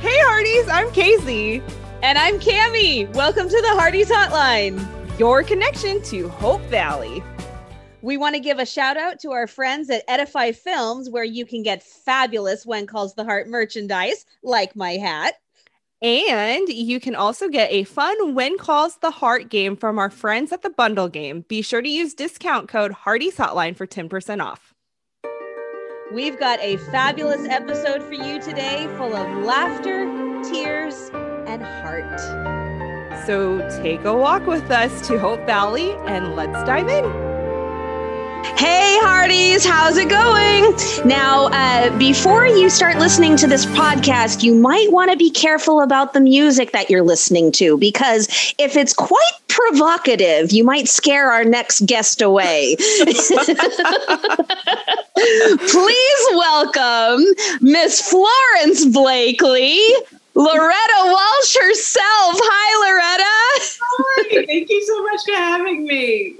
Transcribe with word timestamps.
Hey, 0.00 0.18
Hearties, 0.26 0.68
I'm 0.68 0.92
Casey. 0.92 1.62
And 2.02 2.18
I'm 2.18 2.38
Cami. 2.38 3.10
Welcome 3.14 3.48
to 3.48 3.60
the 3.62 3.80
Hearties 3.80 4.10
Hotline, 4.10 4.78
your 5.18 5.42
connection 5.42 6.02
to 6.02 6.28
Hope 6.28 6.60
Valley. 6.64 7.22
We 8.02 8.18
want 8.18 8.34
to 8.34 8.40
give 8.40 8.58
a 8.58 8.66
shout 8.66 8.98
out 8.98 9.18
to 9.20 9.32
our 9.32 9.46
friends 9.46 9.88
at 9.88 10.04
Edify 10.06 10.52
Films, 10.52 11.08
where 11.08 11.24
you 11.24 11.46
can 11.46 11.62
get 11.62 11.82
fabulous 11.82 12.66
When 12.66 12.86
Calls 12.86 13.14
the 13.14 13.24
Heart 13.24 13.48
merchandise, 13.48 14.26
like 14.42 14.76
my 14.76 14.92
hat. 14.98 15.36
And 16.02 16.68
you 16.68 17.00
can 17.00 17.14
also 17.14 17.48
get 17.48 17.72
a 17.72 17.84
fun 17.84 18.34
When 18.34 18.58
Calls 18.58 18.98
the 18.98 19.10
Heart 19.10 19.48
game 19.48 19.76
from 19.76 19.98
our 19.98 20.10
friends 20.10 20.52
at 20.52 20.60
the 20.60 20.68
Bundle 20.68 21.08
Game. 21.08 21.46
Be 21.48 21.62
sure 21.62 21.80
to 21.80 21.88
use 21.88 22.12
discount 22.12 22.68
code 22.68 22.92
Hearties 22.92 23.36
Hotline 23.36 23.74
for 23.74 23.86
10% 23.86 24.44
off. 24.44 24.74
We've 26.12 26.38
got 26.38 26.60
a 26.60 26.76
fabulous 26.76 27.48
episode 27.48 28.00
for 28.00 28.12
you 28.12 28.40
today 28.40 28.86
full 28.96 29.16
of 29.16 29.44
laughter, 29.44 30.04
tears, 30.44 31.10
and 31.48 31.60
heart. 31.60 32.20
So 33.26 33.58
take 33.82 34.04
a 34.04 34.16
walk 34.16 34.46
with 34.46 34.70
us 34.70 35.04
to 35.08 35.18
Hope 35.18 35.44
Valley 35.46 35.90
and 36.06 36.36
let's 36.36 36.62
dive 36.64 36.86
in. 36.86 37.04
Hey, 38.56 38.98
Hearties, 39.02 39.66
how's 39.66 39.96
it 39.96 40.08
going? 40.08 40.72
Now, 41.04 41.46
uh, 41.46 41.98
before 41.98 42.46
you 42.46 42.70
start 42.70 42.98
listening 42.98 43.36
to 43.38 43.48
this 43.48 43.66
podcast, 43.66 44.44
you 44.44 44.54
might 44.54 44.92
want 44.92 45.10
to 45.10 45.16
be 45.16 45.30
careful 45.30 45.80
about 45.80 46.12
the 46.12 46.20
music 46.20 46.70
that 46.70 46.88
you're 46.88 47.02
listening 47.02 47.50
to 47.52 47.76
because 47.78 48.54
if 48.58 48.76
it's 48.76 48.94
quite 48.94 49.45
provocative, 49.56 50.52
you 50.52 50.64
might 50.64 50.88
scare 50.88 51.30
our 51.32 51.44
next 51.44 51.86
guest 51.86 52.20
away. 52.20 52.76
Please 55.68 56.26
welcome 56.32 57.24
Miss 57.60 58.00
Florence 58.08 58.84
Blakely. 58.86 59.80
Loretta 60.34 61.02
Walsh 61.04 61.56
herself. 61.58 62.36
Hi, 62.38 62.68
Loretta. 62.84 63.24
Hi, 63.80 64.44
thank 64.46 64.68
you 64.68 64.84
so 64.84 65.02
much 65.02 65.20
for 65.24 65.34
having 65.34 65.86
me. 65.86 66.36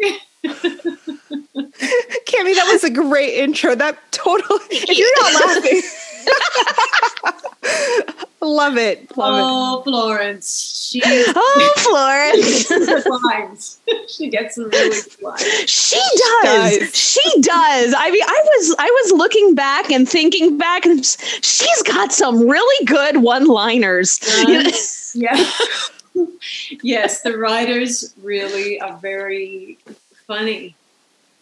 Cami, 2.27 2.55
that 2.55 2.69
was 2.71 2.85
a 2.85 2.91
great 2.91 3.35
intro. 3.35 3.75
That 3.75 3.99
totally, 4.13 4.61
if 4.71 4.99
you're 4.99 5.23
not 5.23 5.35
laughing, 5.47 5.83
love 8.41 8.77
it. 8.77 9.17
Love 9.17 9.41
oh, 9.43 9.81
it. 9.81 9.85
Florence. 9.85 10.89
She 10.91 11.03
Oh, 11.05 11.73
Florence. 11.79 13.81
she 14.09 14.29
gets 14.29 14.55
some 14.55 14.71
really 14.71 14.99
lines. 15.21 15.43
She 15.67 16.01
does. 16.43 16.79
does. 16.79 16.97
She 16.97 17.41
does. 17.41 17.95
I 17.97 18.11
mean, 18.11 18.23
I 18.23 18.43
was 18.57 18.77
I 18.79 19.03
was 19.03 19.13
looking 19.13 19.55
back 19.55 19.91
and 19.91 20.09
thinking 20.09 20.59
back 20.59 20.87
and 20.87 21.05
she's 21.05 21.83
got 21.83 22.13
some 22.13 22.49
really 22.49 22.87
good 22.87 23.19
one-liners. 23.19 24.21
Yes. 24.47 25.15
yes. 25.19 25.91
yes, 26.83 27.23
the 27.23 27.37
writers 27.37 28.15
really 28.23 28.81
are 28.81 28.97
very 28.99 29.79
funny, 30.27 30.75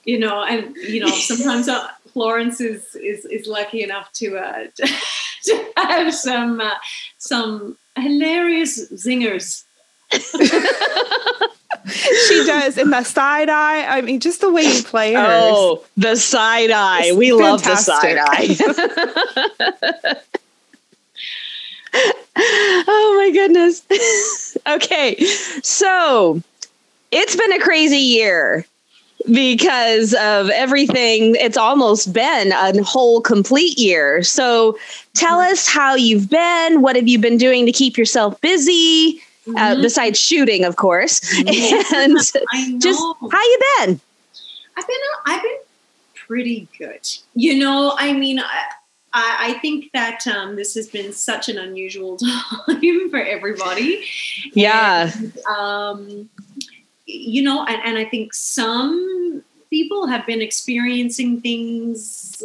you 0.04 0.18
know, 0.18 0.42
and 0.44 0.74
you 0.76 1.00
know 1.00 1.08
sometimes 1.08 1.68
uh, 1.68 1.88
Florence 2.14 2.60
is, 2.60 2.94
is 2.94 3.24
is 3.26 3.46
lucky 3.48 3.82
enough 3.82 4.10
to 4.12 4.38
uh, 4.38 4.66
to 5.44 5.64
have 5.76 6.14
some 6.14 6.60
uh, 6.60 6.70
some 7.18 7.76
hilarious 7.96 8.92
zingers. 8.92 9.64
she 11.86 12.44
does 12.46 12.78
in 12.78 12.90
the 12.90 13.02
side 13.02 13.50
eye. 13.50 13.84
I 13.84 14.00
mean, 14.00 14.20
just 14.20 14.40
the 14.40 14.52
way 14.52 14.62
you 14.62 14.84
play 14.84 15.14
her. 15.14 15.26
Oh, 15.26 15.84
the 15.96 16.14
side 16.14 16.70
eye. 16.70 17.06
It's 17.06 17.16
we 17.16 17.36
fantastic. 17.36 18.16
love 18.16 18.46
the 18.46 18.54
side 18.54 18.86
eye. 20.14 20.14
oh 22.36 23.14
my 23.18 23.30
goodness. 23.32 24.56
okay, 24.68 25.16
so 25.64 26.40
it's 27.10 27.34
been 27.34 27.52
a 27.52 27.60
crazy 27.60 27.98
year 27.98 28.66
because 29.32 30.14
of 30.14 30.50
everything. 30.50 31.34
It's 31.36 31.56
almost 31.56 32.12
been 32.12 32.52
a 32.52 32.82
whole 32.82 33.20
complete 33.20 33.78
year. 33.78 34.22
So 34.22 34.78
tell 35.14 35.38
mm-hmm. 35.38 35.52
us 35.52 35.68
how 35.68 35.94
you've 35.94 36.28
been. 36.28 36.82
What 36.82 36.96
have 36.96 37.08
you 37.08 37.18
been 37.18 37.38
doing 37.38 37.66
to 37.66 37.72
keep 37.72 37.96
yourself 37.96 38.40
busy? 38.40 39.20
Uh, 39.46 39.50
mm-hmm. 39.50 39.56
Uh, 39.56 39.82
besides 39.82 40.18
shooting, 40.18 40.64
of 40.64 40.76
course, 40.76 41.20
mm-hmm. 41.20 41.94
and 42.64 42.80
just 42.80 43.02
how 43.30 43.42
you 43.42 43.60
been? 43.78 44.00
I've 44.76 44.86
been 44.86 44.96
I've 45.26 45.42
been 45.42 45.58
pretty 46.26 46.66
good. 46.78 47.06
You 47.34 47.58
know, 47.58 47.94
I 47.98 48.14
mean, 48.14 48.40
I, 48.40 48.66
I 49.14 49.52
think 49.60 49.92
that 49.92 50.26
um, 50.26 50.56
this 50.56 50.74
has 50.74 50.88
been 50.88 51.12
such 51.12 51.48
an 51.48 51.58
unusual 51.58 52.16
time 52.66 53.10
for 53.10 53.20
everybody. 53.20 54.04
Yeah. 54.54 55.12
And, 55.14 55.38
um, 55.46 56.30
you 57.06 57.42
know, 57.42 57.64
and, 57.64 57.80
and 57.84 57.98
I 57.98 58.04
think 58.04 58.34
some 58.34 59.42
people 59.70 60.06
have 60.06 60.26
been 60.26 60.40
experiencing 60.40 61.40
things 61.40 62.42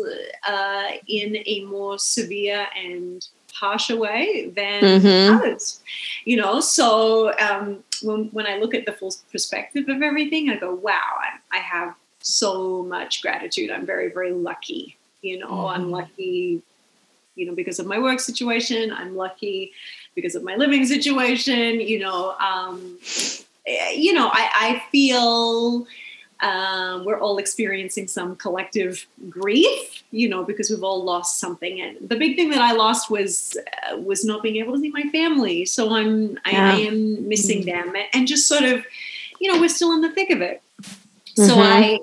uh, 0.48 0.88
in 1.08 1.38
a 1.46 1.64
more 1.66 2.00
severe 2.00 2.66
and 2.76 3.28
harsher 3.54 3.98
way 3.98 4.52
than 4.56 4.82
mm-hmm. 4.82 5.36
others. 5.36 5.82
You 6.26 6.38
know, 6.38 6.60
so 6.60 7.38
um, 7.40 7.84
when, 8.02 8.26
when 8.32 8.48
I 8.48 8.58
look 8.58 8.74
at 8.74 8.86
the 8.86 8.94
full 8.94 9.14
perspective 9.32 9.88
of 9.90 10.02
everything, 10.02 10.50
I 10.50 10.56
go, 10.58 10.74
wow, 10.74 10.94
I, 11.20 11.58
I 11.58 11.60
have 11.60 11.94
so 12.22 12.84
much 12.84 13.22
gratitude. 13.22 13.72
I'm 13.72 13.86
very, 13.86 14.10
very 14.12 14.32
lucky. 14.32 14.98
You 15.22 15.40
know, 15.40 15.48
mm-hmm. 15.48 15.76
I'm 15.76 15.92
lucky, 15.92 16.62
you 17.36 17.46
know, 17.46 17.56
because 17.56 17.80
of 17.80 17.86
my 17.86 18.00
work 18.00 18.20
situation. 18.20 18.92
I'm 18.92 19.16
lucky 19.16 19.72
because 20.16 20.36
of 20.36 20.44
my 20.44 20.56
living 20.56 20.86
situation. 20.86 21.80
You 21.82 22.00
know, 22.00 22.36
um, 22.40 22.98
you 23.96 24.14
know, 24.14 24.30
I, 24.32 24.50
I 24.54 24.84
feel 24.92 25.88
um, 26.42 27.04
we're 27.04 27.20
all 27.20 27.38
experiencing 27.38 28.08
some 28.08 28.36
collective 28.36 29.06
grief, 29.30 30.04
you 30.12 30.30
know, 30.30 30.44
because 30.44 30.70
we've 30.70 30.84
all 30.84 31.04
lost 31.04 31.40
something. 31.40 31.82
And 31.82 31.98
the 32.10 32.16
big 32.16 32.36
thing 32.36 32.50
that 32.52 32.62
I 32.62 32.72
lost 32.74 33.12
was 33.12 33.58
uh, 33.92 33.98
was 33.98 34.24
not 34.24 34.42
being 34.42 34.56
able 34.58 34.74
to 34.74 34.80
see 34.80 34.90
my 34.90 35.04
family. 35.12 35.66
So 35.66 35.94
I'm 35.94 36.38
I, 36.46 36.52
yeah. 36.52 36.74
I 36.74 36.76
am 36.78 37.28
missing 37.28 37.64
mm-hmm. 37.64 37.92
them, 37.92 38.04
and 38.14 38.28
just 38.28 38.48
sort 38.48 38.64
of, 38.64 38.86
you 39.40 39.52
know, 39.52 39.60
we're 39.60 39.70
still 39.70 39.92
in 39.94 40.02
the 40.02 40.12
thick 40.12 40.30
of 40.30 40.42
it. 40.42 40.62
Mm-hmm. 40.82 41.46
So 41.46 41.60
I 41.60 42.00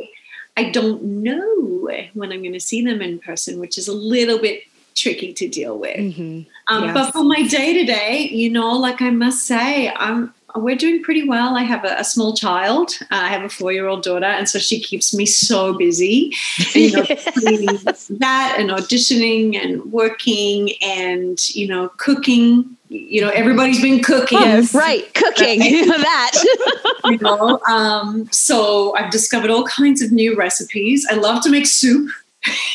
I 0.57 0.71
don't 0.71 1.03
know 1.03 1.91
when 2.15 2.33
I'm 2.33 2.41
going 2.41 2.53
to 2.53 2.61
see 2.61 2.83
them 2.83 3.01
in 3.01 3.19
person, 3.19 3.59
which 3.59 3.79
is 3.79 3.89
a 3.89 3.95
little 3.95 4.39
bit 4.39 4.63
tricky 4.95 5.33
to 5.35 5.49
deal 5.49 5.79
with. 5.79 5.97
Mm-hmm. 5.97 6.75
Um, 6.75 6.85
yes. 6.85 6.95
But 6.95 7.13
for 7.13 7.23
my 7.23 7.43
day 7.47 7.75
to 7.75 7.85
day, 7.85 8.29
you 8.33 8.51
know, 8.51 8.73
like 8.73 9.03
I 9.03 9.11
must 9.11 9.47
say, 9.47 9.91
I'm 9.91 10.35
we're 10.59 10.77
doing 10.77 11.03
pretty 11.03 11.27
well. 11.27 11.57
I 11.57 11.63
have 11.63 11.85
a, 11.85 11.97
a 11.99 12.05
small 12.05 12.35
child. 12.35 12.93
Uh, 13.03 13.07
I 13.11 13.29
have 13.29 13.43
a 13.43 13.49
four-year-old 13.49 14.03
daughter, 14.03 14.27
and 14.27 14.49
so 14.49 14.59
she 14.59 14.81
keeps 14.81 15.15
me 15.15 15.27
so 15.27 15.75
busy. 15.75 16.33
And, 16.75 16.77
you 16.77 16.93
know, 16.93 17.03
that 18.19 18.57
and 18.59 18.71
auditioning 18.71 19.57
and 19.57 19.93
working 19.93 20.73
and 20.83 21.39
you 21.55 21.69
know 21.69 21.89
cooking. 21.97 22.77
You 22.89 23.21
know, 23.21 23.31
everybody's 23.31 23.83
been 23.83 24.03
cooking. 24.03 24.39
Yes, 24.39 24.75
right, 24.75 25.13
cooking 25.15 25.59
that. 25.89 26.31
you 27.07 27.19
know, 27.19 27.61
um, 27.69 28.29
so 28.31 28.95
I've 28.97 29.11
discovered 29.11 29.51
all 29.51 29.65
kinds 29.65 30.03
of 30.03 30.13
new 30.13 30.37
recipes. 30.37 31.07
I 31.11 31.15
love 31.15 31.43
to 31.43 31.51
make 31.51 31.67
soup. 31.67 32.11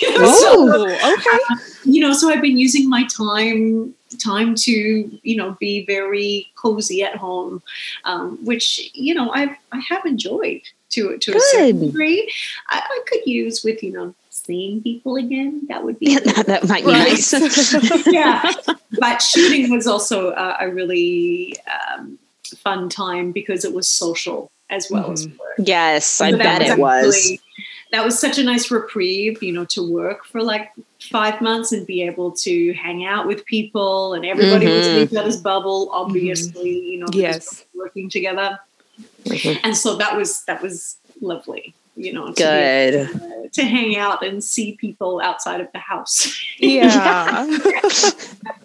oh, 0.03 0.39
so, 0.41 1.13
okay. 1.13 1.39
Uh, 1.49 1.55
you 1.85 2.01
know, 2.01 2.11
so 2.11 2.29
I've 2.29 2.41
been 2.41 2.57
using 2.57 2.89
my 2.89 3.05
time 3.05 3.95
time 4.17 4.55
to 4.55 5.19
you 5.23 5.35
know 5.35 5.57
be 5.59 5.85
very 5.85 6.47
cozy 6.55 7.03
at 7.03 7.15
home, 7.15 7.61
um, 8.05 8.43
which 8.43 8.91
you 8.93 9.13
know 9.13 9.31
i've 9.31 9.55
I 9.71 9.81
have 9.89 10.05
enjoyed 10.05 10.61
to 10.91 11.17
to 11.17 11.31
Good. 11.31 11.37
a 11.37 11.45
certain 11.51 11.85
degree. 11.87 12.31
I, 12.69 12.81
I, 12.83 12.99
could 13.07 13.25
use 13.25 13.63
with 13.63 13.81
you 13.81 13.91
know 13.91 14.15
seeing 14.29 14.81
people 14.81 15.15
again. 15.15 15.61
That 15.69 15.83
would 15.83 15.99
be 15.99 16.11
yeah, 16.11 16.19
that, 16.25 16.45
that 16.47 16.67
might 16.67 16.85
be 16.85 16.91
nice. 16.91 17.33
yeah, 18.07 18.51
but 18.99 19.21
shooting 19.21 19.71
was 19.71 19.87
also 19.87 20.31
a, 20.31 20.57
a 20.61 20.69
really 20.69 21.55
um, 21.97 22.19
fun 22.57 22.89
time 22.89 23.31
because 23.31 23.65
it 23.65 23.73
was 23.73 23.87
social 23.87 24.51
as 24.69 24.89
well 24.89 25.09
mm. 25.09 25.13
as 25.13 25.27
mm-hmm. 25.27 25.39
work. 25.39 25.55
Yes, 25.67 26.05
so 26.05 26.25
I 26.25 26.31
bet 26.33 26.61
it 26.61 26.77
was 26.77 27.37
that 27.91 28.05
was 28.05 28.17
such 28.17 28.39
a 28.39 28.43
nice 28.43 28.71
reprieve, 28.71 29.43
you 29.43 29.51
know, 29.51 29.65
to 29.65 29.91
work 29.91 30.25
for 30.25 30.41
like 30.41 30.71
five 30.99 31.41
months 31.41 31.71
and 31.71 31.85
be 31.85 32.01
able 32.03 32.31
to 32.31 32.73
hang 32.73 33.05
out 33.05 33.27
with 33.27 33.45
people 33.45 34.13
and 34.13 34.25
everybody 34.25 34.65
mm-hmm. 34.65 34.77
was 34.77 34.87
in 34.87 34.97
each 34.97 35.15
other's 35.15 35.37
bubble, 35.37 35.89
obviously, 35.91 36.75
mm-hmm. 36.75 36.85
you 36.85 36.99
know, 36.99 37.07
yes. 37.11 37.65
working 37.75 38.09
together. 38.09 38.59
Mm-hmm. 39.25 39.59
And 39.63 39.75
so 39.75 39.97
that 39.97 40.15
was 40.15 40.43
that 40.45 40.61
was 40.61 40.97
lovely, 41.19 41.73
you 41.95 42.13
know, 42.13 42.27
to 42.27 42.33
good 42.33 43.19
be, 43.19 43.25
uh, 43.25 43.49
to 43.51 43.65
hang 43.65 43.97
out 43.97 44.25
and 44.25 44.43
see 44.43 44.77
people 44.77 45.19
outside 45.21 45.59
of 45.59 45.71
the 45.73 45.79
house. 45.79 46.33
Yeah. 46.59 47.45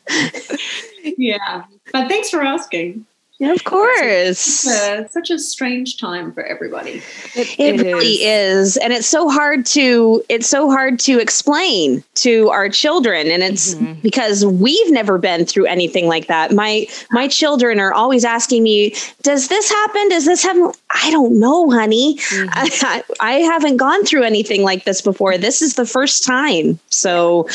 yeah. 1.03 1.65
But 1.93 2.09
thanks 2.09 2.31
for 2.31 2.43
asking. 2.43 3.07
Of 3.41 3.65
course. 3.65 4.67
Uh, 4.67 5.07
such 5.09 5.31
a 5.31 5.39
strange 5.39 5.99
time 5.99 6.33
for 6.33 6.43
everybody. 6.43 7.03
It, 7.35 7.59
it 7.59 7.83
really 7.83 8.25
is. 8.25 8.69
is. 8.69 8.77
and 8.79 8.93
it's 8.93 9.07
so 9.07 9.29
hard 9.29 9.67
to 9.67 10.25
it's 10.29 10.49
so 10.49 10.71
hard 10.71 10.99
to 11.01 11.19
explain 11.19 12.03
to 12.17 12.49
our 12.49 12.69
children, 12.69 13.27
and 13.31 13.43
it's 13.43 13.75
mm-hmm. 13.75 14.01
because 14.01 14.47
we've 14.47 14.91
never 14.91 15.19
been 15.19 15.45
through 15.45 15.67
anything 15.67 16.07
like 16.09 16.29
that. 16.29 16.53
My 16.53 16.87
my 17.11 17.29
children 17.29 17.79
are 17.79 17.93
always 17.93 18.25
asking 18.25 18.63
me, 18.63 18.95
"Does 19.23 19.49
this 19.49 19.69
happen? 19.69 20.09
Does 20.09 20.25
this 20.25 20.43
happen?" 20.43 20.73
I 20.91 21.11
don't 21.11 21.41
know, 21.41 21.71
honey. 21.71 22.17
Mm-hmm. 22.17 22.49
I, 22.53 23.03
I 23.21 23.33
haven't 23.41 23.77
gone 23.77 24.05
through 24.05 24.23
anything 24.23 24.63
like 24.63 24.85
this 24.85 25.01
before. 25.01 25.37
This 25.37 25.63
is 25.63 25.75
the 25.75 25.87
first 25.87 26.25
time, 26.25 26.79
so 26.91 27.49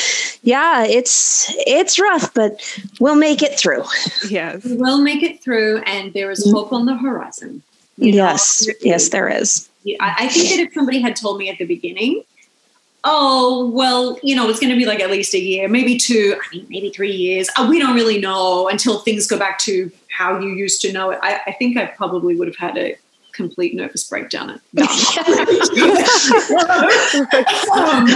yeah, 0.44 0.84
it's 0.86 1.54
it's 1.66 2.00
rough, 2.00 2.34
but 2.34 2.62
we'll 3.00 3.16
make 3.16 3.42
it 3.42 3.58
through. 3.58 3.84
Yes, 4.30 4.62
we'll 4.66 5.02
make 5.02 5.24
it 5.24 5.42
through 5.42 5.80
and 5.80 6.14
there 6.14 6.32
is 6.32 6.50
hope 6.52 6.74
on 6.74 6.86
the 6.86 6.96
horizon. 6.96 7.64
yes, 7.98 8.68
know? 8.68 8.74
yes, 8.82 9.10
there 9.10 9.30
is. 9.30 9.70
I, 10.00 10.16
I 10.20 10.28
think 10.28 10.50
that 10.50 10.60
if 10.60 10.74
somebody 10.74 11.02
had 11.02 11.16
told 11.16 11.38
me 11.38 11.50
at 11.50 11.58
the 11.58 11.66
beginning, 11.66 12.24
oh 13.04 13.70
well 13.72 14.20
you 14.22 14.36
know 14.36 14.48
it's 14.50 14.60
going 14.60 14.72
to 14.72 14.78
be 14.78 14.86
like 14.86 15.00
at 15.00 15.10
least 15.10 15.34
a 15.34 15.40
year 15.40 15.68
maybe 15.68 15.98
two 15.98 16.36
i 16.40 16.56
mean 16.56 16.68
maybe 16.70 16.92
three 16.92 17.12
years 17.12 17.50
uh, 17.58 17.66
we 17.68 17.80
don't 17.80 17.96
really 17.96 18.20
know 18.20 18.68
until 18.68 19.00
things 19.00 19.26
go 19.26 19.40
back 19.40 19.58
to 19.58 19.92
how 20.10 20.40
you 20.40 20.50
used 20.50 20.82
to 20.82 20.92
know 20.94 21.10
it 21.10 21.20
i, 21.24 21.42
I 21.48 21.52
think 21.54 21.78
i 21.78 21.86
probably 21.86 22.36
would 22.36 22.48
have 22.48 22.58
had 22.58 22.78
a 22.78 22.96
complete 23.34 23.76
nervous 23.76 24.04
breakdown 24.08 24.60
no. 24.74 24.84
um, 27.74 28.08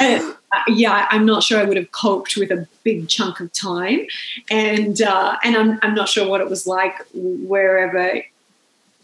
and, 0.00 0.34
uh, 0.54 0.62
yeah, 0.68 1.06
I'm 1.10 1.26
not 1.26 1.42
sure 1.42 1.60
I 1.60 1.64
would 1.64 1.76
have 1.76 1.90
coped 1.92 2.36
with 2.36 2.50
a 2.50 2.66
big 2.82 3.08
chunk 3.08 3.40
of 3.40 3.52
time, 3.52 4.06
and 4.50 5.00
uh, 5.02 5.36
and 5.42 5.56
I'm 5.56 5.78
I'm 5.82 5.94
not 5.94 6.08
sure 6.08 6.28
what 6.28 6.40
it 6.40 6.48
was 6.48 6.66
like 6.66 6.94
wherever 7.12 8.22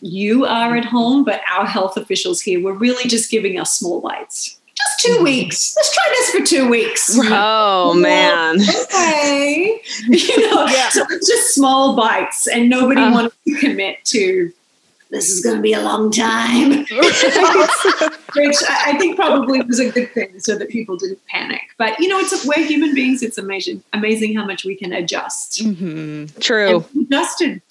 you 0.01 0.45
are 0.47 0.77
at 0.77 0.85
home, 0.85 1.25
but 1.25 1.41
our 1.51 1.67
health 1.67 1.97
officials 1.97 2.41
here 2.41 2.63
were 2.63 2.73
really 2.73 3.09
just 3.09 3.31
giving 3.31 3.59
us 3.59 3.73
small 3.73 4.01
bites. 4.01 4.59
Just 4.77 5.01
two 5.01 5.13
mm-hmm. 5.15 5.25
weeks. 5.25 5.75
Let's 5.77 5.95
try 5.95 6.09
this 6.11 6.31
for 6.31 6.47
two 6.47 6.69
weeks. 6.69 7.19
Oh 7.23 7.95
man. 7.95 8.61
Okay. 8.61 9.81
You 10.09 10.51
know, 10.51 10.67
yeah. 10.67 10.89
so 10.89 11.05
just 11.09 11.55
small 11.55 11.97
bites, 11.97 12.47
and 12.47 12.69
nobody 12.69 13.01
uh, 13.01 13.13
wanted 13.13 13.33
to 13.47 13.55
commit 13.57 14.05
to 14.07 14.53
this 15.11 15.29
is 15.29 15.43
going 15.43 15.57
to 15.57 15.63
be 15.63 15.73
a 15.73 15.83
long 15.83 16.11
time, 16.11 16.71
which 16.81 16.89
I 18.69 18.97
think 18.99 19.17
probably 19.17 19.61
was 19.63 19.81
a 19.81 19.91
good 19.91 20.13
thing 20.13 20.39
so 20.39 20.57
that 20.57 20.69
people 20.69 20.97
didn't 20.97 21.25
panic. 21.27 21.63
But 21.79 21.99
you 21.99 22.09
know, 22.09 22.19
it's 22.19 22.47
we're 22.47 22.65
human 22.65 22.95
beings. 22.95 23.23
It's 23.23 23.39
amazing, 23.39 23.83
amazing 23.93 24.37
how 24.37 24.47
much 24.47 24.65
we 24.65 24.77
can 24.77 24.93
adjust. 24.93 25.63
Mm-hmm. 25.63 26.41
True, 26.41 26.85
we 26.95 27.03
adjusted. 27.03 27.63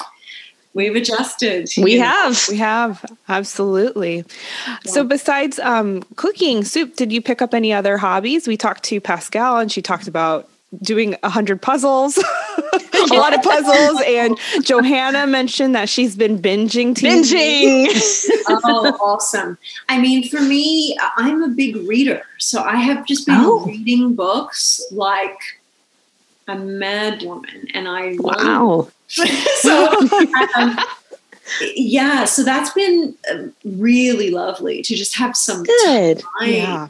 We've 0.73 0.95
adjusted. 0.95 1.69
We 1.81 1.97
have. 1.97 2.47
We 2.47 2.57
have. 2.57 3.03
Absolutely. 3.27 4.23
Yeah. 4.67 4.77
So, 4.85 5.03
besides 5.03 5.57
um, 5.59 6.03
cooking 6.15 6.63
soup, 6.63 6.95
did 6.95 7.11
you 7.11 7.21
pick 7.21 7.41
up 7.41 7.55
any 7.55 7.73
other 7.73 7.97
hobbies? 7.97 8.47
We 8.47 8.55
talked 8.55 8.83
to 8.83 9.01
Pascale 9.01 9.61
and 9.61 9.71
she 9.71 9.81
talked 9.81 10.07
about 10.07 10.47
doing 10.81 11.15
a 11.23 11.29
hundred 11.29 11.61
puzzles, 11.61 12.17
a 12.73 13.13
lot 13.13 13.33
of 13.33 13.41
puzzles. 13.41 14.01
And 14.05 14.37
Johannah 14.63 15.27
mentioned 15.27 15.75
that 15.75 15.89
she's 15.89 16.15
been 16.15 16.39
binging. 16.39 16.93
TV. 16.93 17.87
Binging. 17.87 18.29
oh, 18.47 18.97
awesome. 19.01 19.57
I 19.87 19.99
mean, 19.99 20.27
for 20.27 20.41
me, 20.41 20.97
I'm 21.17 21.43
a 21.43 21.49
big 21.49 21.75
reader. 21.87 22.23
So 22.37 22.61
I 22.61 22.75
have 22.77 23.05
just 23.05 23.25
been 23.25 23.39
oh. 23.39 23.65
reading 23.65 24.15
books 24.15 24.81
like 24.91 25.39
a 26.47 26.57
mad 26.57 27.23
woman. 27.23 27.67
And 27.73 27.87
I 27.87 28.15
wow. 28.19 28.89
so 29.07 30.09
um, 30.55 30.77
yeah, 31.75 32.25
so 32.25 32.43
that's 32.43 32.71
been 32.73 33.15
uh, 33.31 33.45
really 33.63 34.29
lovely 34.29 34.81
to 34.83 34.95
just 34.95 35.17
have 35.17 35.35
some 35.35 35.63
good. 35.63 36.21
time 36.39 36.53
yeah. 36.53 36.87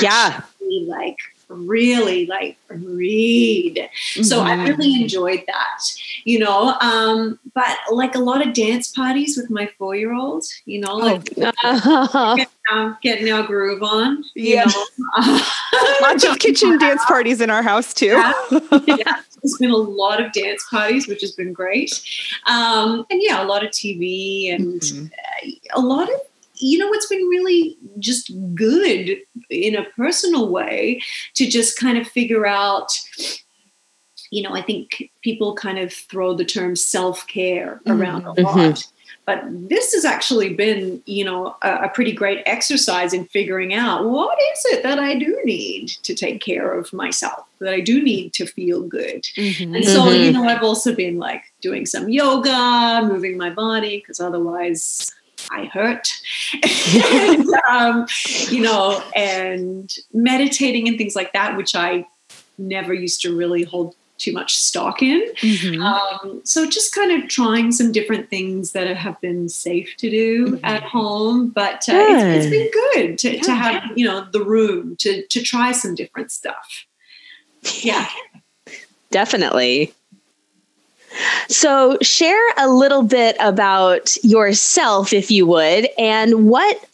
yeah. 0.00 0.40
like 0.86 1.16
really 1.52 2.26
like 2.26 2.56
read. 2.68 3.76
Mm-hmm. 3.76 4.22
So 4.22 4.40
I 4.42 4.50
mm-hmm. 4.50 4.66
really 4.66 5.02
enjoyed 5.02 5.44
that, 5.46 5.80
you 6.24 6.38
know. 6.38 6.74
Um, 6.80 7.38
but 7.54 7.76
like 7.90 8.14
a 8.14 8.18
lot 8.18 8.46
of 8.46 8.54
dance 8.54 8.88
parties 8.88 9.36
with 9.36 9.50
my 9.50 9.70
four 9.78 9.94
year 9.94 10.14
old, 10.14 10.44
you 10.64 10.80
know, 10.80 10.96
like 10.96 11.28
oh. 11.64 12.36
getting, 12.36 12.52
our, 12.70 12.98
getting, 13.02 13.32
our, 13.32 13.42
groove 13.42 13.82
on. 13.82 14.24
Yeah. 14.34 14.66
Lots 16.00 16.24
of 16.24 16.38
kitchen 16.38 16.78
dance 16.78 17.04
parties 17.06 17.40
in 17.40 17.50
our 17.50 17.62
house 17.62 17.92
too. 17.92 18.06
yeah. 18.06 18.32
yeah. 18.86 19.16
There's 19.42 19.58
been 19.58 19.70
a 19.70 19.76
lot 19.76 20.24
of 20.24 20.32
dance 20.32 20.64
parties, 20.70 21.08
which 21.08 21.20
has 21.20 21.32
been 21.32 21.52
great. 21.52 22.00
Um, 22.46 23.04
and 23.10 23.20
yeah, 23.20 23.42
a 23.42 23.46
lot 23.46 23.64
of 23.64 23.70
TV 23.70 24.54
and 24.54 24.80
mm-hmm. 24.80 25.06
a 25.74 25.80
lot 25.80 26.08
of 26.08 26.20
you 26.62 26.78
know 26.78 26.88
what's 26.88 27.06
been 27.06 27.26
really 27.28 27.76
just 27.98 28.32
good 28.54 29.18
in 29.50 29.74
a 29.74 29.84
personal 29.96 30.48
way 30.48 31.00
to 31.34 31.46
just 31.46 31.78
kind 31.78 31.98
of 31.98 32.06
figure 32.06 32.46
out 32.46 32.88
you 34.30 34.42
know 34.42 34.54
i 34.54 34.62
think 34.62 35.10
people 35.22 35.54
kind 35.54 35.78
of 35.78 35.92
throw 35.92 36.34
the 36.34 36.44
term 36.44 36.76
self-care 36.76 37.80
mm-hmm. 37.84 38.00
around 38.00 38.22
mm-hmm. 38.22 38.44
a 38.44 38.48
lot 38.48 38.56
mm-hmm. 38.56 38.90
but 39.26 39.44
this 39.68 39.92
has 39.92 40.04
actually 40.04 40.54
been 40.54 41.02
you 41.06 41.24
know 41.24 41.56
a, 41.62 41.84
a, 41.84 41.88
pretty 41.88 42.12
great 42.12 42.42
exercise 42.46 43.12
in 43.12 43.24
figuring 43.26 43.74
out 43.74 44.08
what 44.08 44.38
is 44.52 44.64
it 44.66 44.82
that 44.82 44.98
i 44.98 45.18
do 45.18 45.38
need 45.44 45.88
to 45.88 46.14
take 46.14 46.40
care 46.40 46.72
of 46.72 46.92
myself 46.92 47.46
that 47.60 47.74
i 47.74 47.80
do 47.80 48.02
need 48.02 48.32
to 48.32 48.46
feel 48.46 48.82
good 48.82 49.22
mm-hmm. 49.36 49.74
and 49.74 49.84
so 49.84 50.08
you 50.10 50.30
mm-hmm. 50.30 50.42
know 50.42 50.48
i've 50.48 50.62
also 50.62 50.94
been 50.94 51.18
like 51.18 51.42
doing 51.60 51.86
some 51.86 52.08
yoga 52.08 53.02
moving 53.04 53.36
my 53.36 53.50
body 53.50 53.98
because 53.98 54.20
otherwise 54.20 55.12
I 55.50 55.66
hurt, 55.66 56.08
and, 57.12 57.48
um, 57.68 58.06
you 58.48 58.62
know, 58.62 59.02
and 59.14 59.92
meditating 60.12 60.88
and 60.88 60.98
things 60.98 61.16
like 61.16 61.32
that, 61.32 61.56
which 61.56 61.74
I 61.74 62.06
never 62.58 62.94
used 62.94 63.22
to 63.22 63.36
really 63.36 63.64
hold 63.64 63.94
too 64.22 64.32
much 64.32 64.56
stock 64.56 65.02
in. 65.02 65.20
Mm-hmm. 65.38 65.82
Um, 65.82 66.40
so 66.44 66.66
just 66.66 66.94
kind 66.94 67.10
of 67.22 67.28
trying 67.28 67.72
some 67.72 67.90
different 67.90 68.30
things 68.30 68.72
that 68.72 68.86
have 68.96 69.20
been 69.20 69.48
safe 69.48 69.94
to 69.98 70.08
do 70.08 70.46
mm-hmm. 70.46 70.64
at 70.64 70.82
home, 70.82 71.48
but 71.48 71.88
uh, 71.88 72.06
it's, 72.08 72.46
it's 72.46 72.50
been 72.50 72.70
good 72.70 73.18
to, 73.18 73.36
yeah, 73.36 73.42
to 73.42 73.54
have 73.54 73.92
you 73.96 74.06
know 74.06 74.26
the 74.32 74.44
room 74.44 74.96
to 75.00 75.26
to 75.26 75.42
try 75.42 75.72
some 75.72 75.94
different 75.94 76.30
stuff. 76.30 76.86
Yeah, 77.80 78.08
definitely. 79.10 79.92
So, 81.48 81.98
share 82.02 82.42
a 82.58 82.68
little 82.68 83.02
bit 83.02 83.36
about 83.40 84.16
yourself, 84.24 85.12
if 85.12 85.30
you 85.30 85.46
would, 85.46 85.88
and 85.98 86.48
what 86.48 86.88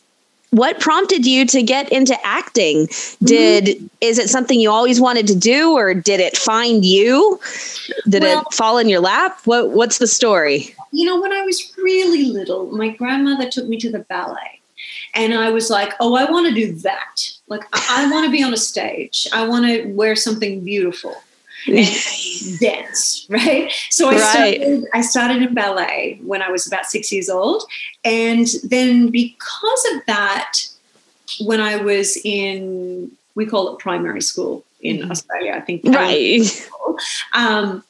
what 0.51 0.81
prompted 0.81 1.27
you 1.27 1.45
to 1.47 1.63
get 1.63 1.91
into 1.93 2.17
acting? 2.25 2.89
Did 3.23 3.65
mm-hmm. 3.65 3.87
is 4.01 4.19
it 4.19 4.31
something 4.31 4.61
you 4.61 4.71
always 4.71 5.01
wanted 5.01 5.27
to 5.29 5.35
do 5.35 5.73
or 5.73 5.93
did 5.95 6.21
it 6.21 6.37
find 6.37 6.85
you? 6.85 7.39
Did 8.09 8.23
well, 8.23 8.43
it 8.43 8.55
fall 8.55 8.79
in 8.79 8.89
your 8.89 9.01
lap? 9.01 9.41
What 9.45 9.71
what's 9.71 9.99
the 9.99 10.07
story? 10.07 10.75
You 10.93 11.05
know 11.05 11.21
when 11.21 11.33
i 11.33 11.43
was 11.43 11.75
really 11.77 12.25
little 12.25 12.71
my 12.71 12.89
grandmother 12.89 13.51
took 13.51 13.69
me 13.69 13.77
to 13.79 13.91
the 13.91 13.99
ballet 13.99 14.61
and 15.15 15.35
i 15.35 15.51
was 15.51 15.69
like 15.69 15.93
oh 16.01 16.15
i 16.15 16.31
want 16.31 16.49
to 16.49 16.55
do 16.55 16.73
that. 16.77 17.31
Like 17.49 17.65
i, 17.75 18.05
I 18.05 18.11
want 18.11 18.25
to 18.25 18.33
be 18.33 18.43
on 18.43 18.55
a 18.55 18.59
stage. 18.59 19.29
I 19.33 19.47
want 19.47 19.67
to 19.67 19.85
wear 19.93 20.17
something 20.17 20.65
beautiful 20.65 21.15
dance, 22.61 23.27
right? 23.29 23.73
So 23.91 24.09
I 24.09 24.13
right. 24.13 24.21
started 24.21 24.85
I 24.95 25.01
started 25.01 25.43
in 25.43 25.55
ballet 25.55 26.21
when 26.23 26.43
I 26.43 26.51
was 26.51 26.67
about 26.67 26.87
6 26.87 27.13
years 27.13 27.29
old 27.29 27.65
and 28.05 28.47
then 28.65 29.11
because 29.11 29.85
of 29.95 30.07
that 30.07 30.67
when 31.41 31.61
I 31.61 31.77
was 31.77 32.19
in 32.25 33.11
we 33.35 33.47
call 33.47 33.73
it 33.73 33.79
primary 33.79 34.23
school 34.23 34.65
in 34.81 34.99
mm. 34.99 35.11
Australia, 35.11 35.53
I 35.55 35.61
think 35.61 35.83
right. 35.85 36.43
School, 36.45 36.99
um, 37.35 37.85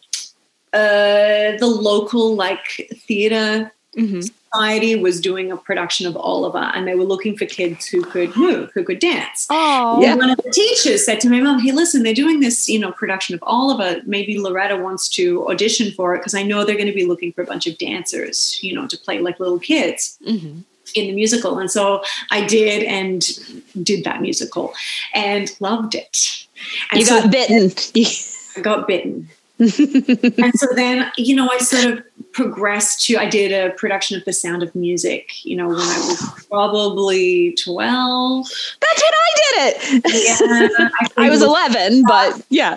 uh, 0.72 1.56
the 1.58 1.66
local 1.66 2.34
like 2.34 2.90
theater 3.06 3.72
mm-hmm. 3.96 4.20
Society 4.20 4.96
was 4.96 5.20
doing 5.20 5.52
a 5.52 5.56
production 5.56 6.06
of 6.06 6.16
Oliver, 6.16 6.70
and 6.74 6.88
they 6.88 6.94
were 6.94 7.04
looking 7.04 7.36
for 7.36 7.44
kids 7.44 7.86
who 7.86 8.02
could 8.02 8.34
move, 8.34 8.70
who 8.72 8.82
could 8.82 8.98
dance. 8.98 9.46
Oh, 9.50 10.00
yeah. 10.00 10.14
One 10.14 10.30
of 10.30 10.38
the 10.38 10.50
teachers 10.50 11.04
said 11.04 11.20
to 11.20 11.30
my 11.30 11.40
mom, 11.40 11.60
"Hey, 11.60 11.72
listen, 11.72 12.02
they're 12.02 12.14
doing 12.14 12.40
this, 12.40 12.68
you 12.68 12.78
know, 12.78 12.92
production 12.92 13.34
of 13.34 13.42
Oliver. 13.42 14.00
Maybe 14.06 14.38
Loretta 14.38 14.76
wants 14.76 15.08
to 15.10 15.46
audition 15.48 15.92
for 15.92 16.14
it 16.14 16.18
because 16.18 16.34
I 16.34 16.42
know 16.42 16.64
they're 16.64 16.76
going 16.76 16.86
to 16.88 16.94
be 16.94 17.04
looking 17.04 17.32
for 17.32 17.42
a 17.42 17.46
bunch 17.46 17.66
of 17.66 17.76
dancers, 17.78 18.58
you 18.62 18.74
know, 18.74 18.86
to 18.86 18.96
play 18.96 19.18
like 19.20 19.38
little 19.40 19.58
kids." 19.58 20.18
Mm-hmm 20.26 20.60
in 20.94 21.06
the 21.06 21.12
musical. 21.12 21.58
And 21.58 21.70
so 21.70 22.02
I 22.30 22.46
did 22.46 22.82
and 22.84 23.22
did 23.82 24.04
that 24.04 24.20
musical 24.20 24.72
and 25.14 25.50
loved 25.60 25.94
it. 25.94 26.46
And 26.90 27.00
you 27.00 27.06
so 27.06 27.20
got 27.20 27.30
bitten. 27.30 27.72
I 28.56 28.60
got 28.60 28.86
bitten. 28.86 29.28
and 29.58 30.54
so 30.54 30.66
then, 30.74 31.10
you 31.16 31.34
know, 31.34 31.48
I 31.50 31.58
sort 31.58 31.84
of 31.98 32.04
progressed 32.38 33.04
to, 33.04 33.16
I 33.16 33.28
did 33.28 33.50
a 33.50 33.74
production 33.74 34.16
of 34.16 34.24
The 34.24 34.32
Sound 34.32 34.62
of 34.62 34.72
Music, 34.76 35.44
you 35.44 35.56
know, 35.56 35.66
when 35.66 35.76
I 35.76 35.80
was 35.80 36.46
probably 36.48 37.52
12. 37.64 38.46
That's 38.80 39.02
when 39.02 39.12
I 39.12 39.30
did 39.34 39.54
it. 39.58 40.02
Yeah. 40.06 40.88
I, 41.16 41.26
I 41.26 41.30
was 41.30 41.42
11, 41.42 42.04
but 42.06 42.40
yeah. 42.48 42.76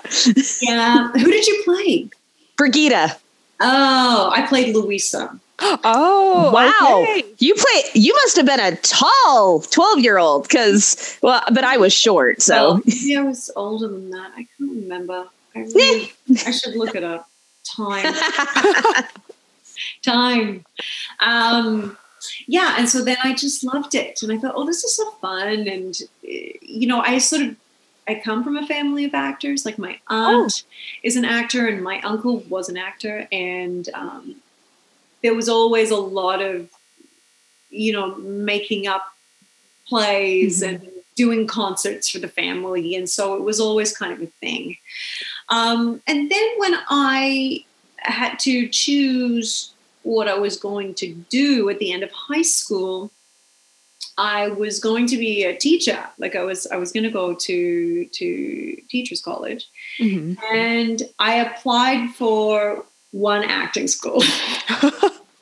Yeah. 0.61 1.11
Who 1.11 1.31
did 1.31 1.45
you 1.45 1.61
play? 1.63 2.09
Brigitta. 2.57 3.15
Oh, 3.59 4.31
I 4.33 4.47
played 4.47 4.75
Louisa. 4.75 5.39
Oh, 5.83 6.49
wow. 6.51 7.03
okay. 7.03 7.23
You 7.37 7.53
play 7.53 7.83
you 7.93 8.15
must 8.15 8.35
have 8.35 8.47
been 8.47 8.59
a 8.59 8.75
tall 8.77 9.59
12 9.61 9.99
year 9.99 10.17
old 10.17 10.47
because 10.47 11.19
well, 11.21 11.43
but 11.53 11.63
I 11.63 11.77
was 11.77 11.93
short, 11.93 12.41
so 12.41 12.81
maybe 12.87 13.15
I 13.15 13.21
was 13.21 13.51
older 13.55 13.87
than 13.87 14.09
that. 14.09 14.31
I 14.35 14.47
can't 14.57 14.71
remember. 14.71 15.27
I, 15.55 15.59
really, 15.59 16.13
I 16.47 16.49
should 16.49 16.75
look 16.75 16.95
it 16.95 17.03
up. 17.03 17.29
Time. 17.63 18.11
time. 20.01 20.65
Um, 21.19 21.97
yeah, 22.47 22.75
and 22.77 22.87
so 22.87 23.03
then 23.03 23.17
I 23.23 23.33
just 23.33 23.63
loved 23.63 23.95
it, 23.95 24.21
and 24.21 24.31
I 24.31 24.37
thought, 24.37 24.53
oh, 24.55 24.65
this 24.65 24.83
is 24.83 24.95
so 24.95 25.09
fun, 25.21 25.67
and 25.67 25.99
eh, 26.27 26.53
you 26.61 26.87
know, 26.87 27.01
I 27.01 27.17
sort 27.19 27.43
of. 27.43 27.55
I 28.07 28.15
come 28.15 28.43
from 28.43 28.57
a 28.57 28.65
family 28.65 29.05
of 29.05 29.13
actors. 29.13 29.63
Like 29.63 29.77
my 29.77 29.99
aunt 30.07 30.63
is 31.03 31.15
an 31.15 31.23
actor, 31.23 31.67
and 31.67 31.83
my 31.83 32.01
uncle 32.01 32.39
was 32.49 32.67
an 32.67 32.75
actor, 32.75 33.27
and 33.31 33.87
um, 33.93 34.35
there 35.21 35.35
was 35.35 35.47
always 35.47 35.91
a 35.91 35.97
lot 35.97 36.41
of, 36.41 36.67
you 37.69 37.93
know, 37.93 38.15
making 38.15 38.87
up 38.87 39.13
plays 39.87 40.61
Mhm. 40.61 40.67
and 40.67 40.89
doing 41.15 41.45
concerts 41.45 42.09
for 42.09 42.17
the 42.17 42.27
family, 42.27 42.95
and 42.95 43.07
so 43.09 43.35
it 43.35 43.43
was 43.43 43.59
always 43.59 43.95
kind 43.95 44.11
of 44.13 44.21
a 44.21 44.27
thing. 44.41 44.77
Um, 45.49 46.01
and 46.07 46.29
then 46.29 46.49
when 46.57 46.75
I 46.89 47.63
had 47.97 48.39
to 48.39 48.67
choose 48.67 49.70
what 50.03 50.27
I 50.27 50.37
was 50.37 50.57
going 50.57 50.93
to 50.95 51.13
do 51.29 51.69
at 51.69 51.79
the 51.79 51.91
end 51.91 52.03
of 52.03 52.11
high 52.11 52.41
school, 52.41 53.11
I 54.17 54.49
was 54.49 54.79
going 54.79 55.07
to 55.07 55.17
be 55.17 55.43
a 55.43 55.55
teacher. 55.55 55.99
Like 56.17 56.35
I 56.35 56.43
was, 56.43 56.67
I 56.67 56.77
was 56.77 56.91
going 56.91 57.03
to 57.03 57.11
go 57.11 57.33
to 57.33 58.05
to 58.05 58.77
teachers 58.89 59.21
college, 59.21 59.67
Mhm. 59.99 60.37
and 60.53 61.01
I 61.19 61.35
applied 61.35 62.11
for 62.15 62.83
one 63.11 63.43
acting 63.43 63.87
school. 63.87 64.23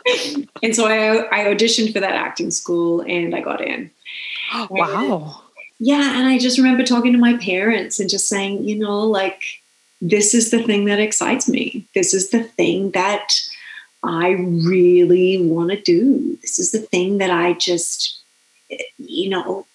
and 0.64 0.76
so 0.76 0.88
I, 0.88 1.28
I 1.32 1.46
auditioned 1.54 1.94
for 1.94 2.00
that 2.00 2.14
acting 2.16 2.52
school, 2.52 3.02
and 3.02 3.36
I 3.36 3.42
got 3.42 3.62
in. 3.62 3.92
wow. 4.70 5.42
Yeah, 5.80 6.18
and 6.20 6.28
I 6.28 6.38
just 6.38 6.58
remember 6.58 6.84
talking 6.84 7.14
to 7.14 7.20
my 7.20 7.38
parents 7.38 8.00
and 8.00 8.10
just 8.10 8.28
saying, 8.28 8.66
you 8.66 8.78
know, 8.78 9.00
like 9.02 9.42
this 10.02 10.34
is 10.34 10.52
the 10.52 10.62
thing 10.64 10.86
that 10.86 11.00
excites 11.00 11.48
me. 11.48 11.88
This 11.96 12.14
is 12.14 12.30
the 12.32 12.44
thing 12.44 12.92
that 12.92 13.34
I 14.04 14.30
really 14.30 15.42
want 15.42 15.72
to 15.72 15.82
do. 15.82 16.38
This 16.42 16.60
is 16.60 16.72
the 16.72 16.80
thing 16.80 17.18
that 17.18 17.32
I 17.32 17.54
just 17.54 18.18
you 18.98 19.30
know 19.30 19.66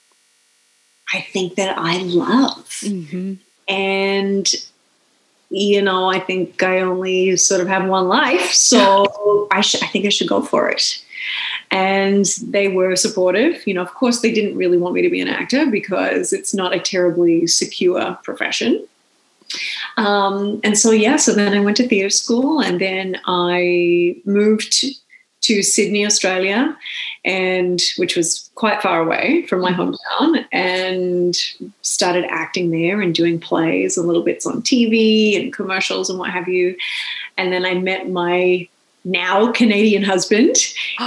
I 1.12 1.21
think 1.21 1.57
that 1.57 1.76
I 1.78 1.99
love. 1.99 2.69
Mhm. 2.83 3.38
And 3.69 4.54
you 5.50 5.83
know, 5.83 6.09
I 6.11 6.19
think 6.19 6.62
I 6.62 6.81
only 6.81 7.37
sort 7.37 7.61
of 7.61 7.69
have 7.69 7.87
one 7.87 8.09
life, 8.09 8.52
so 8.52 9.49
I 9.52 9.61
should 9.61 9.83
I 9.83 9.87
think 9.87 10.07
I 10.07 10.09
should 10.09 10.28
go 10.28 10.43
for 10.43 10.69
it 10.69 11.04
and 11.71 12.26
they 12.43 12.69
were 12.69 12.95
supportive. 12.97 13.66
You 13.66 13.75
know, 13.75 13.83
of 13.83 13.93
course, 13.95 14.21
they 14.21 14.33
didn't 14.33 14.57
really 14.57 14.78
want 14.78 14.95
me 14.95 15.02
to 15.02 15.11
be 15.11 15.21
an 15.21 15.28
actor 15.28 15.66
because 15.66 16.33
it's 16.33 16.54
not 16.54 16.75
a 16.75 16.78
terribly 16.78 17.47
secure 17.47 18.16
profession. 18.23 18.87
Um, 19.96 20.61
and 20.64 20.78
so, 20.78 20.90
yeah, 20.90 21.16
so 21.16 21.32
then 21.34 21.54
I 21.54 21.61
went 21.61 21.76
to 21.78 21.88
theatre 21.88 22.11
school 22.11 22.61
and 22.61 22.80
then 22.80 23.20
I 23.26 24.16
moved 24.25 24.73
to, 24.80 24.92
to 25.42 25.62
Sydney, 25.62 26.06
Australia, 26.06 26.76
and 27.25 27.80
which 27.96 28.16
was 28.16 28.50
quite 28.54 28.82
far 28.82 29.00
away 29.02 29.46
from 29.46 29.61
my 29.61 29.73
hometown, 29.73 30.44
and 30.52 31.34
started 31.82 32.25
acting 32.28 32.70
there 32.70 33.00
and 33.00 33.14
doing 33.14 33.38
plays 33.38 33.96
and 33.96 34.06
little 34.06 34.23
bits 34.23 34.46
on 34.46 34.62
TV 34.62 35.40
and 35.40 35.52
commercials 35.52 36.08
and 36.08 36.18
what 36.18 36.30
have 36.30 36.49
you. 36.49 36.76
And 37.37 37.52
then 37.52 37.66
I 37.66 37.75
met 37.75 38.08
my 38.08 38.68
now 39.04 39.52
Canadian 39.52 40.02
husband 40.02 40.56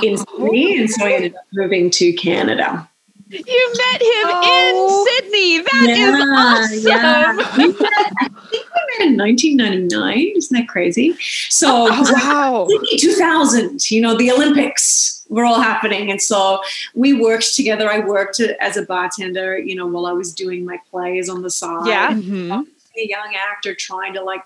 in 0.04 0.18
Sydney, 0.18 0.80
and 0.80 0.90
so 0.90 1.06
I 1.06 1.14
ended 1.14 1.36
up 1.36 1.42
moving 1.54 1.90
to 1.92 2.14
Canada. 2.14 2.88
You 3.30 3.74
met 3.78 4.02
him 4.02 4.28
Oh. 4.30 5.06
in 5.08 5.24
Sydney. 5.24 5.58
That 5.60 5.90
is 5.90 6.86
awesome. 6.86 7.58
We 7.58 7.68
met, 7.80 8.14
I 8.20 8.30
think 8.50 8.66
we 8.66 9.00
met 9.00 9.08
in 9.08 9.18
1999. 9.18 10.34
Isn't 10.38 10.58
that 10.58 10.68
crazy? 10.68 11.16
So 11.50 11.88
Oh, 11.92 12.14
wow. 12.14 12.68
Sydney 12.70 12.98
2000, 12.98 13.90
you 13.92 14.02
know, 14.02 14.16
the 14.18 14.32
Olympics 14.32 15.26
were 15.30 15.44
all 15.46 15.60
happening. 15.60 16.10
And 16.10 16.22
so 16.22 16.62
we 16.96 17.14
worked 17.14 17.54
together. 17.56 17.90
I 17.92 18.00
worked 18.00 18.40
as 18.40 18.78
a 18.78 18.84
bartender, 18.84 19.58
you 19.58 19.76
know, 19.76 19.88
while 19.88 20.06
I 20.06 20.14
was 20.14 20.34
doing 20.34 20.64
my 20.66 20.80
plays 20.90 21.28
on 21.30 21.42
the 21.42 21.50
side. 21.50 21.88
Yeah. 21.88 22.12
Mhm. 22.14 22.52
A 22.62 23.08
young 23.08 23.36
actor 23.52 23.76
trying 23.76 24.14
to 24.14 24.24
like 24.24 24.42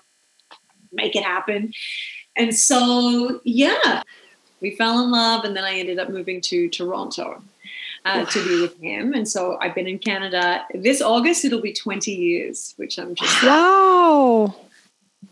make 0.92 1.14
it 1.16 1.22
happen. 1.22 1.72
And 2.36 2.54
so, 2.54 3.40
yeah, 3.44 4.02
we 4.60 4.74
fell 4.76 5.02
in 5.04 5.10
love. 5.10 5.44
And 5.44 5.56
then 5.56 5.64
I 5.64 5.78
ended 5.78 5.98
up 5.98 6.10
moving 6.10 6.40
to 6.42 6.68
Toronto. 6.68 7.42
Uh, 8.04 8.24
to 8.26 8.44
be 8.48 8.60
with 8.60 8.76
him, 8.80 9.12
and 9.14 9.28
so 9.28 9.56
I've 9.60 9.76
been 9.76 9.86
in 9.86 9.98
Canada. 9.98 10.64
This 10.74 11.00
August, 11.00 11.44
it'll 11.44 11.60
be 11.60 11.72
twenty 11.72 12.12
years, 12.12 12.74
which 12.76 12.98
I'm 12.98 13.14
just 13.14 13.42
Wow. 13.44 14.56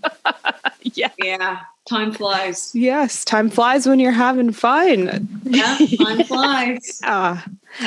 yeah. 0.83 1.11
yeah. 1.19 1.61
Time 1.89 2.13
flies. 2.13 2.71
Yes, 2.75 3.25
time 3.25 3.51
flies 3.51 3.89
when 3.89 3.99
you're 3.99 4.13
having 4.13 4.53
fun. 4.53 5.29
Yeah, 5.43 5.79
time 5.99 6.23
flies. 6.25 7.01
Uh, 7.03 7.41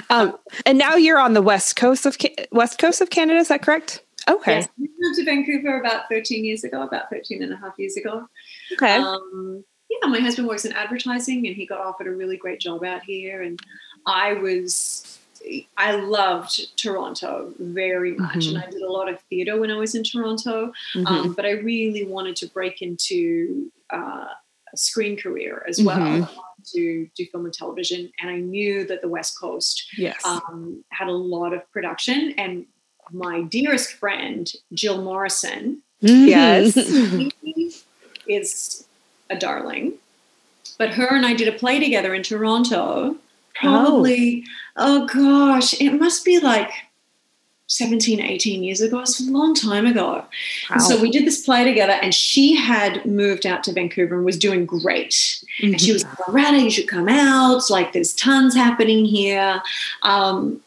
um, 0.10 0.38
and 0.66 0.78
now 0.78 0.96
you're 0.96 1.20
on 1.20 1.34
the 1.34 1.42
west 1.42 1.78
coast 1.78 2.06
of 2.06 2.18
Ca- 2.20 2.36
west 2.52 2.78
coast 2.80 3.00
of 3.00 3.10
Canada. 3.10 3.40
Is 3.40 3.48
that 3.48 3.62
correct? 3.62 4.02
Okay. 4.30 4.56
Yes, 4.56 4.68
we 4.78 4.90
moved 5.00 5.18
to 5.20 5.26
Vancouver 5.26 5.80
about 5.80 6.10
13 6.10 6.44
years 6.44 6.64
ago, 6.64 6.82
about 6.82 7.10
13 7.10 7.44
and 7.44 7.54
a 7.54 7.58
half 7.58 7.78
years 7.78 7.96
ago. 7.98 8.28
Okay. 8.74 8.96
Um, 8.98 9.64
yeah, 9.90 10.08
my 10.08 10.20
husband 10.20 10.48
works 10.48 10.66
in 10.66 10.74
advertising 10.74 11.46
and 11.46 11.56
he 11.56 11.66
got 11.66 11.80
offered 11.80 12.08
a 12.08 12.12
really 12.12 12.38
great 12.38 12.60
job 12.60 12.84
out 12.84 13.04
here. 13.04 13.42
And 13.42 13.60
I 14.06 14.34
was, 14.34 15.20
I 15.78 15.96
loved 15.96 16.78
Toronto 16.78 17.54
very 17.60 18.14
much. 18.14 18.46
Mhm. 18.46 18.50
And 18.50 18.58
I 18.60 18.70
did 18.70 18.82
a 18.82 18.92
lot 18.92 19.10
of 19.10 19.20
theater 19.30 19.60
when 19.60 19.72
I 19.72 19.78
was 19.78 19.96
in 19.96 20.04
Toronto. 20.04 20.74
Mhm. 20.94 21.08
Um, 21.08 21.34
but 21.34 21.46
I 21.46 21.52
really 21.52 22.06
wanted 22.06 22.36
to 22.38 22.48
break 22.48 22.82
into 22.82 23.72
uh, 23.90 24.28
a 24.74 24.78
screen 24.78 25.16
career 25.18 25.64
as 25.68 25.82
well. 25.82 25.98
Mhm. 25.98 26.30
To 26.72 27.10
do 27.18 27.26
film 27.26 27.44
and 27.46 27.54
television. 27.54 28.10
And 28.20 28.30
I 28.30 28.38
knew 28.38 28.86
that 28.86 29.02
the 29.02 29.10
West 29.10 29.38
Coast 29.38 29.84
yes. 29.98 30.22
um, 30.24 30.84
had 30.90 31.10
a 31.10 31.12
lot 31.12 31.52
of 31.54 31.70
production. 31.74 32.34
And 32.38 32.66
my 33.12 33.42
dearest 33.42 33.92
friend, 33.94 34.52
Jill 34.74 35.02
Morrison, 35.02 35.84
yes. 36.00 36.78
is 38.28 38.86
a 39.30 39.36
darling. 39.36 39.96
But 40.78 40.94
her 40.94 41.14
and 41.14 41.26
I 41.26 41.34
did 41.34 41.50
a 41.50 41.52
play 41.52 41.80
together 41.80 42.14
in 42.16 42.24
Toronto. 42.24 43.18
Probably, 43.56 44.44
oh, 44.78 45.08
gosh, 45.08 45.80
it 45.80 45.92
must 45.94 46.26
be 46.26 46.40
like 46.40 46.72
17, 47.68 48.20
18 48.20 48.64
years 48.64 48.82
ago. 48.82 49.00
It's 49.00 49.20
a 49.20 49.32
long 49.32 49.56
time 49.56 49.86
ago. 49.86 50.24
And 50.70 50.82
so 50.82 51.02
we 51.02 51.10
did 51.10 51.26
this 51.26 51.44
play 51.46 51.64
together, 51.64 51.94
and 51.94 52.14
she 52.14 52.56
had 52.56 53.06
moved 53.06 53.46
out 53.46 53.64
to 53.66 53.74
Vancouver 53.74 54.16
and 54.16 54.26
was 54.26 54.38
doing 54.38 54.66
great. 54.66 55.44
And 55.62 55.80
she 55.80 55.94
was 55.94 56.04
like, 56.04 56.28
Loretta, 56.28 56.60
you 56.60 56.70
should 56.72 56.88
come 56.88 57.10
out. 57.10 57.70
Like, 57.70 57.94
there's 57.94 58.14
tons 58.14 58.56
happening 58.56 59.06
here. 59.06 59.62
Um, 60.04 60.62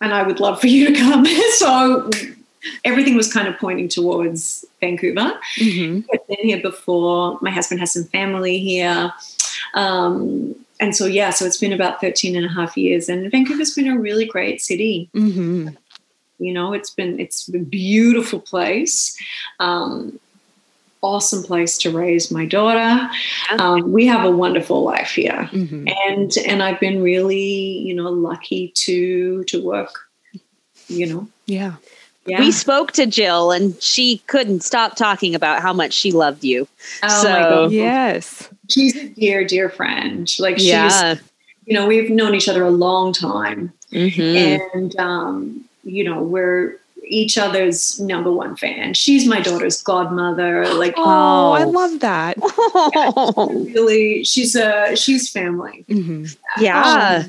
and 0.00 0.14
I 0.14 0.22
would 0.22 0.40
love 0.40 0.60
for 0.60 0.66
you 0.66 0.86
to 0.92 0.98
come. 0.98 1.26
so 1.56 2.08
everything 2.84 3.16
was 3.16 3.32
kind 3.32 3.48
of 3.48 3.58
pointing 3.58 3.88
towards 3.88 4.64
Vancouver. 4.80 5.38
Mhm. 5.56 6.04
I'd 6.12 6.26
been 6.26 6.44
here 6.46 6.60
before. 6.60 7.38
My 7.42 7.50
husband 7.50 7.80
has 7.80 7.92
some 7.92 8.04
family 8.04 8.58
here. 8.58 9.12
Um, 9.74 10.54
and 10.80 10.96
so, 10.96 11.06
yeah, 11.06 11.30
so 11.30 11.44
it's 11.44 11.58
been 11.58 11.72
about 11.72 12.00
13 12.00 12.36
and 12.36 12.46
a 12.46 12.48
half 12.48 12.76
years. 12.76 13.08
And 13.08 13.30
Vancouver's 13.30 13.74
been 13.74 13.88
a 13.88 13.98
really 13.98 14.24
great 14.24 14.60
city. 14.62 15.10
Mhm. 15.14 15.76
You 16.38 16.52
know, 16.54 16.72
it's 16.72 16.90
been 16.90 17.20
it's 17.20 17.48
a 17.48 17.58
beautiful 17.58 18.40
place. 18.40 19.14
Um, 19.58 20.18
awesome 21.02 21.42
place 21.42 21.76
to 21.78 21.90
raise 21.90 22.30
my 22.30 22.44
daughter. 22.46 23.10
Um, 23.58 23.92
we 23.92 24.06
have 24.06 24.24
a 24.24 24.30
wonderful 24.30 24.82
life 24.82 25.10
here, 25.12 25.48
Mhm. 25.52 25.90
and 26.06 26.36
and 26.46 26.62
I've 26.62 26.80
been 26.80 27.02
really 27.02 27.78
you 27.78 27.94
know 27.94 28.10
lucky 28.10 28.72
to 28.76 29.44
to 29.44 29.62
work. 29.62 30.08
You 30.88 31.06
know, 31.06 31.28
Yeah. 31.46 31.74
yeah. 32.26 32.40
We 32.40 32.50
spoke 32.52 32.92
to 32.92 33.06
Jill 33.06 33.50
and 33.52 33.80
she 33.82 34.22
couldn't 34.26 34.62
stop 34.64 34.96
talking 34.96 35.34
about 35.34 35.60
how 35.62 35.72
much 35.72 35.92
she 35.92 36.10
loved 36.10 36.42
you. 36.42 36.66
oh 37.02 37.22
so- 37.22 37.30
my 37.30 37.38
God. 37.40 37.72
Yes. 37.72 38.48
She's 38.70 38.96
a 38.96 39.08
dear 39.08 39.44
dear 39.44 39.68
friend. 39.68 40.30
Like 40.38 40.58
she's 40.58 40.68
yeah. 40.68 41.16
you 41.66 41.74
know 41.74 41.86
we've 41.86 42.10
known 42.10 42.34
each 42.34 42.48
other 42.48 42.64
a 42.64 42.70
long 42.70 43.12
time, 43.12 43.72
Mhm. 43.92 44.60
and 44.74 44.96
um, 44.98 45.64
you 45.84 46.04
know 46.04 46.22
we're 46.22 46.76
each 47.12 47.36
other's 47.36 47.98
number 47.98 48.30
one 48.30 48.54
fan. 48.54 48.94
She's 48.94 49.26
my 49.26 49.40
daughter's 49.40 49.82
godmother. 49.82 50.72
Like 50.74 50.94
Oh, 50.96 51.52
I 51.52 51.64
Oh. 51.64 51.68
love 51.70 51.98
that. 52.00 52.36
really, 53.74 54.22
she's 54.24 54.54
a 54.54 54.94
she's 54.96 55.28
family. 55.30 55.84
Mhm. 55.88 56.36
yeah. 56.60 57.24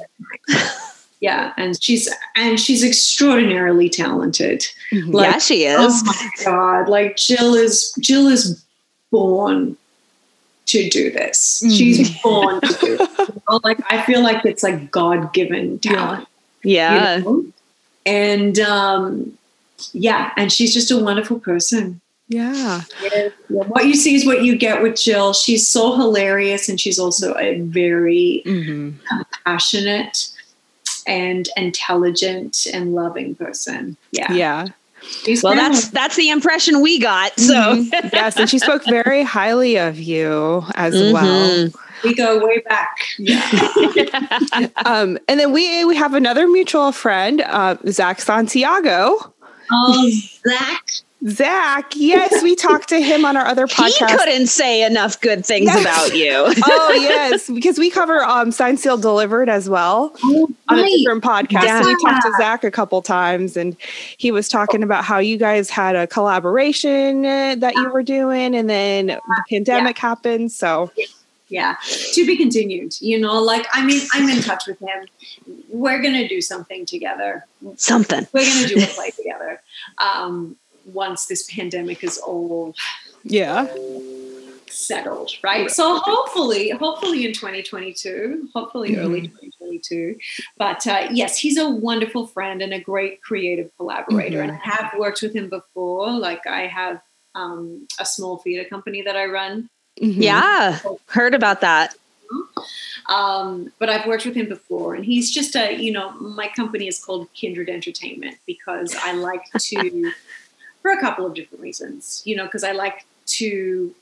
Yeah, 1.23 1.53
and 1.55 1.77
she's 1.83 2.09
and 2.35 2.59
she's 2.59 2.83
extraordinarily 2.83 3.89
talented. 3.89 4.65
Mhm. 4.91 5.13
Like, 5.13 5.31
yeah, 5.33 5.37
she 5.37 5.65
is. 5.65 5.77
Oh 5.79 6.01
my 6.03 6.29
god! 6.43 6.89
Like 6.89 7.15
Jill 7.15 7.53
is 7.53 7.93
Jill 7.99 8.27
is 8.27 8.63
born 9.11 9.77
to 10.71 10.89
do 10.89 11.11
this. 11.11 11.63
She's 11.69 12.09
born 12.21 12.61
to 12.61 12.73
do 12.79 12.97
it. 12.99 13.09
Like 13.63 13.79
I 13.91 14.01
feel 14.03 14.23
like 14.23 14.45
it's 14.45 14.63
like 14.63 14.91
God 14.91 15.33
given 15.33 15.77
talent. 15.79 16.25
Yeah. 16.63 17.17
you 17.17 17.23
know? 17.23 17.45
And 18.05 18.57
um, 18.59 19.37
yeah, 19.91 20.31
and 20.37 20.51
she's 20.51 20.73
just 20.73 20.89
a 20.89 20.97
wonderful 20.97 21.37
person. 21.39 21.99
Yeah. 22.29 22.83
Yeah, 23.03 23.29
What 23.49 23.85
you 23.87 23.93
see 23.93 24.15
is 24.15 24.25
what 24.25 24.43
you 24.45 24.55
get 24.55 24.81
with 24.81 24.95
Jill. 24.95 25.33
She's 25.33 25.67
so 25.67 25.97
hilarious, 25.97 26.69
and 26.69 26.79
she's 26.79 26.97
also 26.97 27.37
a 27.37 27.59
very 27.59 28.41
Mhm. 28.45 28.93
passionate 29.45 30.29
and 31.05 31.49
intelligent 31.57 32.67
and 32.73 32.95
loving 32.95 33.35
person. 33.35 33.97
Yeah. 34.13 34.31
Yeah. 34.31 34.67
She's 35.01 35.41
Well, 35.43 35.53
grandma. 35.53 35.69
that's 35.73 35.89
that's 35.89 36.15
the 36.15 36.29
impression 36.29 36.81
we 36.81 36.99
got. 36.99 37.37
So 37.39 37.53
Mhm. 37.53 37.89
yes, 38.13 38.37
and 38.37 38.49
she 38.49 38.59
spoke 38.59 38.83
very 38.85 39.23
highly 39.23 39.77
of 39.77 39.99
you 39.99 40.63
as 40.75 40.93
well. 41.13 41.49
Mhm. 41.49 41.73
we 42.03 42.13
go 42.15 42.39
way 42.45 42.59
back. 42.67 42.97
Yeah. 43.17 43.41
Um, 44.85 45.17
and 45.27 45.39
then 45.39 45.51
we 45.51 45.85
we 45.85 45.95
have 45.95 46.13
another 46.13 46.47
mutual 46.47 46.91
friend, 46.91 47.41
uh, 47.41 47.75
Zach 47.89 48.21
Santiago. 48.21 49.33
Oh, 49.71 50.11
Zach. 50.47 50.83
Zach, 51.29 51.93
yes, 51.95 52.41
we 52.41 52.55
talked 52.55 52.89
to 52.89 52.99
him 52.99 53.25
on 53.25 53.37
our 53.37 53.45
other 53.45 53.67
podcast. 53.67 54.09
he 54.09 54.17
couldn't 54.17 54.47
say 54.47 54.83
enough 54.83 55.21
good 55.21 55.45
things 55.45 55.65
Yes. 55.67 55.81
about 55.81 56.15
you. 56.17 56.31
oh 56.65 56.91
yes, 56.99 57.49
because 57.49 57.77
we 57.77 57.89
cover 57.91 58.23
um, 58.23 58.51
Signed, 58.51 58.79
Sealed, 58.79 59.01
Delivered 59.03 59.47
as 59.49 59.69
well 59.69 60.15
Oh, 60.23 60.49
on 60.67 60.79
a 60.79 60.83
different 60.97 61.23
podcast. 61.23 61.63
Yeah. 61.63 61.81
So 61.81 61.87
we 61.87 61.95
talked 62.03 62.23
to 62.23 62.31
Zach 62.37 62.63
a 62.63 62.71
couple 62.71 63.01
times, 63.03 63.55
and 63.55 63.77
he 64.17 64.31
was 64.31 64.49
talking 64.49 64.81
about 64.81 65.03
how 65.03 65.19
you 65.19 65.37
guys 65.37 65.69
had 65.69 65.95
a 65.95 66.07
collaboration 66.07 67.25
uh, 67.25 67.55
that 67.59 67.75
you 67.75 67.89
were 67.91 68.03
doing, 68.03 68.55
and 68.55 68.67
then 68.69 69.07
the 69.07 69.21
pandemic 69.49 69.97
happened. 69.99 70.51
So 70.51 70.91
yeah 71.49 71.75
to 72.13 72.25
be 72.25 72.37
continued 72.37 72.93
you 73.01 73.19
know 73.19 73.41
like 73.43 73.67
i 73.73 73.83
mean 73.85 73.99
i'm 74.13 74.29
in 74.29 74.41
touch 74.41 74.65
with 74.67 74.79
him 74.79 75.05
we're 75.67 76.01
gonna 76.01 76.25
do 76.25 76.39
something 76.39 76.85
together 76.85 77.45
Something. 77.75 78.25
we're 78.31 78.45
gonna 78.45 78.67
do 78.69 78.81
a 78.81 78.85
play 78.87 79.09
together 79.09 79.61
um 79.97 80.55
once 80.85 81.25
this 81.25 81.43
pandemic 81.51 82.03
is 82.03 82.17
all 82.17 82.73
yeah, 83.23 83.67
settled 84.67 85.31
right? 85.43 85.69
So 85.69 85.97
hopefully 85.99 86.69
hopefully 86.69 87.25
in 87.25 87.33
2022 87.33 88.49
hopefully 88.53 88.97
early 88.97 89.21
2022 89.27 90.17
but 90.57 90.85
uh, 90.87 91.07
yes 91.11 91.37
he's 91.37 91.57
a 91.57 91.69
wonderful 91.69 92.27
friend 92.27 92.61
and 92.61 92.73
a 92.73 92.79
great 92.79 93.21
creative 93.21 93.69
collaborator 93.77 94.41
and 94.41 94.51
i 94.51 94.59
have 94.63 94.93
worked 94.97 95.21
with 95.21 95.33
him 95.33 95.49
before. 95.49 96.11
Like 96.11 96.47
i 96.47 96.67
have 96.67 97.01
um, 97.35 97.87
a 97.99 98.05
small 98.05 98.37
theater 98.37 98.67
company 98.67 99.01
that 99.01 99.15
i 99.15 99.25
run. 99.25 99.69
Mhm. 100.01 100.15
Yeah. 100.17 100.79
Heard 101.07 101.33
about 101.33 101.61
that. 101.61 101.95
um, 103.09 103.71
but 103.77 103.89
I've 103.89 104.07
worked 104.07 104.25
with 104.25 104.35
him 104.35 104.47
before, 104.47 104.95
and 104.95 105.03
he's 105.03 105.31
just 105.31 105.55
a 105.55 105.73
you 105.75 105.91
know 105.91 106.11
my 106.11 106.47
company 106.47 106.87
is 106.87 107.03
called 107.03 107.27
Kindred 107.33 107.69
Entertainment 107.69 108.37
because 108.45 108.95
I 108.97 109.13
like 109.13 109.43
to 109.57 110.11
for 110.81 110.91
a 110.91 110.99
couple 110.99 111.25
of 111.25 111.33
different 111.33 111.61
reasons, 111.61 112.21
you 112.25 112.35
know, 112.35 112.45
because 112.45 112.63
I 112.63 112.71
like 112.71 113.05
to 113.27 113.93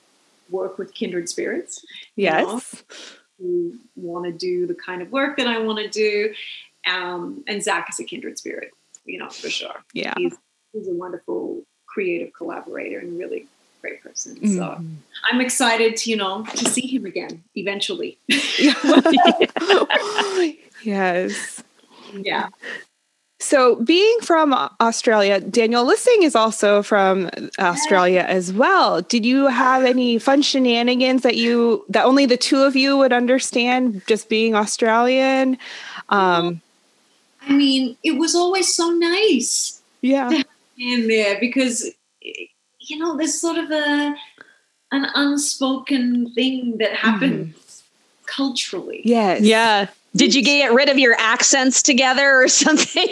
work 0.49 0.77
with 0.77 0.93
kindred 0.93 1.29
spirits 1.29 1.85
yes, 2.15 2.83
who 3.39 3.75
want 3.95 4.25
to 4.25 4.31
do 4.31 4.65
the 4.65 4.73
kind 4.75 5.01
of 5.01 5.11
work 5.11 5.37
that 5.37 5.47
I 5.47 5.59
want 5.59 5.79
to 5.79 5.89
do, 5.89 6.33
um, 6.91 7.43
and 7.47 7.63
Zach 7.63 7.87
is 7.89 7.99
a 7.99 8.03
kindred 8.03 8.37
spirit, 8.37 8.71
you 9.05 9.19
know, 9.19 9.29
for 9.29 9.49
sure. 9.49 9.83
yeah. 9.93 10.13
He's 10.17 10.35
he's 10.73 10.87
a 10.87 10.93
wonderful 10.93 11.61
creative 11.85 12.33
collaborator 12.33 12.99
and 12.99 13.17
really 13.19 13.47
great 13.81 14.01
person. 14.03 14.35
So 14.47 14.61
Mhm. 14.61 14.95
I'm 15.31 15.41
excited, 15.41 15.95
to, 15.97 16.09
you 16.09 16.17
know, 16.17 16.43
to 16.55 16.69
see 16.69 16.85
him 16.87 17.05
again 17.05 17.43
eventually. 17.55 18.17
yes. 20.83 21.63
yeah. 22.13 22.49
So, 23.41 23.75
being 23.77 24.19
from 24.21 24.53
Australia, 24.81 25.39
Daniel 25.39 25.85
Lissing 25.85 26.23
is 26.23 26.35
also 26.35 26.83
from 26.83 27.29
Australia 27.57 28.25
as 28.27 28.51
well. 28.51 29.01
Did 29.01 29.25
you 29.25 29.47
have 29.47 29.85
any 29.85 30.19
fun 30.19 30.41
shenanigans 30.41 31.21
that 31.21 31.37
you 31.37 31.85
that 31.87 32.03
only 32.03 32.25
the 32.25 32.35
two 32.35 32.61
of 32.61 32.75
you 32.75 32.97
would 32.97 33.13
understand, 33.13 34.01
just 34.07 34.27
being 34.27 34.55
Australian? 34.55 35.57
Um, 36.09 36.61
I 37.41 37.53
mean, 37.53 37.95
it 38.03 38.17
was 38.17 38.35
always 38.35 38.75
so 38.75 38.89
nice 38.89 39.81
yeah, 40.01 40.43
in 40.77 41.07
there 41.07 41.39
because 41.39 41.89
you 42.19 42.97
know 42.97 43.15
there's 43.15 43.39
sort 43.39 43.57
of 43.57 43.71
a 43.71 44.15
an 44.91 45.05
unspoken 45.15 46.33
thing 46.33 46.77
that 46.79 46.93
happens 46.93 47.83
culturally. 48.25 49.01
yes, 49.05 49.41
Yeah. 49.41 49.87
Did 50.15 50.33
you 50.33 50.41
get 50.41 50.73
rid 50.73 50.89
of 50.89 50.97
your 50.97 51.15
accents 51.19 51.83
together 51.83 52.41
or 52.41 52.47
something? 52.47 53.07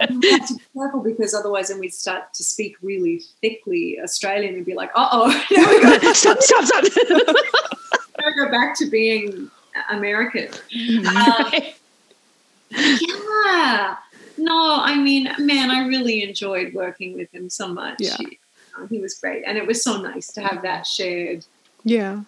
And 0.00 0.22
you 0.22 0.30
have 0.30 0.48
to 0.48 0.54
be 0.54 0.60
careful 0.74 1.00
because 1.00 1.34
otherwise, 1.34 1.68
then 1.68 1.78
we'd 1.78 1.94
start 1.94 2.34
to 2.34 2.44
speak 2.44 2.76
really 2.82 3.22
thickly 3.40 3.98
Australian 4.02 4.54
and 4.54 4.66
be 4.66 4.74
like, 4.74 4.90
"Uh 4.94 5.08
oh, 5.12 5.46
now 5.50 5.70
we 5.70 5.80
got 5.82 6.16
stop, 6.16 6.40
stop, 6.40 6.64
stop. 6.64 6.84
to 6.84 8.32
go 8.36 8.50
back 8.50 8.76
to 8.78 8.90
being 8.90 9.50
American." 9.90 10.48
Um, 11.06 11.52
yeah. 12.70 13.96
No, 14.38 14.80
I 14.80 14.96
mean, 14.96 15.30
man, 15.38 15.70
I 15.70 15.86
really 15.86 16.22
enjoyed 16.22 16.74
working 16.74 17.14
with 17.14 17.32
him 17.32 17.50
so 17.50 17.68
much. 17.68 17.96
Yeah. 17.98 18.16
He, 18.18 18.38
uh, 18.78 18.86
he 18.86 18.98
was 18.98 19.14
great. 19.14 19.44
And 19.46 19.58
it 19.58 19.66
was 19.66 19.82
so 19.84 20.00
nice 20.00 20.32
to 20.32 20.40
have 20.40 20.62
that 20.62 20.86
shared, 20.86 21.44
yeah, 21.84 22.22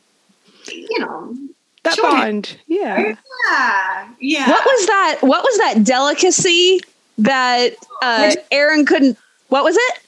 you 0.67 0.99
know. 0.99 1.37
That 1.85 1.95
Sure. 1.95 2.11
bond. 2.11 2.57
Yeah, 2.67 3.15
Yeah. 3.51 4.09
Yeah. 4.19 4.49
what 4.51 4.65
was 4.65 4.87
that? 4.87 5.19
What 5.21 5.43
was 5.45 5.59
that 5.59 5.85
delicacy 5.85 6.81
that 7.19 7.77
uh, 8.03 8.35
Erin 8.51 8.87
couldn't? 8.87 9.17
What 9.49 9.65
was 9.65 9.77
it? 9.79 9.99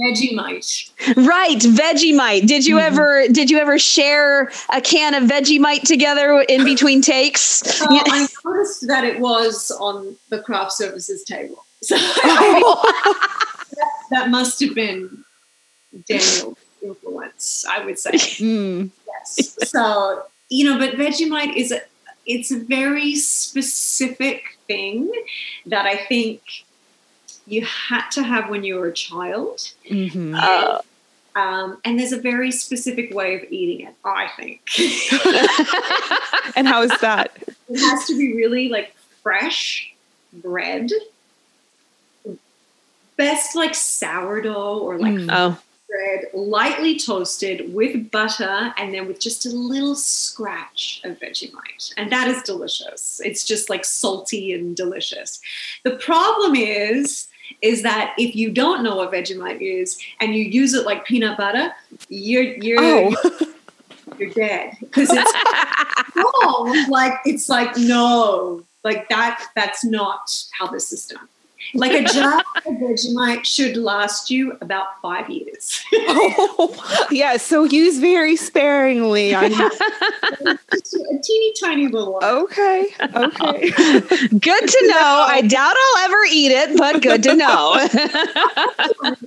Vegemite. 0.00 0.90
Right, 1.16 1.58
Vegemite. 1.58 2.46
Did 2.48 2.66
you 2.66 2.76
Mhm. 2.76 2.82
ever? 2.82 3.28
Did 3.30 3.50
you 3.50 3.58
ever 3.58 3.78
share 3.78 4.50
a 4.70 4.80
can 4.80 5.14
of 5.14 5.24
Vegemite 5.28 5.82
together 5.82 6.40
in 6.48 6.64
between 6.72 7.00
takes? 7.02 7.40
So 7.40 7.86
I 7.90 8.26
noticed 8.44 8.86
that 8.88 9.04
it 9.04 9.20
was 9.20 9.70
on 9.72 10.16
the 10.30 10.38
craft 10.40 10.72
services 10.72 11.22
table. 11.24 11.64
So 11.84 11.96
that 14.10 14.30
must 14.30 14.60
have 14.60 14.74
been 14.74 15.24
Daniel's 16.08 16.56
influence, 16.82 17.64
I 17.68 17.84
would 17.84 17.98
say. 17.98 18.12
Mm. 18.12 18.90
Yes. 19.06 19.56
So, 19.70 20.22
you 20.50 20.64
know, 20.64 20.78
but 20.78 20.94
Vegemite 20.94 21.56
is 21.56 21.72
a 21.72 21.80
it's 22.26 22.50
a 22.50 22.58
very 22.58 23.14
specific 23.16 24.58
thing 24.66 25.10
that 25.66 25.84
I 25.86 25.96
think 26.06 26.40
you 27.46 27.64
had 27.66 28.08
to 28.10 28.22
have 28.22 28.48
when 28.48 28.64
you 28.64 28.76
were 28.76 28.86
a 28.88 28.92
child. 28.94 29.72
Mhm. 29.90 30.34
Uh, 30.40 30.80
Um, 31.36 31.78
and 31.84 31.98
there's 31.98 32.12
a 32.12 32.20
very 32.20 32.52
specific 32.52 33.12
way 33.12 33.34
of 33.34 33.42
eating 33.50 33.86
it, 33.88 33.94
I 34.04 34.28
think. 34.36 34.60
and 36.56 36.68
how 36.68 36.82
is 36.82 36.92
that? 37.00 37.36
it 37.68 37.78
has 37.80 38.06
to 38.06 38.16
be 38.16 38.34
really 38.36 38.68
like 38.68 38.94
fresh 39.22 39.92
bread. 40.32 40.90
Best 43.16 43.54
like 43.54 43.74
sourdough 43.74 44.78
or 44.78 44.98
like 44.98 45.14
Mm. 45.14 45.28
oh, 45.32 45.58
bread, 45.88 46.26
lightly 46.32 46.98
toasted 46.98 47.72
with 47.74 48.10
butter, 48.10 48.72
and 48.76 48.94
then 48.94 49.06
with 49.06 49.20
just 49.20 49.46
a 49.46 49.50
little 49.50 49.94
scratch 49.94 51.00
of 51.04 51.18
Vegemite. 51.18 51.92
And 51.96 52.10
that 52.12 52.28
is 52.28 52.42
delicious. 52.42 53.20
It's 53.24 53.44
just 53.44 53.70
like 53.70 53.84
salty 53.84 54.52
and 54.52 54.76
delicious. 54.76 55.40
The 55.84 55.96
problem 55.96 56.54
is, 56.54 57.28
is 57.62 57.82
that 57.82 58.14
if 58.18 58.34
you 58.34 58.50
don't 58.50 58.82
know 58.82 58.96
what 58.96 59.12
Vegemite 59.12 59.60
is 59.60 59.98
and 60.20 60.34
you 60.34 60.44
use 60.44 60.74
it 60.74 60.86
like 60.86 61.04
peanut 61.04 61.36
butter, 61.36 61.72
you're 62.08 62.42
you're 62.42 62.78
Oh, 62.80 63.14
you're 64.18 64.30
dead 64.30 64.76
because 64.80 65.10
it's 65.12 66.16
wrong. 66.16 66.86
Like 66.88 67.14
it's 67.24 67.48
like 67.48 67.76
no, 67.76 68.64
like 68.82 69.08
that. 69.08 69.46
That's 69.54 69.84
not 69.84 70.30
how 70.58 70.66
this 70.68 70.92
is 70.92 71.06
done. 71.06 71.28
Like 71.72 71.92
a 71.92 72.04
jar 72.04 72.38
of 72.66 72.74
Vegemite 72.74 73.44
should 73.44 73.76
last 73.76 74.30
you 74.30 74.52
about 74.60 75.00
five 75.00 75.28
years. 75.30 75.82
oh, 75.94 77.06
yeah. 77.10 77.36
So 77.36 77.64
use 77.64 77.98
very 77.98 78.36
sparingly. 78.36 79.34
On, 79.34 79.50
Just 79.50 79.80
a 80.44 81.20
teeny 81.22 81.52
tiny 81.60 81.88
little 81.88 82.14
one. 82.14 82.24
okay, 82.24 82.86
okay. 83.00 83.70
good 84.28 84.68
to 84.68 84.86
know. 84.88 85.26
I 85.28 85.42
doubt 85.46 85.74
I'll 85.76 86.04
ever 86.04 86.18
eat 86.30 86.52
it, 86.52 86.76
but 86.78 87.02
good 87.02 87.22
to 87.24 87.34
know. 87.34 87.74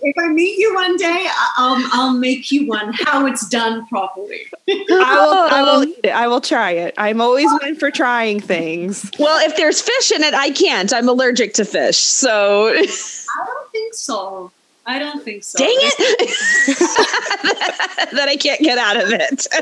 If 0.02 0.16
I 0.18 0.28
meet 0.30 0.58
you 0.58 0.74
one 0.76 0.96
day, 0.98 1.28
I- 1.30 1.52
I'll 1.58 1.90
I'll 1.94 2.14
make 2.14 2.52
you 2.52 2.68
one 2.68 2.94
how 2.94 3.26
it's 3.26 3.48
done 3.48 3.86
properly. 3.88 4.46
I 4.70 4.74
will. 4.90 5.56
I 5.56 5.62
will 5.64 5.84
eat 5.86 6.00
it. 6.04 6.10
I 6.10 6.28
will 6.28 6.42
try 6.42 6.72
it. 6.72 6.94
I'm 6.98 7.22
always 7.22 7.48
one 7.62 7.76
for 7.76 7.92
trying 7.92 8.40
things. 8.40 9.10
well, 9.20 9.40
if 9.48 9.56
there's 9.56 9.82
fish 9.82 10.12
in 10.12 10.24
it, 10.24 10.34
I 10.34 10.52
can't. 10.52 10.92
I'm 10.94 11.08
allergic 11.10 11.54
to 11.56 11.66
fish, 11.66 11.98
so 11.98 12.27
I 12.30 13.46
don't 13.46 13.72
think 13.72 13.94
so. 13.94 14.52
I 14.86 15.00
don't 15.00 15.24
think 15.24 15.44
so. 15.44 15.60
dang 15.60 15.70
it 15.72 15.98
that 18.14 18.30
I 18.30 18.38
can't 18.38 18.62
get 18.62 18.78
out 18.78 18.96
of 18.98 19.10
it. 19.12 19.48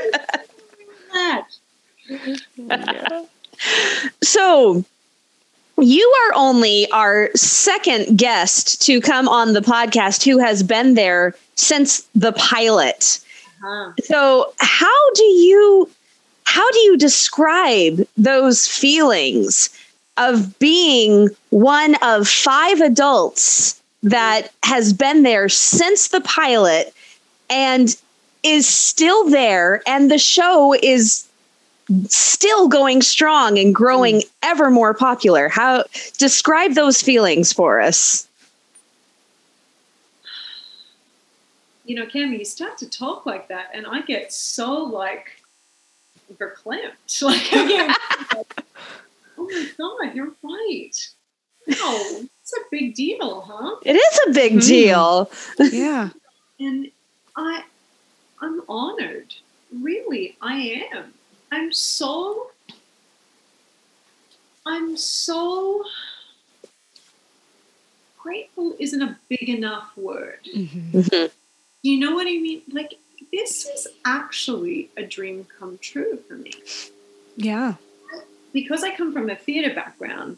So 4.22 4.84
you 5.78 6.14
are 6.28 6.34
only 6.36 6.90
our 6.92 7.30
second 7.36 8.18
guest 8.18 8.82
to 8.84 9.02
come 9.02 9.28
on 9.28 9.54
the 9.54 9.62
podcast 9.62 10.24
who 10.24 10.38
has 10.40 10.64
been 10.64 10.94
there 10.94 11.36
since 11.56 12.02
the 12.16 12.32
pilot. 12.34 13.20
Uh-huh. 13.64 13.94
So 14.04 14.54
how 14.60 15.14
do 15.14 15.24
you 15.24 15.90
how 16.44 16.70
do 16.72 16.80
you 16.80 16.98
describe 16.98 18.06
those 18.18 18.68
feelings 18.68 19.70
of 20.18 20.58
being 20.60 21.30
one 21.50 21.96
of 22.02 22.28
five 22.28 22.82
adults 22.82 23.82
that 24.04 24.52
has 24.64 24.94
been 24.94 25.24
there 25.24 25.50
since 25.50 26.10
the 26.10 26.22
pilot 26.22 26.94
and 27.50 27.96
is 28.44 28.68
still 28.68 29.30
there. 29.30 29.82
And 29.88 30.10
the 30.10 30.20
show 30.20 30.74
is 30.74 31.28
still 32.08 32.68
going 32.68 33.02
strong 33.02 33.58
and 33.60 33.74
growing 33.74 34.24
ever 34.44 34.70
more 34.70 34.94
popular. 34.94 35.50
How 35.50 35.84
describe 36.18 36.74
those 36.74 37.02
feelings 37.02 37.52
for 37.52 37.82
us. 37.82 38.28
You 41.86 41.96
know, 41.96 42.06
Cami, 42.08 42.40
you 42.40 42.46
start 42.46 42.80
to 42.80 42.90
talk 42.90 43.28
like 43.28 43.48
that, 43.50 43.70
and 43.74 43.86
I 43.86 44.02
get 44.02 44.34
so 44.34 44.74
like 44.74 45.44
verklempt. 46.34 47.22
Like 47.22 47.48
I 47.52 47.68
get, 47.68 48.65
oh 49.48 49.98
my 50.00 50.06
god, 50.08 50.16
you're 50.16 50.34
right. 50.44 50.96
No, 51.68 52.26
it's 52.42 52.54
a 52.54 52.62
big 52.72 52.94
deal, 52.96 53.42
huh? 53.42 53.76
it 53.84 53.96
is 53.96 54.20
a 54.28 54.32
big 54.32 54.54
Mhm. 54.54 54.68
deal 54.68 55.32
Yeah. 55.72 56.10
and 56.60 56.92
I 57.36 57.64
I'm 58.42 58.62
honored. 58.70 59.34
Really, 59.74 60.38
I 60.42 60.88
am. 60.94 61.14
I'm 61.52 61.72
so 61.74 62.52
I'm 64.66 64.98
so 64.98 65.84
grateful 68.22 68.76
isn't 68.80 69.02
a 69.02 69.18
big 69.30 69.50
enough 69.50 69.96
word. 69.98 70.40
Mhm. 70.56 70.92
Do 71.84 71.92
you 71.92 72.00
know 72.00 72.14
what 72.16 72.28
I 72.28 72.38
mean? 72.38 72.64
Like 72.72 72.96
this 73.32 73.66
is 73.66 73.88
actually 74.06 74.90
a 74.98 75.04
dream 75.04 75.48
come 75.60 75.78
true 75.80 76.20
for 76.28 76.36
me. 76.36 76.52
Yeah. 77.38 77.76
Because 78.56 78.86
I 78.86 78.96
come 78.96 79.12
from 79.12 79.30
a 79.30 79.36
theater 79.36 79.76
background, 79.76 80.38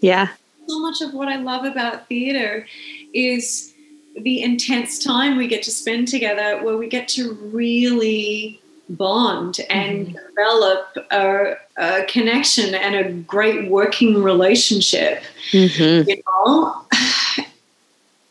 yeah. 0.00 0.30
so 0.66 0.80
much 0.80 1.00
of 1.00 1.14
what 1.14 1.28
I 1.28 1.36
love 1.36 1.64
about 1.64 2.08
theater 2.08 2.66
is 3.14 3.72
the 4.16 4.42
intense 4.42 5.02
time 5.02 5.36
we 5.36 5.46
get 5.46 5.62
to 5.62 5.70
spend 5.70 6.08
together 6.08 6.60
where 6.64 6.76
we 6.76 6.88
get 6.88 7.06
to 7.08 7.34
really 7.34 8.60
bond 8.88 9.58
and 9.70 10.12
develop 10.12 10.96
a, 11.12 11.54
a 11.76 12.04
connection 12.06 12.74
and 12.74 12.94
a 12.96 13.12
great 13.12 13.70
working 13.70 14.22
relationship 14.22 15.22
mm-hmm. 15.52 16.08
you 16.08 16.22
know? 16.26 16.82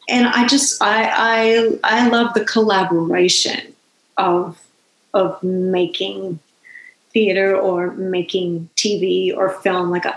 And 0.08 0.28
i 0.28 0.45
just 0.45 0.82
i 0.84 1.10
i 1.15 1.80
i 1.84 2.10
love 2.10 2.36
the 2.36 2.45
collaboration 2.45 3.73
of 4.17 4.62
of 5.15 5.41
making 5.41 6.39
theater 7.15 7.56
or 7.56 7.93
making 7.93 8.69
tv 8.75 9.34
or 9.36 9.49
film 9.62 9.89
like 9.89 10.06
uh, 10.06 10.12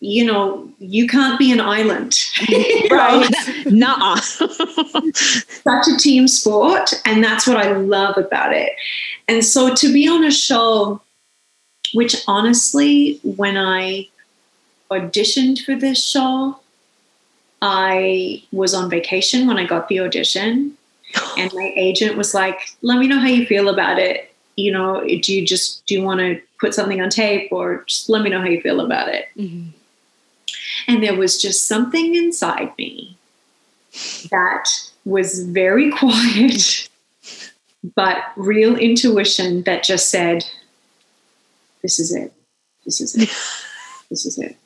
you 0.00 0.24
know 0.24 0.66
you 0.78 1.06
can't 1.06 1.38
be 1.38 1.52
an 1.52 1.60
island. 1.60 2.18
Right? 2.90 3.28
Nuh-uh. 3.66 4.16
such 4.20 5.88
a 5.88 5.96
team 5.98 6.26
sport 6.26 6.94
and 7.04 7.22
that's 7.22 7.46
what 7.46 7.58
i 7.58 7.72
love 7.72 8.16
about 8.16 8.54
it. 8.54 8.72
And 9.28 9.44
so 9.44 9.74
to 9.74 9.92
be 9.92 10.08
on 10.08 10.24
a 10.24 10.30
show 10.30 11.02
which 11.92 12.16
honestly 12.26 13.20
when 13.22 13.58
i 13.58 14.08
auditioned 14.90 15.62
for 15.64 15.74
this 15.74 16.02
show 16.02 16.58
i 17.60 18.42
was 18.52 18.72
on 18.74 18.88
vacation 18.90 19.46
when 19.46 19.58
i 19.58 19.66
got 19.66 19.88
the 19.88 20.00
audition 20.00 20.76
and 21.38 21.52
my 21.54 21.72
agent 21.76 22.16
was 22.16 22.32
like 22.34 22.58
let 22.82 22.98
me 22.98 23.06
know 23.06 23.18
how 23.18 23.26
you 23.26 23.46
feel 23.46 23.68
about 23.68 23.98
it 23.98 24.28
you 24.58 24.72
know 24.72 25.04
do 25.22 25.34
you 25.34 25.46
just 25.46 25.84
do 25.86 25.94
you 25.94 26.02
want 26.02 26.20
to 26.20 26.40
put 26.60 26.74
something 26.74 27.00
on 27.00 27.08
tape 27.10 27.48
or 27.52 27.84
just 27.86 28.08
let 28.08 28.22
me 28.22 28.30
know 28.30 28.40
how 28.40 28.46
you 28.54 28.60
feel 28.60 28.80
about 28.80 29.08
it 29.08 29.26
Mhm. 29.36 29.68
and 30.88 31.02
there 31.02 31.14
was 31.16 31.40
just 31.40 31.66
something 31.66 32.14
inside 32.14 32.72
me 32.78 33.16
that 34.30 34.64
was 35.04 35.42
very 35.44 35.90
quiet, 36.00 36.88
but 37.94 38.16
real 38.36 38.76
intuition 38.76 39.62
that 39.62 39.82
just 39.82 40.10
said, 40.10 40.44
This 41.82 41.98
is 41.98 42.14
it. 42.14 42.32
This 42.84 43.00
is 43.00 43.16
it. 43.16 43.30
This 44.10 44.24
is 44.24 44.38
it. 44.38 44.56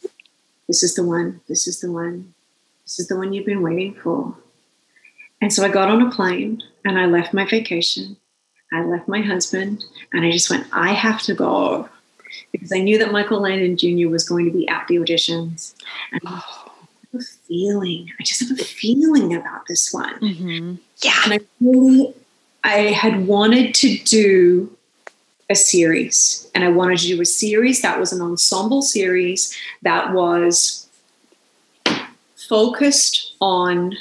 This 0.69 0.83
is 0.85 0.95
the 0.95 1.03
one. 1.05 1.41
This 1.49 1.67
is 1.67 1.81
the 1.81 1.91
one. 1.91 2.33
This 2.85 3.01
is 3.01 3.09
the 3.09 3.17
one 3.17 3.33
you've 3.33 3.47
been 3.47 3.63
waiting 3.63 3.95
for. 3.95 4.37
And 5.41 5.53
so 5.53 5.65
I 5.65 5.69
got 5.69 5.89
on 5.89 6.01
a 6.03 6.11
plane 6.13 6.63
and 6.85 6.97
I 6.99 7.07
left 7.07 7.35
my 7.35 7.45
vacation. 7.45 8.17
I 8.73 8.85
left 8.85 9.09
my 9.09 9.21
husband 9.21 9.85
and 10.13 10.25
I 10.25 10.31
just 10.31 10.51
went, 10.51 10.67
I 10.73 10.93
have 10.93 11.21
to 11.23 11.35
go 11.35 11.89
because 12.51 12.73
I 12.73 12.79
knew 12.79 12.99
that 12.99 13.13
Michael 13.13 13.41
Landon 13.41 13.77
Jr. 13.77 14.09
was 14.09 14.29
going 14.29 14.47
to 14.47 14.51
be 14.51 14.67
at 14.69 14.87
the 14.89 14.97
auditions. 14.97 15.75
And 16.13 16.23
I 16.25 16.31
have 16.31 17.21
a 17.21 17.25
feeling, 17.47 18.11
I 18.19 18.23
just 18.23 18.49
have 18.49 18.59
a 18.59 18.65
feeling 18.65 19.35
about 19.35 19.67
this 19.69 19.93
one. 19.93 20.19
Mhm. 20.21 20.79
yeah 21.03 21.21
And 21.25 21.35
I 21.35 21.41
really, 21.61 22.15
I 22.65 22.79
had 22.93 23.27
wanted 23.27 23.75
to 23.77 23.99
do 23.99 24.77
a 25.51 25.55
series, 25.55 26.51
and 26.55 26.65
I 26.65 26.69
wanted 26.69 26.99
to 27.01 27.07
do 27.09 27.21
a 27.21 27.27
series 27.27 27.83
that 27.83 28.01
was 28.01 28.13
an 28.13 28.23
ensemble 28.23 28.81
series 28.81 29.55
that 29.83 30.13
was 30.13 30.89
focused 32.49 33.35
on 33.41 33.97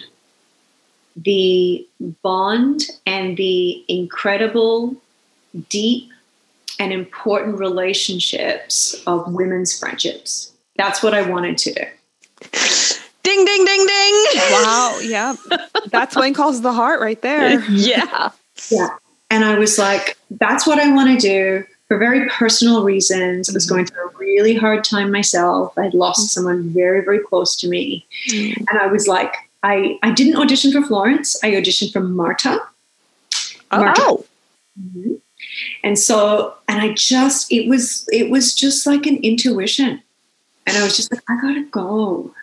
the 1.16 1.88
bond 2.22 2.84
and 3.06 3.38
the 3.38 3.84
incredible, 3.88 4.96
deep, 5.70 6.10
and 6.80 6.92
important 6.92 7.60
relationships 7.60 9.02
of 9.06 9.32
women's 9.32 9.78
friendships. 9.78 10.52
That's 10.78 11.04
what 11.04 11.14
I 11.14 11.22
wanted 11.22 11.58
to 11.60 11.74
do. 11.74 11.84
ding 13.24 13.46
ding 13.46 13.66
ding 13.66 13.86
ding 13.86 14.26
Wow. 14.52 15.00
Yeah. 15.04 15.36
That's 15.88 16.16
When 16.16 16.34
Calls 16.34 16.62
the 16.62 16.74
Heart 16.74 17.02
right 17.02 17.22
there. 17.22 17.64
yeah 17.70 18.32
Yeah. 18.70 18.90
And 19.30 19.46
I 19.46 19.58
was 19.58 19.78
like, 19.78 20.18
that's 20.32 20.68
what 20.68 20.80
I 20.80 20.92
want 20.92 21.20
to 21.20 21.28
do 21.28 21.66
for 21.88 21.98
very 21.98 22.28
personal 22.30 22.84
reasons. 22.84 23.50
I 23.50 23.54
was 23.54 23.66
mm-hmm. 23.66 23.76
going 23.76 23.86
through 23.86 24.10
a 24.10 24.18
really 24.18 24.56
hard 24.56 24.84
time 24.84 25.12
myself. 25.12 25.78
I'd 25.78 25.94
lost 25.94 26.20
mm-hmm. 26.20 26.26
someone 26.28 26.70
very, 26.70 27.04
very 27.04 27.20
close 27.20 27.56
to 27.58 27.70
me. 27.70 28.06
Mm-hmm. 28.30 28.64
And 28.70 28.80
I 28.80 28.88
was 28.88 29.08
like, 29.08 29.36
I, 29.64 30.00
I 30.02 30.12
didn't 30.12 30.38
audition 30.38 30.72
for 30.72 30.82
Florence. 30.82 31.42
I 31.44 31.52
auditioned 31.52 31.94
for 31.94 32.02
Marta. 32.02 32.60
Marta. 33.72 34.02
oh 34.04 34.26
mm-hmm. 34.80 35.14
And 35.84 35.98
so, 35.98 36.56
and 36.68 36.82
I 36.82 36.94
just, 36.94 37.52
it 37.52 37.68
was, 37.68 38.08
it 38.12 38.30
was 38.30 38.54
just 38.54 38.88
like 38.88 39.06
an 39.06 39.18
intuition. 39.18 40.02
And 40.68 40.78
I 40.78 40.84
was 40.84 40.96
just 40.96 41.12
like, 41.12 41.22
I 41.30 41.40
gotta 41.42 41.66
go. 41.66 42.34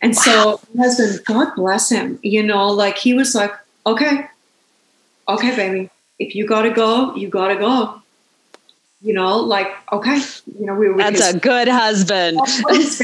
And 0.00 0.16
so 0.16 0.60
my 0.74 0.84
husband, 0.84 1.24
God 1.24 1.54
bless 1.56 1.90
him, 1.90 2.18
you 2.22 2.42
know, 2.42 2.68
like 2.68 2.98
he 2.98 3.14
was 3.14 3.34
like, 3.34 3.52
okay, 3.86 4.26
okay, 5.28 5.56
baby, 5.56 5.90
if 6.18 6.34
you 6.34 6.46
gotta 6.46 6.70
go, 6.70 7.14
you 7.16 7.28
gotta 7.28 7.56
go. 7.56 8.02
You 9.04 9.12
know, 9.12 9.36
like, 9.36 9.68
okay, 9.92 10.16
you 10.58 10.64
know, 10.64 10.74
we 10.74 10.88
were 10.88 10.96
that's 10.96 11.26
his, 11.26 11.34
a 11.34 11.38
good 11.38 11.68
husband 11.68 12.40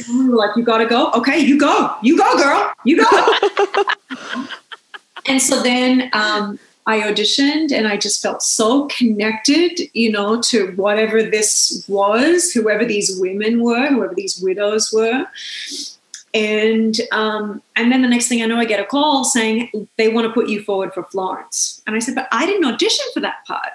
family 0.06 0.30
were 0.30 0.36
like, 0.36 0.56
you 0.56 0.62
gotta 0.62 0.86
go. 0.86 1.10
Okay, 1.12 1.38
you 1.38 1.58
go. 1.58 1.94
You 2.02 2.16
go, 2.16 2.36
girl. 2.38 2.72
You 2.84 3.04
go. 3.04 3.34
and 5.26 5.42
so 5.42 5.62
then 5.62 6.08
um, 6.14 6.58
I 6.86 7.00
auditioned 7.00 7.70
and 7.70 7.86
I 7.86 7.98
just 7.98 8.22
felt 8.22 8.42
so 8.42 8.86
connected, 8.86 9.78
you 9.92 10.10
know, 10.10 10.40
to 10.42 10.72
whatever 10.76 11.22
this 11.22 11.84
was, 11.86 12.50
whoever 12.50 12.86
these 12.86 13.20
women 13.20 13.62
were, 13.62 13.86
whoever 13.88 14.14
these 14.14 14.40
widows 14.40 14.90
were. 14.90 15.26
And 16.32 16.96
um, 17.12 17.60
and 17.76 17.92
then 17.92 18.00
the 18.00 18.08
next 18.08 18.28
thing 18.28 18.42
I 18.42 18.46
know, 18.46 18.56
I 18.56 18.64
get 18.64 18.80
a 18.80 18.86
call 18.86 19.24
saying 19.24 19.70
they 19.98 20.08
want 20.08 20.26
to 20.28 20.32
put 20.32 20.48
you 20.48 20.62
forward 20.62 20.94
for 20.94 21.04
Florence. 21.04 21.82
And 21.86 21.94
I 21.94 21.98
said, 21.98 22.14
but 22.14 22.26
I 22.32 22.46
didn't 22.46 22.64
audition 22.64 23.04
for 23.12 23.20
that 23.20 23.44
part. 23.46 23.72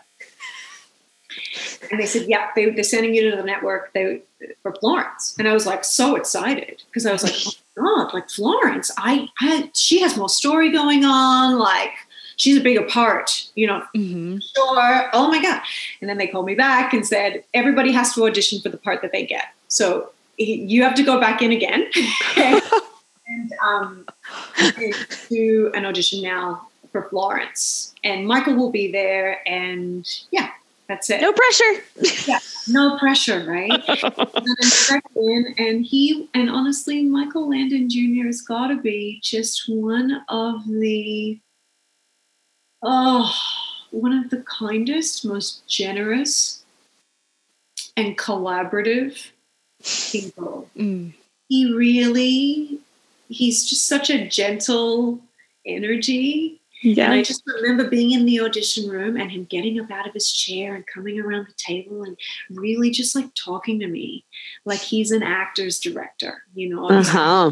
And 1.91 1.99
they 1.99 2.05
said, 2.05 2.27
yeah, 2.27 2.49
they, 2.55 2.69
they're 2.69 2.83
sending 2.83 3.13
you 3.15 3.29
to 3.31 3.37
the 3.37 3.43
network 3.43 3.93
they, 3.93 4.21
for 4.61 4.73
Florence. 4.75 5.35
And 5.39 5.47
I 5.47 5.53
was 5.53 5.65
like 5.65 5.83
so 5.83 6.15
excited 6.15 6.83
because 6.87 7.05
I 7.05 7.11
was 7.11 7.23
like, 7.23 7.35
oh 7.45 7.51
my 7.81 8.03
God, 8.03 8.13
like 8.13 8.29
Florence, 8.29 8.91
I, 8.97 9.27
I 9.39 9.69
she 9.73 10.01
has 10.01 10.17
more 10.17 10.29
story 10.29 10.71
going 10.71 11.03
on. 11.05 11.57
Like 11.59 11.93
she's 12.37 12.57
a 12.57 12.61
bigger 12.61 12.83
part, 12.83 13.49
you 13.55 13.67
know, 13.67 13.83
Mhm. 13.95 14.41
sure. 14.55 15.09
Oh 15.13 15.27
my 15.29 15.41
God. 15.41 15.61
And 16.01 16.09
then 16.09 16.17
they 16.17 16.27
called 16.27 16.45
me 16.45 16.55
back 16.55 16.93
and 16.93 17.05
said, 17.05 17.43
everybody 17.53 17.91
has 17.91 18.13
to 18.15 18.25
audition 18.25 18.59
for 18.61 18.69
the 18.69 18.77
part 18.77 19.01
that 19.01 19.11
they 19.11 19.25
get. 19.25 19.45
So 19.67 20.11
you 20.37 20.83
have 20.83 20.95
to 20.95 21.03
go 21.03 21.19
back 21.19 21.41
in 21.41 21.51
again 21.51 21.89
and, 22.37 23.53
um, 23.65 24.05
and 24.57 24.93
do 25.29 25.71
an 25.73 25.85
audition 25.85 26.21
now 26.21 26.67
for 26.91 27.07
Florence. 27.09 27.93
And 28.03 28.27
Michael 28.27 28.55
will 28.55 28.71
be 28.71 28.91
there. 28.91 29.47
And 29.47 30.05
yeah. 30.31 30.49
That's 30.87 31.09
it. 31.09 31.21
No 31.21 31.33
pressure. 31.33 31.83
yeah, 32.27 32.39
no 32.67 32.97
pressure, 32.99 33.43
right? 33.47 33.71
and 35.15 35.45
and 35.57 35.85
he 35.85 36.29
and 36.33 36.49
honestly, 36.49 37.03
Michael 37.03 37.49
Landon 37.49 37.89
Jr. 37.89 38.27
has 38.27 38.41
got 38.41 38.67
to 38.67 38.77
be 38.77 39.19
just 39.23 39.63
one 39.67 40.23
of 40.29 40.65
the 40.67 41.39
oh, 42.83 43.33
one 43.91 44.13
of 44.13 44.29
the 44.29 44.43
kindest, 44.43 45.25
most 45.25 45.67
generous, 45.67 46.63
and 47.97 48.17
collaborative 48.17 49.31
people. 50.11 50.69
Mm. 50.77 51.13
He 51.49 51.73
really, 51.73 52.79
he's 53.29 53.67
just 53.67 53.87
such 53.87 54.09
a 54.09 54.27
gentle 54.27 55.19
energy 55.65 56.59
Yeah. 56.85 57.05
and 57.05 57.13
I 57.13 57.23
just 57.23 57.43
remember 57.47 57.89
being 57.89 58.11
in 58.11 58.25
the 58.25 58.41
audition 58.41 58.87
room 58.87 59.17
and 59.17 59.31
him 59.31 59.45
getting 59.45 59.79
up 59.79 59.89
out 59.89 60.07
of 60.07 60.13
his 60.13 60.31
chair 60.31 60.75
and 60.75 60.85
coming 60.85 61.19
around 61.19 61.47
the 61.47 61.53
table 61.57 62.03
and 62.03 62.15
really 62.51 62.91
just 62.91 63.15
like 63.15 63.33
talking 63.33 63.79
to 63.79 63.87
me 63.87 64.23
like 64.65 64.79
he's 64.79 65.11
an 65.11 65.23
actor's 65.23 65.79
director, 65.79 66.43
you 66.53 66.69
know. 66.69 66.87
Uh 66.89 67.03
huh. 67.03 67.51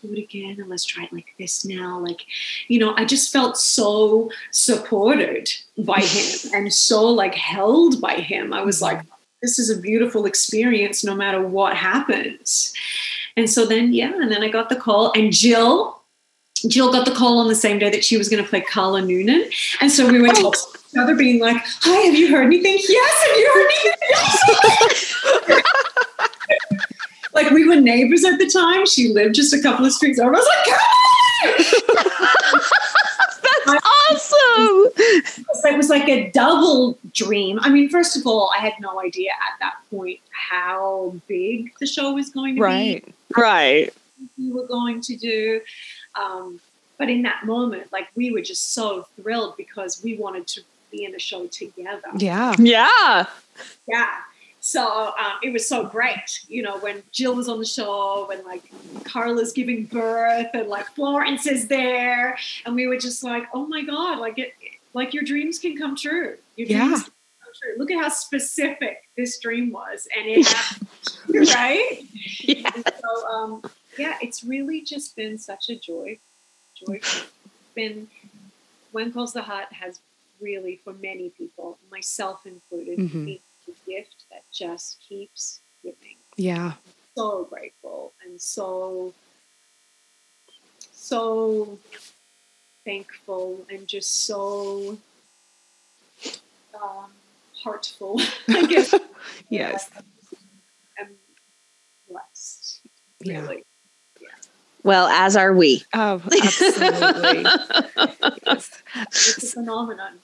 Do 0.00 0.12
it 0.12 0.18
again 0.18 0.56
and 0.58 0.68
let's 0.68 0.84
try 0.84 1.04
it 1.04 1.12
like 1.12 1.34
this 1.38 1.64
now. 1.64 1.98
Like, 1.98 2.24
you 2.68 2.78
know, 2.78 2.94
I 2.96 3.04
just 3.04 3.30
felt 3.30 3.56
so 3.58 4.30
supported 4.50 5.50
by 5.76 6.00
him 6.00 6.54
and 6.54 6.72
so 6.72 7.06
like 7.06 7.34
held 7.34 8.00
by 8.00 8.14
him. 8.14 8.52
I 8.52 8.62
was 8.62 8.80
like, 8.80 9.02
this 9.42 9.58
is 9.58 9.68
a 9.68 9.78
beautiful 9.78 10.24
experience 10.24 11.04
no 11.04 11.14
matter 11.14 11.46
what 11.46 11.76
happens. 11.76 12.72
And 13.36 13.50
so 13.50 13.66
then, 13.66 13.92
yeah, 13.92 14.12
and 14.14 14.30
then 14.30 14.42
I 14.42 14.48
got 14.48 14.68
the 14.68 14.76
call 14.76 15.12
and 15.14 15.32
Jill, 15.32 16.01
Jill 16.68 16.92
got 16.92 17.04
the 17.04 17.12
call 17.12 17.38
on 17.38 17.48
the 17.48 17.54
same 17.54 17.78
day 17.78 17.90
that 17.90 18.04
she 18.04 18.16
was 18.16 18.28
going 18.28 18.42
to 18.42 18.48
play 18.48 18.60
Carla 18.60 19.02
Noonan. 19.02 19.50
And 19.80 19.90
so 19.90 20.10
we 20.10 20.20
went 20.20 20.36
to 20.36 20.46
oh. 20.46 20.50
each 20.50 20.98
other 20.98 21.14
being 21.14 21.40
like, 21.40 21.56
hi, 21.80 22.06
have 22.06 22.14
you 22.14 22.30
heard 22.30 22.44
anything? 22.46 22.78
Yes, 22.88 23.26
have 23.26 23.36
you 23.36 23.52
heard 23.54 23.70
anything? 23.70 23.92
Yes. 25.50 25.62
like 27.34 27.50
we 27.50 27.66
were 27.66 27.76
neighbors 27.76 28.24
at 28.24 28.38
the 28.38 28.48
time. 28.48 28.86
She 28.86 29.08
lived 29.08 29.34
just 29.34 29.52
a 29.54 29.60
couple 29.60 29.84
of 29.84 29.92
streets 29.92 30.18
over. 30.18 30.34
I 30.34 30.38
was 30.38 30.48
like, 30.48 30.64
come 30.66 30.78
on! 31.98 32.68
Awesome. 33.64 34.92
it 34.96 35.76
was 35.76 35.88
like 35.88 36.08
a 36.08 36.30
double 36.30 36.98
dream. 37.12 37.58
I 37.62 37.70
mean, 37.70 37.88
first 37.88 38.16
of 38.16 38.26
all, 38.26 38.50
I 38.56 38.60
had 38.60 38.74
no 38.80 39.00
idea 39.00 39.30
at 39.30 39.58
that 39.60 39.76
point 39.90 40.20
how 40.30 41.14
big 41.28 41.72
the 41.78 41.86
show 41.86 42.12
was 42.12 42.30
going 42.30 42.56
to 42.56 42.60
be. 42.60 42.62
Right. 42.62 43.14
Right. 43.36 43.94
we 44.36 44.50
were 44.50 44.66
going 44.66 45.00
to 45.02 45.16
do. 45.16 45.60
Um, 46.14 46.60
but 46.98 47.08
in 47.08 47.22
that 47.22 47.44
moment, 47.46 47.92
like 47.92 48.08
we 48.14 48.30
were 48.32 48.42
just 48.42 48.74
so 48.74 49.06
thrilled 49.20 49.56
because 49.56 50.02
we 50.04 50.16
wanted 50.16 50.46
to 50.48 50.60
be 50.90 51.04
in 51.04 51.14
a 51.14 51.18
show 51.18 51.46
together. 51.46 52.02
Yeah. 52.16 52.54
Yeah. 52.58 53.26
Yeah. 53.88 54.08
So 54.60 54.86
um, 55.18 55.32
it 55.42 55.52
was 55.52 55.66
so 55.66 55.84
great, 55.84 56.44
you 56.48 56.62
know, 56.62 56.78
when 56.78 57.02
Jill 57.10 57.34
was 57.34 57.48
on 57.48 57.58
the 57.58 57.64
show 57.64 58.30
and 58.32 58.44
like 58.44 58.62
Carla's 59.02 59.52
giving 59.52 59.86
birth 59.86 60.46
and 60.54 60.68
like 60.68 60.86
Florence 60.94 61.48
is 61.48 61.66
there, 61.66 62.38
and 62.64 62.76
we 62.76 62.86
were 62.86 62.96
just 62.96 63.24
like, 63.24 63.44
oh 63.54 63.66
my 63.66 63.82
god, 63.82 64.20
like 64.20 64.38
it, 64.38 64.52
like 64.94 65.12
your 65.14 65.24
dreams 65.24 65.58
can 65.58 65.76
come 65.76 65.96
true. 65.96 66.36
Your 66.54 66.68
Yeah. 66.68 66.84
dreams 66.86 67.02
can 67.02 67.12
come 67.42 67.52
true. 67.60 67.72
Look 67.76 67.90
at 67.90 68.00
how 68.00 68.08
specific 68.10 68.98
this 69.16 69.38
dream 69.40 69.72
was, 69.72 70.06
and 70.16 70.28
it 70.28 70.46
happened, 71.26 71.48
right? 71.48 72.04
Yeah. 72.42 72.70
And 72.72 72.84
so, 73.00 73.26
um, 73.26 73.62
yeah, 73.98 74.16
it's 74.22 74.42
really 74.44 74.80
just 74.82 75.14
been 75.16 75.38
such 75.38 75.68
a 75.70 75.76
joy. 75.76 76.18
Joy. 76.74 77.00
Been 77.74 78.08
When 78.92 79.12
Calls 79.12 79.32
the 79.32 79.42
Heart 79.42 79.72
has 79.72 80.00
really, 80.40 80.76
for 80.84 80.92
many 80.92 81.30
people, 81.30 81.78
myself 81.90 82.44
included, 82.46 82.98
Mhm. 82.98 83.24
been 83.24 83.38
a 83.68 83.90
gift 83.90 84.24
that 84.30 84.42
just 84.52 85.00
keeps 85.00 85.60
giving. 85.82 86.16
Yeah. 86.36 86.74
So 87.16 87.44
grateful 87.44 88.12
and 88.24 88.40
so, 88.40 89.14
so 90.92 91.78
thankful 92.84 93.64
and 93.70 93.86
just 93.86 94.24
so 94.26 94.98
um, 96.74 97.10
heartful. 97.62 98.20
I 98.48 98.66
guess. 98.66 98.94
Yes. 99.48 99.88
I'm 100.98 101.08
blessed. 102.08 102.80
Yeah. 103.20 103.46
Really. 104.84 104.94
Well, 104.96 105.06
as 105.08 105.36
are 105.36 105.52
we. 105.52 105.84
Oh, 105.94 106.22
absolutely. 106.42 107.44
yes. 108.46 108.82
It's 109.06 109.38
a 109.38 109.46
phenomenon. 109.60 110.18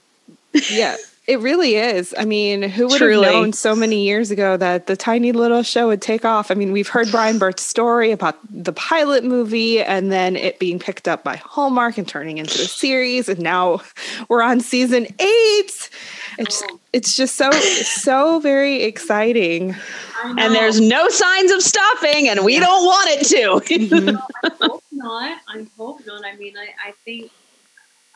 Yeah, 0.70 0.96
it 1.28 1.40
really 1.40 1.74
is. 1.76 2.14
I 2.18 2.24
mean, 2.24 2.62
who 2.62 2.88
would 2.88 2.96
Truly. 2.96 3.24
have 3.26 3.34
known 3.34 3.52
so 3.52 3.76
many 3.76 4.02
years 4.02 4.30
ago 4.30 4.56
that 4.56 4.86
the 4.86 4.96
tiny 4.96 5.30
little 5.32 5.62
show 5.62 5.88
would 5.88 6.00
take 6.00 6.24
off? 6.24 6.50
I 6.50 6.54
mean, 6.54 6.72
we've 6.72 6.88
heard 6.88 7.10
Brian 7.10 7.38
Bird's 7.38 7.62
story 7.62 8.12
about 8.12 8.38
the 8.50 8.72
pilot 8.72 9.24
movie 9.24 9.82
and 9.82 10.10
then 10.10 10.36
it 10.36 10.58
being 10.58 10.78
picked 10.78 11.06
up 11.06 11.22
by 11.24 11.36
Hallmark 11.36 11.98
and 11.98 12.08
turning 12.08 12.38
into 12.38 12.62
a 12.62 12.64
series, 12.64 13.28
and 13.28 13.40
now 13.40 13.82
we're 14.30 14.40
on 14.42 14.60
season 14.60 15.06
eight. 15.20 15.90
It's 16.38 16.62
it's 16.94 17.14
just 17.14 17.36
so 17.36 17.50
so 17.50 18.40
very 18.40 18.82
exciting. 18.84 19.76
And 20.24 20.54
there's 20.54 20.80
no 20.80 21.08
signs 21.10 21.50
of 21.52 21.62
stopping, 21.62 22.28
and 22.28 22.42
we 22.44 22.58
don't 22.58 22.84
want 22.86 23.10
it 23.10 23.26
to. 23.26 23.74
Mhm. 23.74 24.22
I 24.44 24.50
hope 24.62 24.82
not. 24.92 25.38
I 25.46 25.66
hope 25.76 26.06
not. 26.06 26.24
I 26.24 26.36
mean, 26.36 26.54
I, 26.56 26.88
I 26.88 26.92
think 27.04 27.30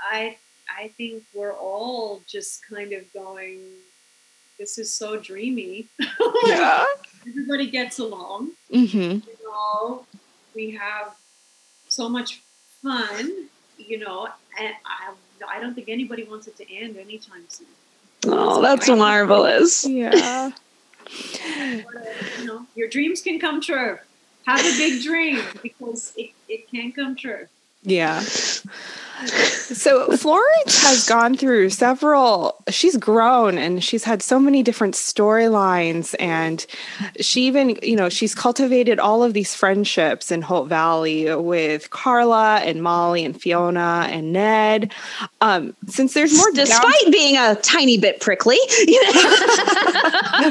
I 0.01 0.37
I 0.83 0.89
think 0.89 1.23
we're 1.33 1.53
all 1.53 2.23
just 2.27 2.67
kind 2.69 2.93
of 2.93 3.03
going. 3.13 3.61
This 4.59 4.79
is 4.79 4.93
so 4.93 5.17
dreamy. 5.17 5.87
Yeah. 6.47 6.85
Everybody 7.29 7.71
gets 7.71 8.01
along. 8.01 8.51
hmm 8.69 8.99
You 8.99 9.23
know, 9.45 10.05
we 10.57 10.73
have 10.73 11.15
so 11.89 12.09
much 12.09 12.41
fun. 12.83 13.49
You 13.79 13.99
know, 13.99 14.27
and 14.59 14.75
I 14.85 15.13
I 15.49 15.61
don't 15.61 15.75
think 15.75 15.89
anybody 15.89 16.25
wants 16.25 16.47
it 16.49 16.57
to 16.57 16.73
end 16.75 16.97
anytime 16.97 17.45
soon. 17.49 17.69
oh, 18.27 18.61
that's 18.61 18.89
marvelous. 18.89 19.87
Yeah. 19.89 20.51
You 22.39 22.45
know, 22.45 22.67
your 22.75 22.89
dreams 22.89 23.23
can 23.23 23.39
come 23.39 23.61
true. 23.61 23.99
Have 24.47 24.61
a 24.61 24.77
big 24.79 25.03
dream 25.03 25.41
because 25.63 26.13
it, 26.17 26.31
it 26.49 26.69
can 26.71 26.91
come 26.93 27.15
true. 27.17 27.47
Yeah. 27.83 28.23
So 29.27 30.17
Florence 30.17 30.83
has 30.83 31.07
gone 31.09 31.37
through 31.37 31.71
several, 31.71 32.57
she's 32.69 32.97
grown 32.97 33.57
and 33.57 33.83
she's 33.83 34.03
had 34.03 34.21
so 34.21 34.41
many 34.41 34.63
different 34.65 34.95
storylines. 34.95 36.17
And 36.19 36.67
she 37.21 37.47
even, 37.47 37.79
you 37.83 37.95
know, 37.95 38.09
she's 38.09 38.35
cultivated 38.35 38.99
all 38.99 39.23
of 39.23 39.33
these 39.33 39.55
friendships 39.55 40.33
in 40.33 40.43
Hope 40.43 40.69
Valley 40.69 41.33
with 41.37 41.91
Carla 41.91 42.59
and 42.65 42.83
Molly 42.83 43.25
and 43.25 43.41
Fiona 43.41 44.09
and 44.11 44.33
Ned. 44.33 44.93
Um, 45.41 45.77
since 45.87 46.15
there's 46.15 46.37
more 46.37 46.51
down- 46.51 46.67
Despite 46.67 47.13
being 47.13 47.37
a 47.37 47.55
tiny 47.57 47.99
bit 47.99 48.21
prickly, 48.21 48.59
you 48.87 49.05
know. 49.05 49.13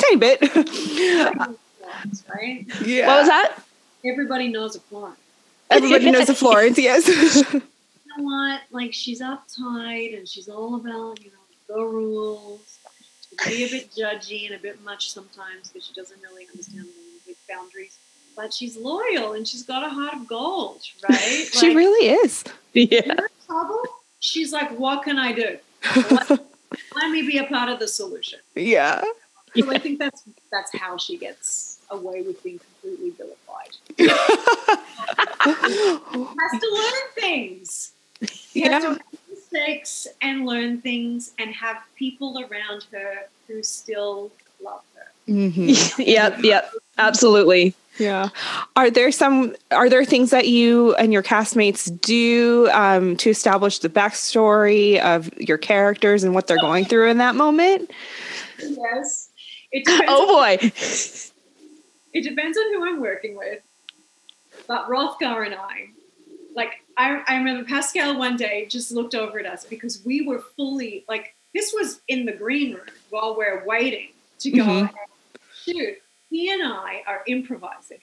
tiny 0.00 0.16
bit. 0.18 0.50
Florence, 0.50 2.24
right? 2.34 2.66
yeah. 2.84 3.06
what 3.06 3.18
was 3.20 3.28
that? 3.28 3.56
Everybody 4.04 4.48
knows 4.48 4.74
a 4.74 4.80
Florence. 4.80 5.19
Everybody 5.70 6.10
knows 6.10 6.28
a 6.28 6.34
Florence, 6.34 6.78
yes. 6.78 7.06
You 7.54 8.24
know 8.24 8.24
what? 8.24 8.62
Like 8.72 8.92
she's 8.92 9.20
uptight 9.20 10.18
and 10.18 10.28
she's 10.28 10.48
all 10.48 10.74
about, 10.74 11.22
you 11.22 11.30
know, 11.30 11.74
the 11.74 11.80
rules. 11.84 12.78
She 13.28 13.36
can 13.36 13.52
be 13.52 13.64
a 13.64 13.70
bit 13.70 13.90
judgy 13.92 14.46
and 14.46 14.56
a 14.56 14.58
bit 14.58 14.82
much 14.82 15.12
sometimes 15.12 15.68
because 15.68 15.86
she 15.86 15.94
doesn't 15.94 16.20
really 16.20 16.48
understand 16.48 16.86
the 17.24 17.36
boundaries. 17.48 17.98
But 18.34 18.52
she's 18.52 18.76
loyal 18.76 19.34
and 19.34 19.46
she's 19.46 19.62
got 19.62 19.84
a 19.84 19.88
heart 19.88 20.14
of 20.14 20.26
gold, 20.26 20.82
right? 21.08 21.48
she 21.52 21.74
really 21.74 22.08
is. 22.08 22.42
Yeah. 22.72 23.14
trouble. 23.46 23.82
She's 24.18 24.52
like, 24.52 24.76
what 24.76 25.04
can 25.04 25.16
I 25.16 25.32
do? 25.32 25.58
Let, 26.10 26.30
let 26.96 27.10
me 27.12 27.22
be 27.22 27.38
a 27.38 27.44
part 27.44 27.68
of 27.68 27.78
the 27.78 27.86
solution. 27.86 28.40
yeah. 28.56 29.02
So 29.56 29.70
I 29.70 29.78
think 29.78 29.98
that's 29.98 30.24
that's 30.52 30.76
how 30.76 30.96
she 30.96 31.16
gets 31.16 31.69
away 31.90 32.22
with 32.22 32.42
being 32.42 32.58
completely 32.58 33.10
vilified. 33.10 33.76
Has 35.40 36.60
to 36.60 36.70
learn 36.72 37.10
things. 37.14 37.92
She 38.22 38.62
has 38.62 38.82
to 38.82 38.88
Yeah. 38.88 38.92
make 38.92 39.20
mistakes 39.30 40.06
and 40.20 40.46
learn 40.46 40.80
things 40.80 41.32
and 41.38 41.54
have 41.54 41.78
people 41.96 42.44
around 42.50 42.84
her 42.92 43.26
who 43.48 43.62
still 43.62 44.30
love 44.62 44.82
her. 44.94 45.06
Mhm. 45.28 45.98
yep, 46.06 46.38
yep, 46.42 46.72
absolutely. 46.98 47.74
Yeah. 47.98 48.28
Are 48.76 48.90
there 48.90 49.10
some 49.12 49.54
are 49.70 49.88
there 49.88 50.04
things 50.04 50.30
that 50.30 50.48
you 50.48 50.94
and 50.94 51.12
your 51.12 51.22
castmates 51.22 51.90
do 52.00 52.68
um, 52.72 53.16
to 53.18 53.30
establish 53.30 53.78
the 53.80 53.88
backstory 53.88 54.98
of 55.00 55.30
your 55.38 55.58
characters 55.58 56.22
and 56.24 56.34
what 56.34 56.46
they're 56.46 56.58
going 56.60 56.84
through 56.84 57.08
in 57.10 57.18
that 57.18 57.34
moment? 57.34 57.90
Yes. 58.58 59.28
It 59.72 59.84
depends, 59.86 60.04
Oh 60.08 60.26
boy. 60.26 60.58
It 62.12 62.22
depends 62.22 62.58
on 62.58 62.64
who 62.74 62.86
I'm 62.86 63.00
working 63.00 63.36
with. 63.36 63.60
But 64.66 64.88
Rothgar 64.88 65.44
and 65.46 65.54
I, 65.54 65.88
like 66.54 66.82
I, 66.96 67.22
I 67.26 67.36
remember 67.36 67.64
Pascale 67.68 68.18
one 68.18 68.36
day 68.36 68.66
just 68.66 68.90
looked 68.92 69.14
over 69.14 69.38
at 69.38 69.46
us 69.46 69.64
because 69.64 70.04
we 70.04 70.26
were 70.26 70.40
fully 70.40 71.04
like 71.08 71.34
this 71.54 71.72
was 71.72 72.00
in 72.08 72.26
the 72.26 72.32
green 72.32 72.74
room 72.74 72.86
while 73.10 73.36
we're 73.36 73.64
waiting 73.64 74.08
to 74.40 74.50
go 74.50 74.62
Mhm. 74.64 74.80
and 74.80 74.90
shoot. 75.64 75.98
He 76.30 76.52
and 76.52 76.62
I 76.62 77.02
are 77.06 77.22
improvising 77.26 77.98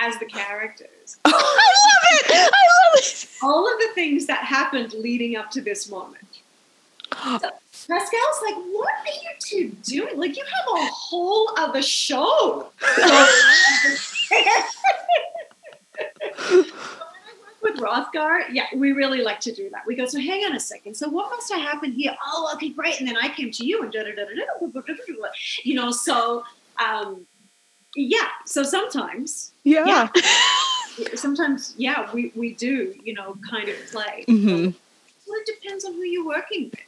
as 0.00 0.18
the 0.18 0.26
characters. 0.26 1.18
I 1.24 1.30
love 1.30 2.02
it. 2.12 2.30
I 2.30 2.42
love 2.44 2.94
it. 2.96 3.28
All 3.42 3.72
of 3.72 3.78
the 3.80 3.88
things 3.94 4.26
that 4.26 4.42
happened 4.44 4.92
leading 4.94 5.36
up 5.36 5.50
to 5.52 5.60
this 5.60 5.88
moment. 5.90 6.24
So 7.40 7.50
Pascale's 7.88 8.42
like, 8.44 8.54
what 8.70 8.88
are 9.06 9.12
you 9.22 9.30
two 9.38 9.68
doing? 9.82 10.18
Like, 10.18 10.36
you 10.36 10.44
have 10.44 10.82
a 10.82 10.86
whole 10.92 11.50
other 11.56 11.80
show. 11.82 12.70
When 12.80 13.04
I 13.04 13.26
work 16.50 17.62
with 17.62 17.76
Rothgar, 17.76 18.40
yeah, 18.52 18.66
we 18.74 18.92
really 18.92 19.22
like 19.22 19.40
to 19.40 19.52
do 19.52 19.70
that. 19.70 19.86
We 19.86 19.96
go, 19.96 20.06
so 20.06 20.20
hang 20.20 20.44
on 20.44 20.54
a 20.54 20.60
second. 20.60 20.94
So 20.96 21.08
what 21.08 21.30
must 21.30 21.50
have 21.52 21.62
happened 21.62 21.94
here? 21.94 22.14
Oh, 22.24 22.50
okay, 22.54 22.68
great. 22.68 22.98
And 23.00 23.08
then 23.08 23.16
I 23.16 23.28
came 23.30 23.50
to 23.52 23.64
you 23.64 23.82
and 23.82 23.90
da 23.92 24.02
da 24.02 24.10
da 24.14 24.24
da 24.24 24.34
da, 24.70 24.80
da, 24.82 25.28
you 25.64 25.74
know. 25.74 25.90
So, 25.90 26.44
um, 26.78 27.26
yeah. 27.96 28.28
So 28.44 28.62
sometimes, 28.62 29.52
Yeah. 29.64 30.08
yeah, 30.98 31.08
sometimes, 31.14 31.74
yeah, 31.78 32.12
we 32.12 32.32
we 32.36 32.52
do, 32.54 32.94
you 33.02 33.14
know, 33.14 33.36
kind 33.48 33.68
of 33.68 33.76
play. 33.90 34.24
Mhm. 34.28 34.74
Well, 35.26 35.40
it 35.40 35.46
depends 35.60 35.84
on 35.84 35.94
who 35.94 36.02
you're 36.02 36.26
working 36.26 36.64
with. 36.70 36.80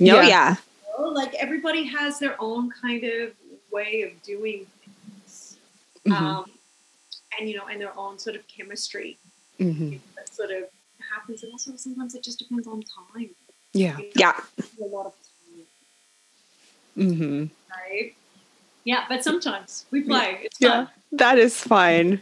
Oh 0.00 0.04
Yeah. 0.04 0.22
yeah. 0.26 0.56
you 0.98 1.04
know? 1.04 1.10
Like 1.10 1.34
everybody 1.34 1.84
has 1.84 2.18
their 2.18 2.36
own 2.40 2.70
kind 2.70 3.04
of 3.04 3.32
way 3.70 4.02
of 4.02 4.22
doing 4.22 4.66
things, 4.84 5.56
Mhm. 6.06 6.12
um, 6.12 6.50
and 7.38 7.48
you 7.48 7.56
know, 7.56 7.66
and 7.66 7.80
their 7.80 7.96
own 7.98 8.18
sort 8.18 8.36
of 8.36 8.46
chemistry 8.48 9.18
Mhm. 9.58 10.00
that 10.16 10.34
sort 10.34 10.50
of 10.50 10.64
happens. 11.12 11.42
And 11.42 11.52
also 11.52 11.76
sometimes 11.76 12.14
it 12.14 12.22
just 12.22 12.38
depends 12.38 12.66
on 12.66 12.82
time. 12.82 13.30
Yeah. 13.72 13.98
You 13.98 14.04
know, 14.04 14.10
Yeah. 14.16 14.40
A 14.80 14.84
lot 14.86 15.06
of 15.06 15.14
time, 15.14 15.66
Mhm. 16.98 17.50
right? 17.70 18.14
Yeah, 18.84 19.04
but 19.08 19.22
sometimes 19.24 19.86
we 19.90 20.02
play. 20.02 20.40
It's 20.44 20.56
Yeah. 20.60 20.86
fun. 20.86 20.88
That 21.12 21.38
is 21.38 21.56
fun. 21.60 22.20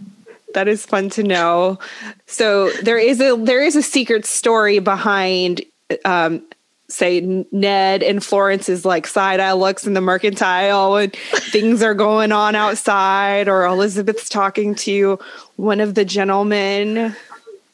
That 0.54 0.68
is 0.68 0.85
fun 0.85 1.11
to 1.11 1.22
know. 1.22 1.78
So 2.26 2.70
there 2.83 2.98
is 2.98 3.20
a 3.20 3.37
there 3.37 3.62
is 3.62 3.76
a 3.76 3.83
secret 3.83 4.26
story 4.26 4.78
behind 4.80 5.62
um 6.04 6.44
say 6.90 7.44
Ned 7.53 8.03
and 8.03 8.22
Florence's 8.24 8.85
like 8.85 9.07
side 9.07 9.40
eye 9.40 9.53
looks 9.53 9.87
in 9.87 9.94
the 9.94 10.00
mercantile 10.00 10.96
and 10.96 11.12
things 11.53 11.83
are 11.83 11.94
going 11.94 12.33
on 12.33 12.55
outside 12.55 13.48
or 13.48 13.64
Elizabeth's 13.64 14.29
talking 14.29 14.74
to 14.76 15.18
one 15.57 15.81
of 15.81 15.94
the 15.94 16.05
gentlemen, 16.05 17.14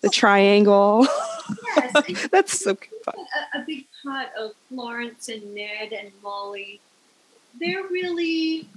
the 0.00 0.10
triangle. 0.10 1.06
Yes, 1.76 2.28
That's 2.30 2.60
so 2.60 2.76
fun. 3.04 3.14
a, 3.54 3.58
a 3.58 3.64
big 3.64 3.86
part 4.04 4.28
of 4.38 4.52
Florence 4.68 5.28
and 5.28 5.54
Ned 5.54 5.92
and 5.92 6.10
Molly. 6.22 6.80
They're 7.58 7.84
really 7.84 8.68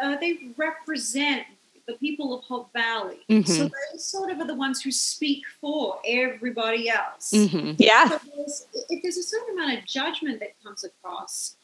uh, 0.00 0.16
they 0.16 0.38
represent 0.56 1.44
the 1.88 1.94
people 1.94 2.38
of 2.38 2.44
Hope 2.44 2.70
Valley. 2.74 3.20
Mhm. 3.30 3.48
So 3.48 3.64
they 3.64 3.98
sort 3.98 4.30
of 4.30 4.38
are 4.40 4.46
the 4.46 4.54
ones 4.54 4.80
who 4.82 4.92
speak 4.92 5.42
for 5.60 5.98
everybody 6.04 6.88
else. 6.90 7.32
Mhm. 7.32 7.76
Yeah. 7.78 8.08
So 8.10 8.20
there's, 8.36 8.66
if 8.90 9.02
there's 9.02 9.16
a 9.16 9.22
certain 9.22 9.58
amount 9.58 9.78
of 9.78 9.86
judgment 9.86 10.38
that 10.40 10.52
comes 10.62 10.84
across, 10.84 11.56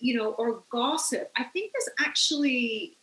you 0.00 0.16
know, 0.16 0.32
or 0.32 0.62
gossip, 0.70 1.30
I 1.36 1.44
think 1.44 1.72
there's 1.72 1.88
actually, 2.00 2.96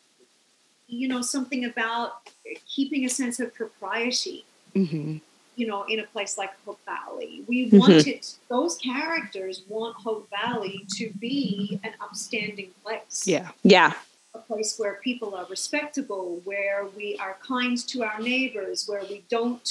you 0.87 1.07
know, 1.07 1.21
something 1.21 1.63
about 1.65 2.29
keeping 2.67 3.05
a 3.05 3.09
sense 3.09 3.39
of 3.39 3.53
propriety 3.53 4.45
Mhm. 4.75 5.21
you 5.55 5.65
know, 5.65 5.83
in 5.85 5.99
a 5.99 6.03
place 6.07 6.37
like 6.37 6.51
Hope 6.65 6.79
Valley. 6.85 7.43
We 7.47 7.67
Mhm. 7.71 7.79
wanted 7.79 8.25
those 8.47 8.77
characters 8.77 9.63
want 9.67 9.95
Hope 9.95 10.29
Valley 10.29 10.85
to 10.97 11.09
be 11.17 11.79
an 11.83 11.93
upstanding 11.99 12.73
place. 12.83 13.25
Yeah. 13.25 13.51
Yeah. 13.63 13.93
A 14.37 14.39
place 14.41 14.77
where 14.77 14.95
people 15.03 15.33
are 15.35 15.45
respectable, 15.49 16.41
where 16.43 16.85
we 16.95 17.17
are 17.17 17.37
kind 17.41 17.75
to 17.87 18.03
our 18.03 18.19
neighbors, 18.19 18.87
where 18.87 19.03
we 19.09 19.23
don't 19.29 19.67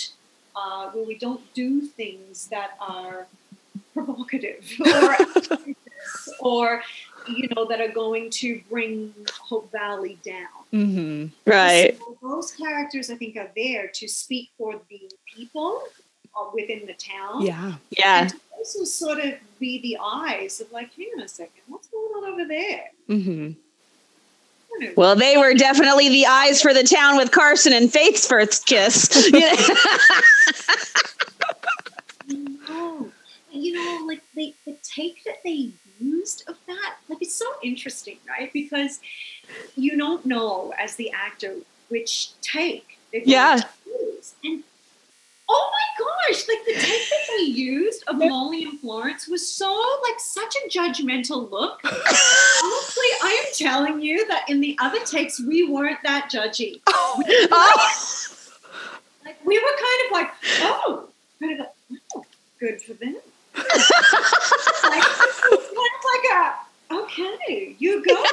uh, 0.57 0.91
where 0.91 1.05
we 1.05 1.17
don't 1.17 1.43
do 1.55 1.83
things 1.83 2.49
that 2.49 2.71
are 2.81 3.27
provocative 3.95 4.65
or 4.95 5.17
or 6.41 6.83
you 7.29 7.49
know 7.55 7.65
that 7.67 7.81
are 7.81 7.93
going 7.93 8.29
to 8.31 8.61
bring 8.69 9.15
Hope 9.41 9.71
Valley 9.71 10.19
down. 10.25 10.59
Mhm. 10.73 11.31
Right. 11.47 11.97
So 11.99 12.17
those 12.23 12.51
characters, 12.53 13.09
I 13.11 13.15
think, 13.17 13.37
are 13.37 13.51
there 13.55 13.87
to 13.89 14.09
speak 14.09 14.51
for 14.59 14.81
the 14.89 15.03
people 15.33 15.83
uh, 16.37 16.47
within 16.55 16.87
the 16.87 16.95
town. 16.95 17.43
Yeah. 17.43 17.75
Yeah. 17.91 18.23
And 18.23 18.31
to 18.31 18.41
also 18.57 18.85
sort 18.85 19.19
of 19.21 19.35
be 19.61 19.81
the 19.83 19.99
eyes 20.03 20.61
of 20.61 20.73
like, 20.73 20.93
hang 20.95 21.11
on 21.17 21.23
a 21.23 21.29
second, 21.29 21.63
what's 21.69 21.87
going 21.89 22.13
on 22.25 22.33
over 22.33 22.45
there? 22.49 22.91
Mhm. 23.09 23.57
I 24.77 24.81
don't 24.81 24.89
know. 24.89 24.93
Well, 24.97 25.17
they 25.17 25.37
were 25.37 25.55
definitely 25.55 26.09
the 26.09 26.27
eyes 26.27 26.61
for 26.63 26.73
the 26.75 26.83
town 26.85 27.17
with 27.17 27.31
Carson 27.31 27.73
and 27.73 27.93
Faith's 27.93 28.27
first 28.27 28.67
kiss. 28.67 29.31
No. 32.69 33.11
You 33.53 33.73
know, 33.75 34.05
like 34.07 34.21
they, 34.35 34.55
the 34.67 34.77
take 34.83 35.23
that 35.25 35.37
they 35.45 35.71
used 36.01 36.43
of 36.49 36.57
that, 36.67 36.97
like 37.09 37.23
it's 37.23 37.35
so 37.35 37.47
interesting, 37.63 38.19
right? 38.29 38.53
Because 38.53 39.01
you 39.77 39.97
don't 39.97 40.27
know 40.27 40.75
as 40.79 40.97
the 40.97 41.11
actor 41.13 41.55
which 41.89 42.33
take 42.43 42.99
they're 43.13 43.21
going 43.21 43.31
Yeah. 43.31 43.57
to 43.57 43.91
use. 43.91 44.35
And 44.45 44.65
oh 45.49 45.71
my 45.73 46.05
gosh, 46.05 46.49
like 46.49 46.65
the 46.67 46.75
take 46.81 47.09
that 47.11 47.37
they 47.37 47.45
used 47.45 48.05
of 48.09 48.19
Molly 48.19 48.65
and 48.65 48.81
Florence 48.81 49.29
was 49.29 49.47
so 49.47 49.73
like 50.03 50.19
such 50.19 50.55
a 50.57 50.69
judgmental 50.69 51.51
look. 51.51 51.81
Honestly, 51.85 53.11
I 53.23 53.45
am 53.47 53.53
telling 53.55 54.01
you 54.01 54.27
that 54.29 54.49
in 54.49 54.61
the 54.61 54.77
other 54.81 55.01
takes 55.05 55.41
we 55.41 55.69
weren't 55.69 56.03
that 56.03 56.31
judgy. 56.33 56.81
Oh. 56.89 57.23
oh, 57.53 58.27
Like 59.25 59.39
we 59.45 59.59
were 59.59 59.65
kind 59.65 60.01
of 60.05 60.13
like, 60.13 60.31
oh, 60.63 61.09
kind 61.41 61.53
of 61.53 61.59
like, 61.61 62.01
oh, 62.15 62.25
good 62.59 62.83
for 62.83 62.95
them. 62.95 63.17
like, 63.55 63.65
it's 63.65 65.41
kind 65.43 65.93
of 65.95 66.03
like 66.13 66.27
a, 66.33 66.95
okay, 66.95 67.77
you 67.79 68.05
go. 68.05 68.25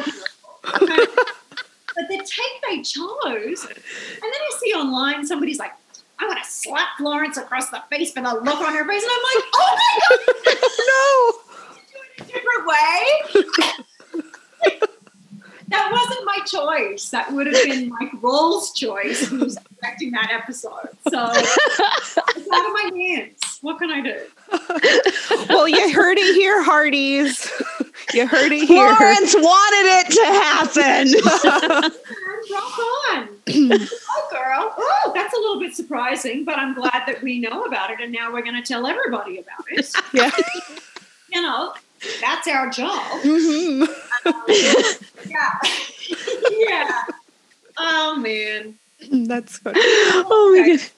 But 1.96 2.08
the 2.10 2.18
take 2.18 2.62
they 2.68 2.82
chose, 2.82 3.66
and 3.66 4.22
then 4.22 4.32
I 4.32 4.58
see 4.60 4.74
online 4.74 5.26
somebody's 5.26 5.60
like, 5.60 5.74
I'm 6.20 6.30
gonna 6.30 6.44
slap 6.46 6.98
Florence 6.98 7.38
across 7.38 7.70
the 7.70 7.82
face 7.90 8.12
for 8.12 8.22
the 8.22 8.34
look 8.34 8.60
on 8.60 8.74
her 8.74 8.88
face, 8.88 9.04
and 9.04 9.12
I'm 9.12 9.24
like, 9.36 9.44
oh 9.54 9.78
my 9.78 10.00
god, 10.06 10.60
no. 10.90 11.34
do 11.90 11.98
it 12.06 12.22
a 12.22 12.26
different 12.32 12.66
way. 12.68 13.02
that 15.70 15.92
wasn't 15.92 16.26
my 16.26 16.40
choice. 16.46 17.10
That 17.10 17.34
would 17.34 17.48
have 17.48 17.64
been 17.64 17.90
Mike 17.90 18.12
Rohl's 18.22 18.74
choice, 18.74 19.28
who's 19.28 19.58
directing 19.82 20.12
that 20.12 20.30
episode. 20.32 20.90
So 21.10 21.32
it's 21.32 22.18
out 22.52 22.66
of 22.66 22.74
my 22.74 22.92
hands. 22.96 23.60
What 23.62 23.80
can 23.80 23.90
I 23.90 24.02
do? 24.02 24.20
well, 25.50 25.68
you 25.68 25.94
heard 25.94 26.18
it 26.18 26.36
here, 26.36 26.64
Hearties. 26.64 27.50
You 28.14 28.28
heard 28.28 28.52
it 28.52 28.68
here. 28.68 28.96
Florence 28.96 29.36
wanted 29.36 29.86
it 30.00 30.12
to 30.12 30.26
happen. 30.40 31.94
Rock 32.52 32.80
on. 33.14 33.30
oh, 33.50 34.28
girl. 34.32 34.74
Oh, 34.78 35.12
that's 35.14 35.34
a 35.34 35.38
little 35.38 35.60
bit 35.60 35.76
surprising, 35.76 36.44
but 36.46 36.58
I'm 36.58 36.74
glad 36.74 37.04
that 37.08 37.22
we 37.22 37.40
know 37.40 37.64
about 37.64 37.90
it, 37.92 38.00
and 38.02 38.12
now 38.12 38.32
we're 38.32 38.42
going 38.42 38.56
to 38.56 38.62
tell 38.62 38.88
everybody 38.88 39.40
about 39.40 39.66
it. 39.70 39.94
yeah. 40.14 40.32
You 41.32 41.42
know, 41.42 41.74
that's 42.22 42.48
our 42.48 42.70
job. 42.70 43.22
Mm-hmm. 43.22 43.92
Yeah. 45.30 45.60
yeah. 46.70 47.04
Oh, 47.78 48.18
man. 48.18 48.76
That's 49.12 49.58
funny. 49.58 49.80
oh 49.80 50.56
my 50.58 50.68
god. 50.68 50.90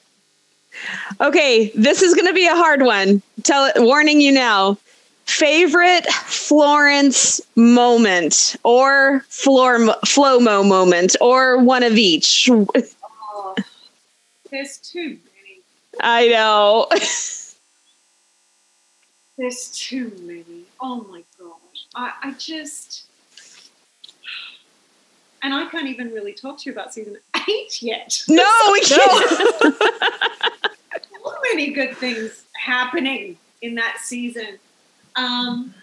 Okay, 1.21 1.71
this 1.73 2.01
is 2.01 2.13
going 2.13 2.27
to 2.27 2.33
be 2.33 2.47
a 2.47 2.55
hard 2.55 2.81
one. 2.81 3.21
Tell 3.43 3.65
it, 3.65 3.81
warning 3.81 4.19
you 4.19 4.31
now. 4.31 4.77
Favorite 5.25 6.05
Florence 6.05 7.41
moment 7.55 8.55
or 8.63 9.25
floor 9.27 9.79
Flomo 10.05 10.67
moment 10.67 11.15
or 11.19 11.57
one 11.57 11.83
of 11.83 11.97
each. 11.97 12.49
Oh, 12.49 13.55
there's 14.51 14.77
too 14.77 15.17
many. 15.35 15.61
I 15.99 16.27
know. 16.27 16.87
There's 19.37 19.69
too 19.71 20.13
many. 20.21 20.63
Oh 20.79 21.05
my 21.09 21.23
gosh. 21.37 21.85
I, 21.95 22.13
I 22.23 22.31
just. 22.33 23.05
And 25.43 25.53
I 25.53 25.65
can't 25.69 25.87
even 25.87 26.11
really 26.11 26.33
talk 26.33 26.59
to 26.59 26.69
you 26.69 26.71
about 26.71 26.93
season 26.93 27.17
eight 27.49 27.81
yet. 27.81 28.23
No, 28.29 28.49
we 28.71 28.81
can't. 28.83 29.29
So 29.61 31.35
many 31.51 31.71
good 31.71 31.97
things 31.97 32.43
happening 32.55 33.37
in 33.61 33.75
that 33.75 33.97
season. 34.01 34.59
Um, 35.15 35.73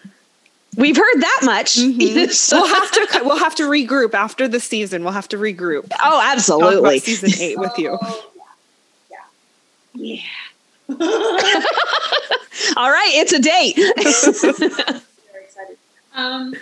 We've 0.76 0.96
heard 0.96 1.20
that 1.20 1.40
much. 1.44 1.76
Mhm. 1.76 2.32
So- 2.32 2.56
We'll 2.62 2.68
have 2.74 2.90
to 2.92 3.20
we'll 3.24 3.38
have 3.38 3.54
to 3.56 3.64
regroup 3.64 4.14
after 4.14 4.48
the 4.48 4.58
season. 4.60 5.04
We'll 5.04 5.12
have 5.12 5.28
to 5.28 5.36
regroup. 5.36 5.84
oh, 5.84 5.88
Talk 5.90 5.98
about 6.00 6.32
absolutely. 6.32 6.98
season 7.00 7.30
eight 7.40 7.58
with 7.58 7.76
you. 7.78 7.98
oh, 8.02 8.30
yeah. 9.10 9.16
Yeah. 9.94 10.20
Yeah. 10.88 11.62
All 12.76 12.90
right, 12.90 13.10
it's 13.14 13.32
a 13.32 13.38
date. 13.38 13.76
Very 13.76 15.44
excited. 15.44 15.76
Um, 16.14 16.54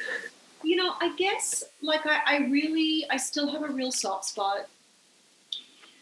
you 0.65 0.77
know, 0.77 0.95
I 1.01 1.15
guess 1.17 1.65
like 1.83 2.05
I, 2.07 2.19
I 2.27 2.37
really, 2.49 3.07
I 3.11 3.17
still 3.17 3.51
have 3.53 3.63
a 3.63 3.73
real 3.73 3.93
soft 3.93 4.25
spot 4.27 4.67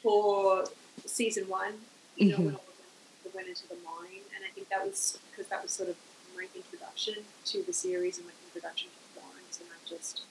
for 0.02 0.64
season 1.06 1.48
one. 1.48 1.74
You 2.16 2.30
know, 2.30 2.36
Mhm. 2.38 2.44
when 2.44 2.54
all 2.54 2.60
of 2.60 3.22
them 3.24 3.32
went 3.34 3.48
into 3.48 3.68
the 3.68 3.76
mine, 3.84 4.22
and 4.34 4.44
I 4.44 4.50
think 4.54 4.68
that 4.70 4.84
was 4.86 5.18
because 5.30 5.46
that 5.48 5.62
was 5.62 5.72
sort 5.72 5.90
of 5.90 5.96
my 6.38 6.46
introduction 6.54 7.14
to 7.46 7.62
the 7.64 7.72
series 7.72 8.18
and 8.18 8.26
my 8.26 8.32
introduction 8.46 8.88
to 8.88 9.20
Florence, 9.20 9.60
and 9.60 9.68
I 9.70 9.88
just. 9.88 10.22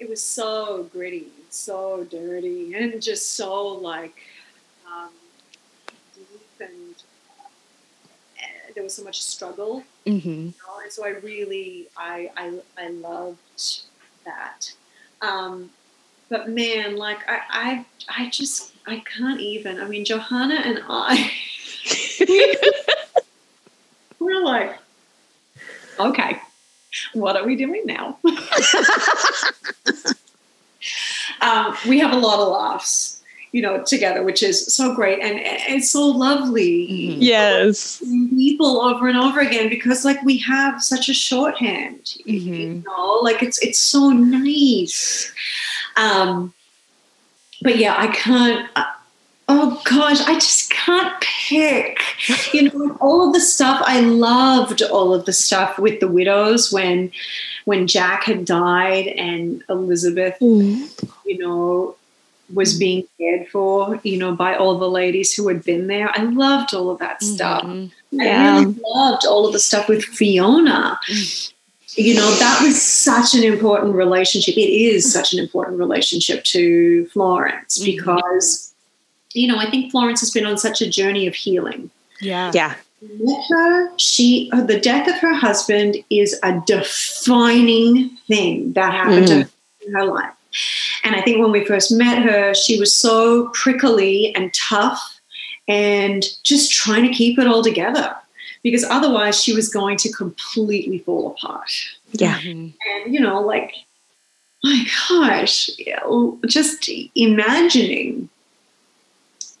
It 0.00 0.08
was 0.08 0.20
so 0.20 0.88
gritty, 0.92 1.30
and 1.36 1.50
so 1.50 2.04
dirty, 2.10 2.74
and 2.74 3.00
just 3.00 3.34
so 3.34 3.68
like 3.68 4.16
um, 4.86 5.10
deep, 6.14 6.60
and 6.60 6.96
uh, 8.38 8.72
there 8.74 8.82
was 8.82 8.94
so 8.94 9.04
much 9.04 9.22
struggle 9.22 9.84
Mm-hmm. 10.06 10.28
you 10.28 10.44
know, 10.44 10.80
and 10.82 10.92
so 10.92 11.04
I 11.04 11.10
really 11.10 11.86
I 11.96 12.30
I, 12.36 12.58
I 12.76 12.88
loved 12.88 13.38
that. 14.26 14.70
Um, 15.22 15.70
but 16.28 16.50
man, 16.50 16.96
like 16.96 17.18
I, 17.26 17.40
I 17.50 17.86
I 18.24 18.28
just 18.28 18.72
I 18.86 18.98
can't 18.98 19.40
even. 19.40 19.80
I 19.80 19.86
mean, 19.86 20.04
Johannah 20.04 20.60
and 20.62 20.82
I 20.88 21.30
we're 24.18 24.42
like, 24.42 24.76
okay, 25.98 26.38
what 27.12 27.36
are 27.36 27.44
we 27.44 27.56
doing 27.56 27.82
now? 27.86 28.18
um, 31.40 31.76
we 31.88 31.98
have 31.98 32.12
a 32.12 32.16
lot 32.16 32.38
of 32.40 32.48
laughs, 32.48 33.22
you 33.52 33.62
know, 33.62 33.82
together, 33.84 34.22
which 34.22 34.42
is 34.42 34.74
so 34.74 34.94
great 34.94 35.20
and, 35.20 35.38
and 35.38 35.62
it's 35.74 35.90
so 35.90 36.06
lovely 36.06 36.88
Mhm. 36.88 37.16
Yes. 37.20 38.02
people 38.30 38.80
over 38.82 39.08
and 39.08 39.16
over 39.18 39.40
again 39.40 39.68
because 39.68 40.04
like 40.04 40.22
we 40.22 40.38
have 40.38 40.82
such 40.82 41.08
a 41.08 41.14
shorthand 41.14 42.16
you 42.24 42.40
Mhm. 42.40 42.84
know 42.84 43.20
like 43.22 43.42
it's 43.42 43.58
it's 43.62 43.78
so 43.78 44.10
nice 44.10 45.32
um 45.96 46.52
but 47.62 47.78
yeah 47.78 47.94
i 47.96 48.08
can't 48.08 48.68
uh, 48.76 48.84
oh 49.48 49.80
gosh 49.84 50.20
i 50.22 50.34
just 50.34 50.70
can't 50.70 51.12
pick 51.20 51.98
you 52.54 52.62
know 52.70 52.96
all 53.00 53.26
of 53.26 53.32
the 53.34 53.40
stuff 53.40 53.82
i 53.86 54.00
loved 54.00 54.82
all 54.82 55.12
of 55.12 55.24
the 55.26 55.32
stuff 55.32 55.78
with 55.78 56.00
the 56.00 56.08
widows 56.08 56.72
when 56.72 57.10
when 57.64 57.86
jack 57.86 58.24
had 58.24 58.44
died 58.44 59.06
and 59.08 59.62
elizabeth 59.68 60.36
you 61.26 61.38
know, 61.38 61.96
was 62.52 62.78
being 62.78 63.04
cared 63.18 63.48
for, 63.48 63.98
you 64.02 64.18
know, 64.18 64.34
by 64.36 64.54
all 64.54 64.78
the 64.78 64.88
ladies 64.90 65.32
who 65.34 65.48
had 65.48 65.64
been 65.64 65.86
there. 65.86 66.10
I 66.14 66.22
loved 66.24 66.74
all 66.74 66.90
of 66.90 66.98
that 66.98 67.22
stuff. 67.22 67.62
Mhm. 67.64 67.90
I 68.20 68.58
really 68.58 68.76
loved 68.94 69.24
all 69.26 69.46
of 69.46 69.54
the 69.54 69.58
stuff 69.58 69.88
with 69.88 70.04
Fiona. 70.04 70.98
You 71.96 72.14
know, 72.14 72.30
that 72.36 72.60
was 72.62 72.80
such 72.80 73.34
an 73.34 73.42
important 73.44 73.94
relationship. 73.94 74.56
It 74.58 74.70
is 74.70 75.10
such 75.10 75.32
an 75.32 75.38
important 75.38 75.78
relationship 75.78 76.44
to 76.44 77.06
Florence 77.06 77.78
Mhm. 77.78 77.84
because, 77.86 78.73
you 79.34 79.46
know, 79.48 79.58
I 79.58 79.68
think 79.70 79.90
Florence 79.90 80.20
has 80.20 80.30
been 80.30 80.46
on 80.46 80.56
such 80.58 80.80
a 80.80 80.88
journey 80.88 81.26
of 81.26 81.34
healing 81.34 81.90
Yeah. 82.20 82.50
Yeah. 82.54 82.74
met 83.02 83.44
her 83.50 83.90
she 83.98 84.48
uh, 84.52 84.62
the 84.62 84.80
death 84.80 85.06
of 85.08 85.16
her 85.20 85.34
husband 85.34 85.96
is 86.10 86.38
a 86.42 86.60
defining 86.66 88.10
thing 88.28 88.72
that 88.72 88.92
happened 88.92 89.26
to 89.28 89.34
her 89.42 89.48
in 89.86 89.92
her 89.92 90.04
life 90.06 90.32
and 91.04 91.14
i 91.14 91.20
think 91.20 91.38
when 91.40 91.50
we 91.52 91.64
first 91.66 91.92
met 91.92 92.22
her 92.22 92.54
she 92.54 92.78
was 92.80 92.94
so 92.94 93.48
prickly 93.52 94.34
and 94.34 94.54
tough 94.54 95.20
and 95.68 96.24
just 96.44 96.70
trying 96.72 97.02
to 97.02 97.12
keep 97.12 97.38
it 97.38 97.46
all 97.46 97.62
together 97.62 98.14
because 98.62 98.84
otherwise 98.84 99.42
she 99.42 99.52
was 99.52 99.68
going 99.68 99.96
to 99.98 100.10
completely 100.12 100.98
fall 101.00 101.26
apart 101.32 101.70
Yeah. 102.12 102.38
Mhm. 102.40 102.72
and 102.90 103.12
you 103.14 103.20
know 103.20 103.40
like 103.42 103.72
my 104.62 104.86
gosh 105.08 105.68
you 105.76 105.94
know, 105.96 106.38
just 106.46 106.88
imagining 107.14 108.30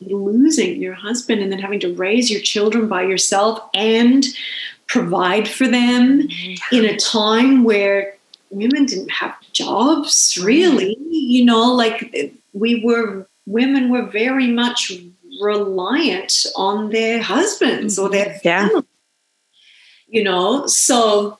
losing 0.00 0.80
your 0.80 0.94
husband 0.94 1.40
and 1.40 1.50
then 1.50 1.58
having 1.58 1.80
to 1.80 1.94
raise 1.94 2.30
your 2.30 2.40
children 2.40 2.88
by 2.88 3.02
yourself 3.02 3.60
and 3.74 4.24
provide 4.86 5.48
for 5.48 5.66
them 5.66 6.22
mm-hmm. 6.22 6.74
in 6.74 6.84
a 6.84 6.96
time 6.96 7.64
where 7.64 8.16
women 8.50 8.84
didn't 8.86 9.10
have 9.10 9.34
jobs 9.52 10.34
mm-hmm. 10.34 10.46
really 10.46 10.96
you 11.10 11.44
know 11.44 11.72
like 11.72 12.34
we 12.52 12.84
were 12.84 13.26
women 13.46 13.90
were 13.90 14.06
very 14.06 14.48
much 14.48 14.92
reliant 15.40 16.46
on 16.56 16.90
their 16.90 17.22
husbands 17.22 17.98
or 17.98 18.08
their 18.08 18.26
mm-hmm. 18.26 18.38
Yeah. 18.44 18.68
family 18.68 18.86
you 20.14 20.22
know? 20.22 20.66
So 20.66 21.38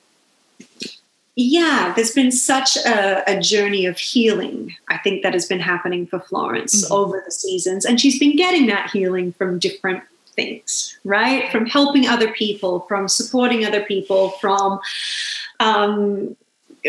yeah 1.37 1.93
there's 1.97 2.13
been 2.13 2.31
such 2.31 2.77
a, 2.77 3.23
a 3.31 3.41
journey 3.41 3.87
of 3.87 3.99
healing 3.99 4.75
i 4.89 4.97
think 4.99 5.23
that 5.23 5.33
has 5.35 5.47
been 5.47 5.61
happening 5.61 6.07
for 6.07 6.21
florence 6.21 6.85
Mhm. 6.89 6.91
over 6.95 7.23
the 7.25 7.33
seasons 7.33 7.85
and 7.85 8.01
she's 8.01 8.19
been 8.19 8.37
getting 8.37 8.67
that 8.67 8.91
healing 8.91 9.33
from 9.33 9.59
different 9.59 10.03
things 10.37 10.97
right 11.05 11.51
from 11.51 11.67
helping 11.67 12.07
other 12.07 12.31
people 12.33 12.81
from 12.89 13.09
supporting 13.09 13.65
other 13.65 13.83
people 13.83 14.31
from 14.41 14.81
um, 15.61 16.37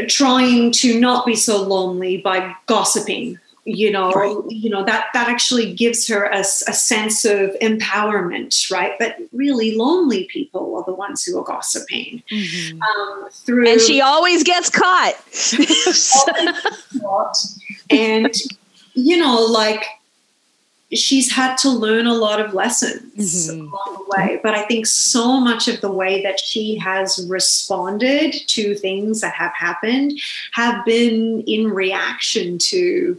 trying 0.08 0.72
to 0.72 1.00
not 1.00 1.26
be 1.26 1.36
so 1.36 1.62
lonely 1.64 2.18
by 2.18 2.56
gossiping 2.66 3.40
you 3.68 3.90
know 3.92 4.12
Right. 4.12 4.36
you 4.50 4.70
know 4.70 4.84
that 4.86 5.08
that 5.14 5.28
actually 5.28 5.74
gives 5.74 6.08
her 6.08 6.26
a, 6.26 6.40
a 6.42 6.44
sense 6.44 7.26
of 7.26 7.50
empowerment 7.64 8.70
right 8.72 8.94
but 9.00 9.18
really 9.34 9.76
lonely 9.76 10.26
people 10.26 10.76
are 10.78 10.84
the 10.86 10.94
ones 10.94 11.24
who 11.24 11.38
are 11.40 11.44
gossiping 11.44 12.22
Mhm. 12.32 12.80
um, 12.82 13.28
through 13.32 13.68
And 13.68 13.82
she 13.82 14.02
always 14.02 14.44
gets 14.44 14.70
caught. 14.70 15.16
and 17.90 18.34
you 18.94 19.18
know 19.18 19.44
like 19.46 19.84
she's 20.94 21.32
had 21.32 21.58
to 21.58 21.70
learn 21.70 22.06
a 22.06 22.14
lot 22.14 22.40
of 22.40 22.54
lessons 22.54 23.50
Mhm. 23.50 23.60
along 23.72 23.98
the 23.98 24.06
way 24.16 24.40
but 24.44 24.54
i 24.54 24.62
think 24.66 24.86
so 24.86 25.40
much 25.40 25.68
of 25.68 25.82
the 25.82 25.92
way 25.92 26.22
that 26.22 26.40
she 26.40 26.76
has 26.76 27.26
responded 27.28 28.32
to 28.48 28.76
things 28.76 29.22
that 29.22 29.34
have 29.34 29.54
happened 29.56 30.14
have 30.54 30.86
been 30.86 31.42
in 31.48 31.70
reaction 31.72 32.60
to 32.60 33.18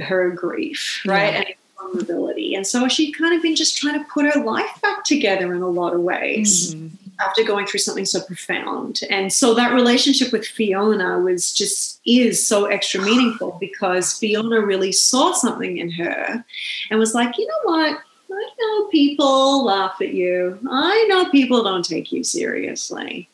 her 0.00 0.30
grief 0.30 1.02
right 1.06 1.32
Yeah. 1.32 1.38
and 1.40 1.54
vulnerability 1.78 2.54
and 2.54 2.66
so 2.66 2.88
she'd 2.88 3.12
kind 3.12 3.34
of 3.34 3.42
been 3.42 3.56
just 3.56 3.76
trying 3.76 3.98
to 3.98 4.04
put 4.12 4.24
her 4.26 4.42
life 4.44 4.80
back 4.82 5.04
together 5.04 5.54
in 5.54 5.62
a 5.62 5.68
lot 5.68 5.94
of 5.94 6.00
ways 6.00 6.74
Mhm. 6.74 6.90
after 7.20 7.42
going 7.44 7.66
through 7.66 7.80
something 7.80 8.04
so 8.06 8.20
profound. 8.22 9.00
And 9.10 9.30
so 9.32 9.52
that 9.54 9.74
relationship 9.74 10.32
with 10.32 10.46
Fiona 10.46 11.18
was 11.18 11.52
just 11.52 12.00
is 12.06 12.46
so 12.46 12.64
extra 12.66 13.02
meaningful 13.02 13.56
because 13.60 14.14
Fiona 14.18 14.60
really 14.60 14.90
saw 14.92 15.32
something 15.32 15.76
in 15.78 15.90
her 15.92 16.44
and 16.90 16.98
was 16.98 17.14
like, 17.14 17.36
you 17.36 17.46
know 17.46 17.60
what? 17.64 17.98
I 18.32 18.48
know 18.60 18.86
people 18.88 19.64
laugh 19.64 19.96
at 20.00 20.14
you. 20.14 20.58
I 20.70 21.06
know 21.10 21.28
people 21.30 21.62
don't 21.62 21.84
take 21.84 22.10
you 22.12 22.22
seriously. 22.24 23.28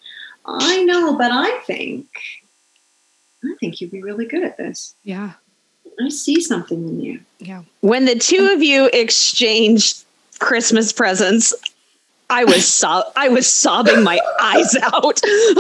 I 0.46 0.82
know, 0.84 1.16
but 1.16 1.30
I 1.32 1.58
think 1.66 2.06
I 3.44 3.54
think 3.60 3.80
you'd 3.80 3.92
be 3.92 4.02
really 4.02 4.26
good 4.26 4.42
at 4.42 4.56
this. 4.56 4.94
Yeah. 5.04 5.34
I 6.04 6.08
see 6.08 6.40
something 6.40 6.88
in 6.88 7.00
you. 7.00 7.20
Yeah. 7.38 7.62
when 7.80 8.04
the 8.06 8.16
two 8.18 8.50
of 8.52 8.62
you 8.62 8.88
exchanged 8.92 10.04
Christmas 10.38 10.92
presents, 10.92 11.54
I 12.28 12.44
was 12.44 12.66
so- 12.66 13.04
I 13.14 13.28
was 13.28 13.46
sobbing 13.46 14.02
my 14.02 14.18
eyes 14.40 14.74
out. 14.82 15.22
and 15.22 15.58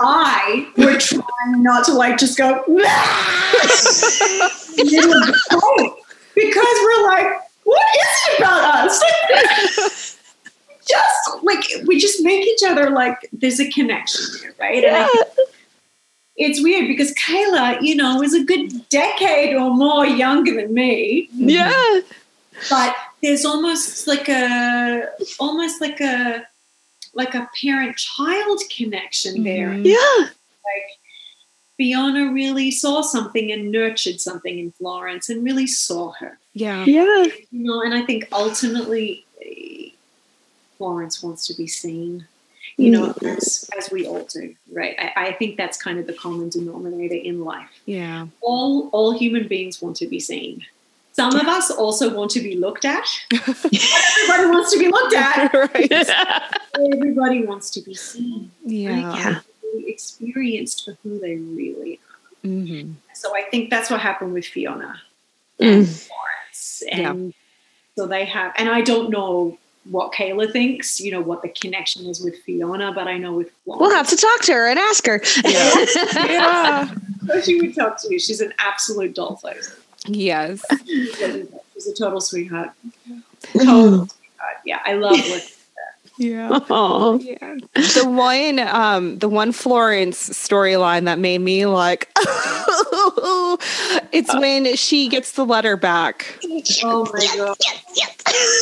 I 0.00 0.68
were 0.76 0.98
trying 0.98 1.62
not 1.62 1.84
to 1.86 1.94
like 1.94 2.18
just 2.18 2.36
go 2.36 2.62
in 2.66 2.74
the 2.74 2.82
middle 4.90 5.14
of 5.14 5.26
the 5.26 5.32
fight 5.50 5.92
because 6.34 6.76
we're 6.82 7.02
like, 7.06 7.28
what 7.64 7.86
is 7.94 8.06
it 8.28 8.38
about 8.40 8.88
us? 8.88 9.00
just 10.88 11.42
like 11.44 11.64
we 11.86 11.98
just 11.98 12.22
make 12.22 12.46
each 12.46 12.62
other 12.66 12.90
like 12.90 13.28
there's 13.32 13.60
a 13.60 13.70
connection 13.70 14.24
there, 14.42 14.54
right? 14.58 14.84
And 14.84 14.96
I 14.96 15.06
think 15.06 15.26
it's 16.38 16.62
weird 16.62 16.86
because 16.86 17.12
Kayla, 17.14 17.82
you 17.82 17.96
know, 17.96 18.16
was 18.18 18.32
a 18.32 18.44
good 18.44 18.88
decade 18.88 19.54
or 19.54 19.74
more 19.74 20.06
younger 20.06 20.54
than 20.54 20.72
me, 20.72 21.28
yeah. 21.32 22.00
but 22.70 22.94
there's 23.22 23.44
almost 23.44 24.06
like 24.06 24.28
a 24.28 25.08
almost 25.40 25.80
like 25.80 26.00
a 26.00 26.46
like 27.14 27.34
a 27.34 27.50
parent 27.60 27.96
child 27.96 28.60
connection 28.74 29.42
there. 29.42 29.70
Mhm. 29.70 29.84
Yeah. 29.84 30.26
like 30.64 30.98
Fiona 31.76 32.32
really 32.32 32.70
saw 32.70 33.02
something 33.02 33.50
and 33.52 33.70
nurtured 33.72 34.20
something 34.20 34.58
in 34.58 34.72
Florence 34.72 35.28
and 35.28 35.44
really 35.44 35.66
saw 35.66 36.12
her. 36.12 36.38
Yeah. 36.52 36.84
Yeah. 36.84 37.24
You 37.50 37.64
know, 37.64 37.82
and 37.82 37.94
I 37.94 38.02
think 38.02 38.28
ultimately 38.32 39.24
eh, 39.44 39.90
Florence 40.76 41.22
wants 41.22 41.46
to 41.48 41.54
be 41.54 41.66
seen. 41.66 42.26
You 42.80 42.90
know, 42.92 43.12
as, 43.26 43.68
as 43.76 43.90
we 43.90 44.06
all 44.06 44.22
do, 44.32 44.54
right? 44.72 44.94
I, 44.98 45.26
I 45.28 45.32
think 45.32 45.56
that's 45.56 45.76
kind 45.82 45.98
of 45.98 46.06
the 46.06 46.12
common 46.12 46.48
denominator 46.48 47.16
in 47.16 47.44
life. 47.44 47.68
Yeah. 47.86 48.28
All 48.40 48.88
all 48.92 49.10
human 49.18 49.48
beings 49.48 49.82
want 49.82 49.96
to 49.96 50.06
be 50.06 50.20
seen. 50.20 50.64
some 51.12 51.34
of 51.34 51.48
us 51.48 51.72
also 51.72 52.14
want 52.14 52.30
to 52.32 52.40
be 52.40 52.54
looked 52.56 52.84
at. 52.84 53.06
Everybody 53.32 54.46
wants 54.54 54.72
to 54.72 54.78
be 54.78 54.88
looked 54.88 55.14
at. 55.14 55.52
right. 55.74 55.92
Everybody 56.94 57.44
wants 57.44 57.70
to 57.70 57.80
be 57.80 57.94
seen. 57.94 58.50
Yeah. 58.64 59.14
Yeah. 59.16 59.40
Be 59.76 59.88
experienced 59.90 60.84
for 60.84 60.96
who 61.02 61.18
they 61.18 61.34
really 61.36 61.98
are. 61.98 62.48
Mhm. 62.48 62.94
So 63.14 63.34
I 63.36 63.42
think 63.50 63.70
that's 63.70 63.90
what 63.90 64.00
happened 64.00 64.32
with 64.34 64.46
Fiona 64.46 65.00
Mm. 65.60 65.78
and 65.78 65.88
Florence. 65.88 66.82
And 66.92 67.34
so 67.96 68.06
they 68.06 68.24
have, 68.26 68.52
and 68.56 68.68
I 68.68 68.80
don't 68.82 69.10
know 69.10 69.58
what 69.84 70.12
Kayla 70.12 70.52
thinks, 70.52 71.00
you 71.00 71.10
know, 71.10 71.20
what 71.20 71.42
the 71.42 71.48
connection 71.48 72.06
is 72.06 72.20
with 72.20 72.36
Fiona, 72.42 72.92
but 72.92 73.08
I 73.08 73.18
know 73.18 73.32
with 73.32 73.50
Florence. 73.64 73.80
We'll 73.80 73.96
have 73.96 74.08
to 74.08 74.16
talk 74.16 74.42
to 74.42 74.52
her 74.52 74.68
and 74.68 74.78
ask 74.78 75.06
her. 75.06 75.20
Yeah. 75.44 76.94
she 77.42 77.60
would 77.60 77.74
talk 77.74 78.00
to 78.02 78.08
me. 78.08 78.18
She's 78.18 78.40
an 78.40 78.52
absolute 78.58 79.14
dollface. 79.14 79.78
Yes. 80.06 80.64
She's 80.86 81.86
a 81.86 81.94
total 81.94 82.20
sweetheart. 82.20 82.70
Total 83.52 84.06
sweetheart. 84.06 84.56
Yeah, 84.64 84.80
I 84.84 84.94
love 84.94 85.18
what 85.28 85.52
Yeah. 86.18 86.58
Oh. 86.70 87.18
Yeah. 87.22 87.56
The 87.74 88.04
one 88.08 88.58
um 88.58 89.18
the 89.18 89.28
one 89.28 89.52
Florence 89.52 90.28
storyline 90.30 91.04
that 91.06 91.18
made 91.18 91.38
me 91.38 91.64
like 91.66 92.10
it's 94.12 94.32
when 94.34 94.74
she 94.76 95.08
gets 95.08 95.32
the 95.32 95.44
letter 95.46 95.76
back. 95.76 96.38
Oh 96.84 97.08
my 97.12 97.26
god. 97.36 97.56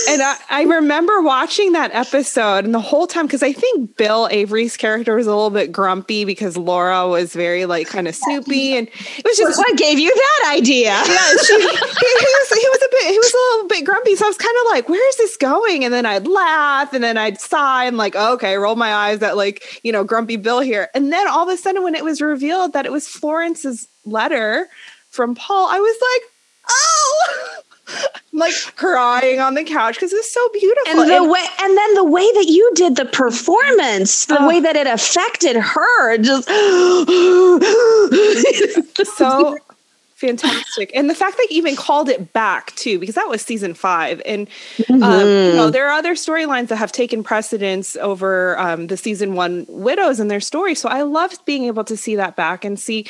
And 0.08 0.22
I, 0.22 0.36
I 0.50 0.62
remember 0.62 1.20
watching 1.22 1.72
that 1.72 1.90
episode 1.92 2.64
and 2.64 2.72
the 2.72 2.80
whole 2.80 3.06
time 3.06 3.26
because 3.26 3.42
I 3.42 3.52
think 3.52 3.96
Bill 3.96 4.28
Avery's 4.30 4.76
character 4.76 5.16
was 5.16 5.26
a 5.26 5.30
little 5.34 5.50
bit 5.50 5.72
grumpy 5.72 6.24
because 6.24 6.56
Laura 6.56 7.08
was 7.08 7.32
very 7.34 7.66
like 7.66 7.88
kind 7.88 8.06
of 8.06 8.14
snoopy 8.14 8.76
and 8.76 8.88
it 8.88 9.24
was 9.24 9.36
just 9.36 9.58
What 9.58 9.76
gave 9.76 9.98
you 9.98 10.14
that 10.14 10.52
idea? 10.56 10.90
yeah, 10.90 11.32
she, 11.44 11.54
he, 11.54 11.60
he 11.60 11.68
was 11.68 12.48
he 12.50 12.68
was 12.68 12.82
a 12.82 12.88
bit 12.90 13.10
he 13.10 13.18
was 13.18 13.32
a 13.34 13.36
little 13.56 13.68
bit 13.68 13.84
grumpy. 13.84 14.14
So 14.16 14.24
I 14.26 14.28
was 14.28 14.38
kind 14.38 14.56
of 14.64 14.72
like, 14.72 14.88
where 14.88 15.08
is 15.08 15.16
this 15.16 15.36
going? 15.36 15.84
And 15.84 15.92
then 15.92 16.06
I'd 16.06 16.26
laugh 16.28 16.92
and 16.92 17.02
then 17.02 17.16
I'd 17.18 17.40
sigh 17.46 17.86
and 17.86 17.96
like, 17.96 18.14
okay, 18.16 18.56
roll 18.56 18.76
my 18.76 18.92
eyes 18.92 19.22
at 19.22 19.36
like, 19.36 19.80
you 19.82 19.92
know, 19.92 20.04
grumpy 20.04 20.36
Bill 20.36 20.60
here. 20.60 20.88
And 20.94 21.10
then 21.12 21.26
all 21.28 21.48
of 21.48 21.54
a 21.54 21.56
sudden 21.56 21.82
when 21.82 21.94
it 21.94 22.04
was 22.04 22.20
revealed 22.20 22.72
that 22.74 22.84
it 22.86 22.92
was 22.92 23.08
Florence's 23.08 23.88
letter 24.04 24.68
from 25.10 25.34
Paul, 25.34 25.68
I 25.70 25.80
was 25.80 25.96
like, 26.12 26.22
oh 26.68 27.62
like 28.32 28.52
crying 28.74 29.38
on 29.40 29.54
the 29.54 29.62
couch 29.64 29.94
because 29.94 30.12
it 30.12 30.16
was 30.16 30.30
so 30.30 30.46
beautiful. 30.52 31.00
And 31.00 31.08
the 31.10 31.16
And- 31.16 31.30
way, 31.30 31.44
and 31.62 31.76
then 31.78 31.94
the 31.94 32.04
way 32.04 32.30
that 32.32 32.46
you 32.48 32.68
did 32.74 32.96
the 32.96 33.04
performance, 33.04 34.26
the 34.26 34.42
Oh. 34.42 34.48
way 34.48 34.58
that 34.60 34.74
it 34.76 34.86
affected 34.88 35.54
her, 35.56 36.18
just 36.18 36.48
so 39.16 39.56
fantastic. 40.16 40.90
And 40.94 41.08
the 41.08 41.14
fact 41.14 41.36
they 41.38 41.54
even 41.54 41.76
called 41.76 42.08
it 42.08 42.32
back 42.32 42.74
too 42.76 42.98
because 42.98 43.14
that 43.14 43.28
was 43.28 43.42
season 43.42 43.74
five. 43.74 44.20
And 44.26 44.48
um, 44.90 45.00
you 45.00 45.54
know 45.54 45.70
there 45.70 45.88
are 45.88 45.92
other 45.92 46.14
storylines 46.14 46.68
that 46.68 46.76
have 46.76 46.92
taken 46.92 47.22
precedence 47.22 47.96
over 47.96 48.58
um, 48.58 48.88
the 48.88 48.96
season 48.96 49.34
one 49.34 49.66
widows 49.68 50.20
and 50.20 50.30
their 50.30 50.40
story. 50.40 50.74
So 50.74 50.88
i 50.88 51.02
loved 51.02 51.44
being 51.44 51.64
able 51.64 51.84
to 51.84 51.96
see 51.96 52.16
that 52.16 52.36
back 52.36 52.64
and 52.64 52.78
see 52.78 53.06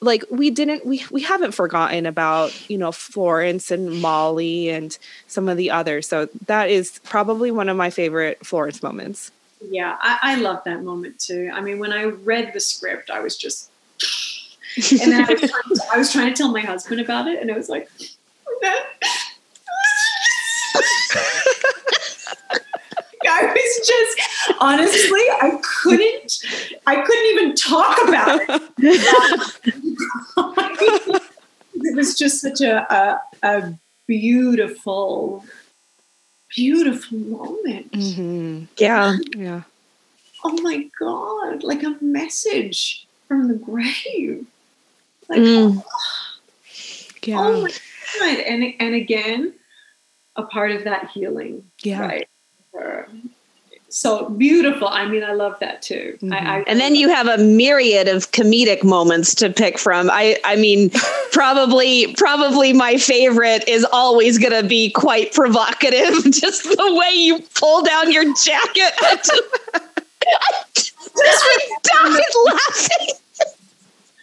like 0.00 0.24
we 0.30 0.50
didn't 0.50 0.84
we 0.86 1.04
we 1.10 1.22
haven't 1.22 1.52
forgotten 1.52 2.06
about 2.06 2.68
you 2.68 2.76
know 2.76 2.92
florence 2.92 3.70
and 3.70 4.00
molly 4.00 4.68
and 4.68 4.98
some 5.26 5.48
of 5.48 5.56
the 5.56 5.70
others. 5.70 6.06
So 6.06 6.28
that 6.46 6.70
is 6.70 7.00
probably 7.04 7.50
one 7.50 7.68
of 7.68 7.76
my 7.76 7.90
favorite 7.90 8.44
florence 8.44 8.82
moments. 8.82 9.30
Yeah, 9.70 9.96
I, 10.00 10.18
I 10.22 10.34
love 10.36 10.62
that 10.64 10.82
moment 10.82 11.18
too. 11.18 11.50
I 11.52 11.60
mean, 11.60 11.78
when 11.78 11.92
I 11.92 12.04
read 12.04 12.52
the 12.52 12.60
script, 12.60 13.10
I 13.10 13.20
was 13.20 13.36
just, 13.36 13.70
and 14.76 15.12
then 15.12 15.24
I 15.24 15.32
was, 15.32 15.40
trying 15.50 15.50
to, 15.50 15.80
I 15.92 15.98
was 15.98 16.12
trying 16.12 16.32
to 16.32 16.36
tell 16.36 16.50
my 16.50 16.60
husband 16.60 17.00
about 17.00 17.28
it, 17.28 17.40
and 17.40 17.50
it 17.50 17.56
was 17.56 17.68
like, 17.68 17.88
I 23.26 23.46
was 23.46 23.86
just 23.86 24.20
honestly, 24.60 25.20
I 25.40 25.58
couldn't, 25.82 26.44
I 26.86 27.00
couldn't 27.02 27.26
even 27.26 27.54
talk 27.54 27.98
about 28.06 28.40
it. 28.42 28.62
it 31.74 31.96
was 31.96 32.16
just 32.16 32.40
such 32.40 32.60
a, 32.60 32.86
a, 32.92 33.20
a 33.42 33.72
beautiful, 34.06 35.44
beautiful 36.54 37.18
moment. 37.18 37.90
mm-hmm. 37.92 38.64
yeah. 38.76 39.16
yeah 39.34 39.62
oh 40.44 40.60
my 40.62 40.88
god 40.98 41.62
like 41.62 41.82
a 41.82 41.96
message 42.00 43.06
from 43.26 43.48
the 43.48 43.54
grave 43.54 44.46
like 45.28 45.40
Mm. 45.40 45.82
yeah 47.24 47.40
oh 47.40 47.62
my 47.62 47.70
god 47.70 48.38
and 48.40 48.74
and 48.80 48.94
again 48.94 49.54
a 50.36 50.42
part 50.42 50.70
of 50.70 50.84
that 50.84 51.10
healing 51.10 51.64
yeah 51.82 52.00
right 52.00 52.28
so 53.88 54.28
beautiful 54.30 54.88
i 54.88 55.06
mean 55.06 55.22
i 55.22 55.32
love 55.32 55.56
that 55.60 55.80
too 55.80 56.18
I, 56.32 56.36
I 56.36 56.64
And 56.66 56.80
then 56.80 56.96
you 56.96 57.08
have 57.08 57.28
a 57.28 57.38
myriad 57.38 58.08
of 58.08 58.32
comedic 58.32 58.82
moments 58.82 59.36
to 59.36 59.50
pick 59.50 59.78
from. 59.78 60.10
I 60.10 60.36
I 60.44 60.56
mean, 60.56 60.90
probably 61.32 62.12
probably 62.16 62.72
my 62.72 62.96
favorite 62.96 63.62
is 63.68 63.86
always 63.92 64.36
going 64.38 64.60
to 64.60 64.66
be 64.66 64.90
quite 64.90 65.32
provocative. 65.32 66.24
Just 66.32 66.64
the 66.64 66.94
way 67.00 67.12
you 67.14 67.38
pull 67.54 67.82
down 67.84 68.10
your 68.10 68.24
jacket. 68.34 68.92
I 69.00 69.16
just, 70.74 70.92
I 71.16 71.22
just 71.22 71.70
died 71.84 72.24
laughing. 72.46 73.14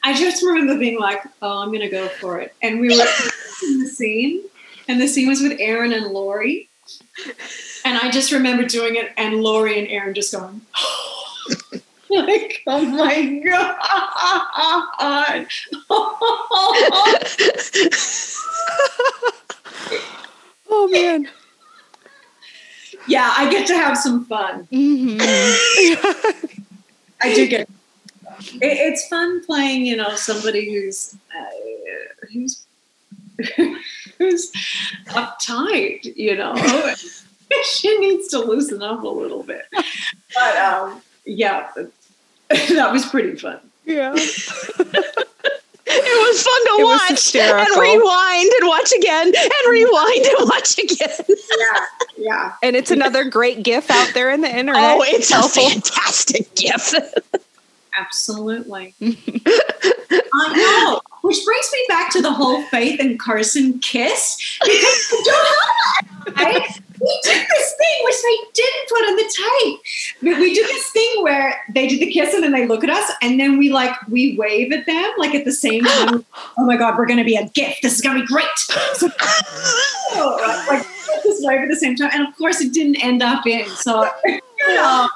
I 0.04 0.14
just 0.14 0.44
remember 0.44 0.78
being 0.78 1.00
like 1.00 1.22
oh 1.42 1.62
i'm 1.62 1.72
gonna 1.72 1.90
go 1.90 2.08
for 2.08 2.40
it. 2.40 2.54
And 2.62 2.80
we 2.80 2.90
were 2.90 3.06
in 3.64 3.80
the 3.80 3.88
scene 3.88 4.42
and 4.88 5.00
the 5.00 5.08
scene 5.08 5.28
was 5.28 5.42
with 5.42 5.60
Erin 5.60 5.94
and 5.94 6.08
lori. 6.08 6.70
And 7.86 7.98
i 7.98 8.10
just 8.12 8.32
remember 8.32 8.66
doing 8.66 8.96
it 8.96 9.12
and 9.18 9.42
lori 9.42 9.80
and 9.80 9.88
Erin 9.88 10.14
just 10.14 10.32
going 10.34 10.62
like 12.10 12.62
oh 12.68 12.86
my 12.86 13.42
god. 13.44 13.78
Oh 20.74 20.88
man. 20.88 21.28
Yeah 23.08 23.30
i 23.36 23.50
get 23.52 23.68
to 23.68 23.74
have 23.76 23.98
some 23.98 24.24
fun. 24.26 24.68
Hmm 24.72 25.18
i 27.22 27.34
do 27.36 27.46
get 27.48 27.68
it, 28.42 28.60
it's 28.62 29.08
fun 29.08 29.44
playing 29.46 29.86
you 29.86 29.96
know 29.96 30.16
somebody 30.16 30.74
who's 30.74 31.16
uh, 31.38 31.46
who's 32.32 32.66
who's 34.18 34.52
uptight 35.08 36.16
you 36.16 36.36
know? 36.36 36.56
She 37.66 37.98
needs 38.00 38.30
to 38.30 38.40
loosen 38.40 38.82
up 38.82 39.04
a 39.04 39.08
little 39.10 39.44
bit. 39.44 39.66
But 40.34 40.56
um 40.56 41.02
yeah 41.26 41.70
that 42.50 42.92
was 42.94 43.06
pretty 43.08 43.36
fun. 43.36 43.60
Yeah. 43.84 44.14
It 45.94 46.30
was 46.30 46.44
fun 46.44 46.66
to 46.66 46.76
It 46.80 46.84
watch 46.86 47.36
and 47.36 47.68
rewind 47.78 48.52
and 48.54 48.70
watch 48.70 48.94
again 48.98 49.28
and 49.28 49.70
rewind 49.70 50.26
and 50.26 50.50
watch 50.50 50.78
again. 50.80 51.26
yeah 51.60 51.86
yeah. 52.18 52.54
And 52.64 52.76
it's 52.78 52.92
another 52.92 53.26
great 53.26 53.64
GIF 53.64 53.92
out 53.92 54.14
there 54.14 54.32
in 54.32 54.40
the 54.42 54.50
internet. 54.50 54.98
Oh, 54.98 55.04
it's 55.06 55.32
a 55.32 55.44
fantastic 55.50 56.56
gift. 56.56 56.96
Absolutely. 57.98 58.94
I 59.02 60.54
know. 60.56 61.02
Which 61.22 61.44
brings 61.46 61.72
me 61.72 61.86
back 61.88 62.12
to 62.14 62.22
the 62.22 62.32
whole 62.32 62.64
Faith 62.64 63.00
and 63.00 63.20
Carson 63.20 63.80
kiss. 63.80 64.58
Because 64.64 64.74
I 64.74 65.22
don't 65.24 66.26
have 66.26 66.36
that, 66.36 66.44
right? 66.44 66.82
We 67.02 67.20
did 67.24 67.48
this 67.50 67.74
thing 67.74 67.98
which 68.04 68.16
they 68.22 68.38
didn't 68.54 68.90
put 68.90 69.02
on 69.10 69.16
the 69.16 69.24
tape. 69.24 69.80
We, 70.22 70.40
we 70.40 70.54
did 70.54 70.68
this 70.68 70.90
thing 70.92 71.24
where 71.24 71.60
they 71.74 71.88
did 71.88 72.00
the 72.00 72.12
kiss 72.12 72.34
and 72.34 72.44
then 72.44 72.52
they 72.52 72.68
look 72.68 72.84
at 72.84 72.92
us 72.92 73.12
and 73.24 73.40
then 73.40 73.58
we 73.58 73.72
like 73.72 73.96
we 74.08 74.38
wave 74.38 74.72
at 74.72 74.86
them 74.86 75.12
like 75.18 75.34
at 75.34 75.46
the 75.46 75.52
same 75.52 75.84
time. 75.84 76.26
oh 76.58 76.66
my 76.66 76.78
god, 76.78 76.98
we're 76.98 77.08
gonna 77.08 77.24
be 77.24 77.36
a 77.36 77.50
gift. 77.50 77.82
This 77.82 77.96
is 77.96 78.02
gonna 78.02 78.22
be 78.22 78.26
great. 78.26 78.46
So, 78.94 79.10
oh, 80.14 80.66
like 80.70 80.86
just 81.24 81.46
wave 81.46 81.62
at 81.62 81.70
the 81.70 81.76
same 81.76 81.96
time. 81.96 82.12
And 82.14 82.28
of 82.28 82.36
course 82.36 82.62
it 82.62 82.74
didn't 82.74 83.04
end 83.04 83.24
up 83.24 83.48
in. 83.48 83.68
So 83.70 84.08
you 84.26 84.42
know, 84.68 85.08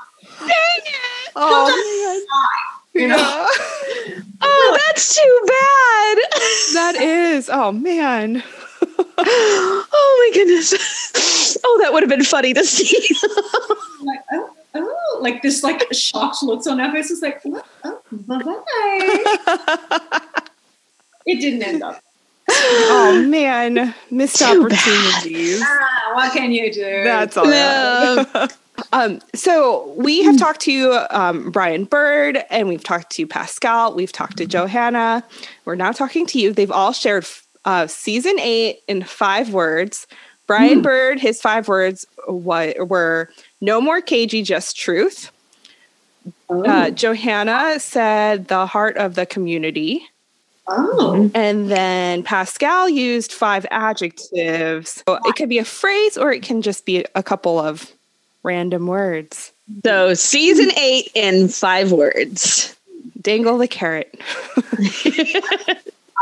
Oh, 1.35 2.21
you 2.93 3.07
know. 3.07 3.15
yeah. 3.17 4.21
Oh, 4.47 4.79
that's 4.87 5.15
too 5.15 5.39
bad. 5.47 6.17
that 6.75 6.95
is. 7.01 7.49
Oh 7.51 7.71
man. 7.71 8.43
oh 9.17 10.31
my 10.31 10.31
goodness. 10.33 10.73
Oh, 11.67 11.79
that 11.81 11.93
would 11.93 12.03
have 12.03 12.09
been 12.09 12.23
funny 12.23 12.53
to 12.53 12.63
see. 12.63 13.15
like, 14.03 14.19
oh, 14.33 14.53
oh, 14.75 15.17
like 15.21 15.41
this, 15.41 15.63
like 15.63 15.91
shocked 15.93 16.43
looks 16.43 16.67
on 16.67 16.79
our 16.79 16.91
faces, 16.91 17.21
like, 17.23 17.43
what? 17.43 17.65
Oh, 17.83 17.99
bye 18.11 18.37
bye. 18.43 20.19
it 21.25 21.39
didn't 21.39 21.63
end 21.63 21.81
up. 21.81 22.01
Oh 22.51 23.25
man. 23.27 23.95
Missed 24.11 24.37
Too 24.37 24.45
opportunities. 24.45 25.61
Ah, 25.63 26.11
what 26.13 26.33
can 26.33 26.51
you 26.51 26.71
do? 26.71 27.03
That's 27.03 27.37
all. 27.37 27.45
right. 27.45 28.51
Um, 28.95 29.19
so 29.33 29.93
we 29.97 30.23
have 30.23 30.37
talked 30.37 30.61
to 30.61 31.05
um, 31.09 31.51
Brian 31.51 31.83
Bird 31.83 32.41
and 32.49 32.69
we've 32.69 32.83
talked 32.83 33.11
to 33.17 33.27
Pascale. 33.27 33.93
We've 33.93 34.11
talked 34.11 34.37
to 34.37 34.45
Johannah. 34.45 35.21
We're 35.65 35.75
now 35.75 35.91
talking 35.91 36.25
to 36.27 36.39
you. 36.39 36.53
They've 36.53 36.71
all 36.71 36.93
shared 36.93 37.25
Uh, 37.65 37.87
season 37.87 38.39
eight 38.39 38.83
in 38.87 39.01
five 39.03 39.49
words. 39.51 40.05
Brian 40.47 40.79
Mm. 40.79 40.83
Bird, 40.83 41.19
his 41.19 41.41
five 41.41 41.67
words 41.67 42.05
were 42.27 43.27
no 43.59 43.81
more 43.81 44.01
cagey, 44.01 44.43
just 44.43 44.77
truth. 44.77 45.31
Oh. 46.47 46.63
Uh, 46.63 46.89
Johannah 46.91 47.79
said 47.79 48.47
the 48.47 48.67
heart 48.67 48.97
of 48.97 49.15
the 49.15 49.25
community. 49.25 50.05
oh. 50.67 51.29
And 51.33 51.69
then 51.71 52.21
Pascale 52.23 52.87
used 52.93 53.31
five 53.33 53.65
adjectives. 53.71 55.03
So 55.07 55.17
it 55.25 55.35
could 55.35 55.49
be 55.49 55.57
a 55.59 55.65
phrase 55.65 56.17
or 56.17 56.31
it 56.31 56.43
can 56.43 56.61
just 56.61 56.85
be 56.85 57.03
a 57.15 57.23
couple 57.23 57.59
of 57.59 57.91
random 58.45 58.87
words. 58.87 59.51
So 59.83 60.13
season 60.13 60.71
eight 60.77 61.09
in 61.15 61.49
five 61.49 61.91
words. 61.91 62.75
Dangle 63.19 63.57
the 63.57 63.67
carrot. 63.67 64.13